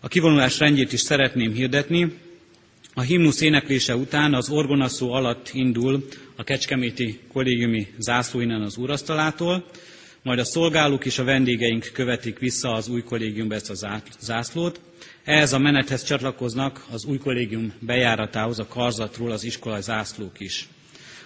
[0.00, 2.28] A kivonulás rendjét is szeretném hirdetni.
[2.94, 6.06] A himnusz éneklése után az orgonaszó alatt indul
[6.36, 9.64] a Kecskeméti kollégiumi zászló innen az úrasztalától,
[10.22, 14.80] majd a szolgálók és a vendégeink követik vissza az új kollégiumba ezt a zászlót.
[15.24, 20.68] Ehhez a menethez csatlakoznak az új kollégium bejáratához a karzatról az iskola zászlók is.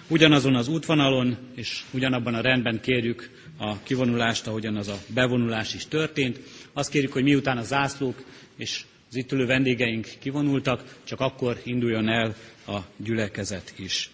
[0.07, 5.87] Ugyanazon az útvonalon és ugyanabban a rendben kérjük a kivonulást, ahogyan az a bevonulás is
[5.87, 6.39] történt.
[6.73, 8.23] Azt kérjük, hogy miután a zászlók
[8.57, 8.81] és
[9.15, 12.35] az itt ülő vendégeink kivonultak, csak akkor induljon el
[12.67, 14.09] a gyülekezet is.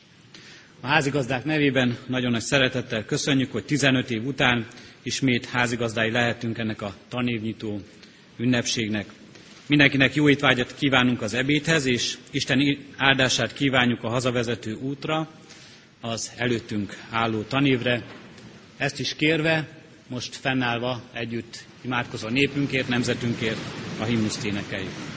[0.82, 4.68] A házigazdák nevében nagyon nagy szeretettel köszönjük, hogy 15 év után
[5.04, 7.80] ismét házigazdái lehetünk ennek a tanévnyitó
[8.38, 9.06] ünnepségnek.
[9.68, 15.30] Mindenkinek jó étvágyat kívánunk az ebédhez, és Isten áldását kívánjuk a hazavezető útra,
[16.02, 18.04] az előttünk álló tanévre.
[18.78, 19.68] Ezt is kérve,
[20.08, 23.60] most fennállva együtt imádkozva népünkért, nemzetünkért
[24.02, 25.11] a himnuszt énekeljük.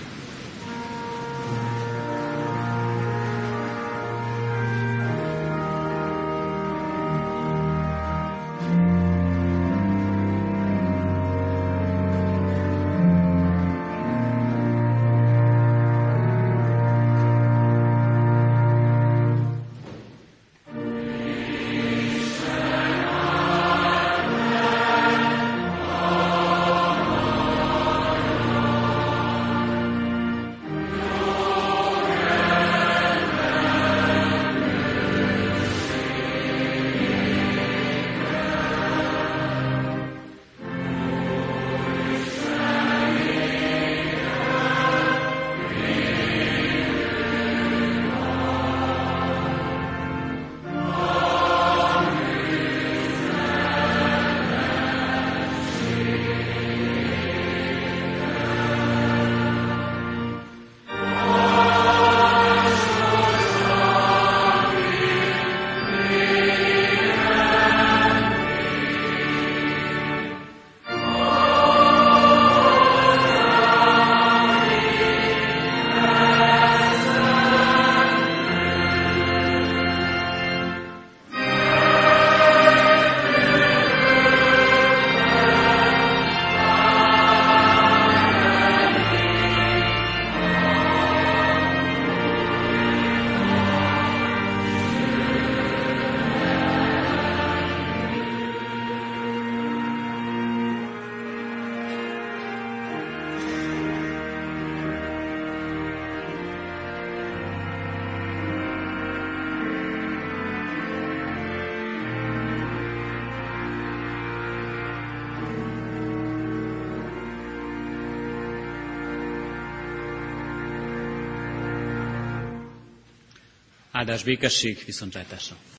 [124.05, 125.57] Áldás békesség, viszontlátásra!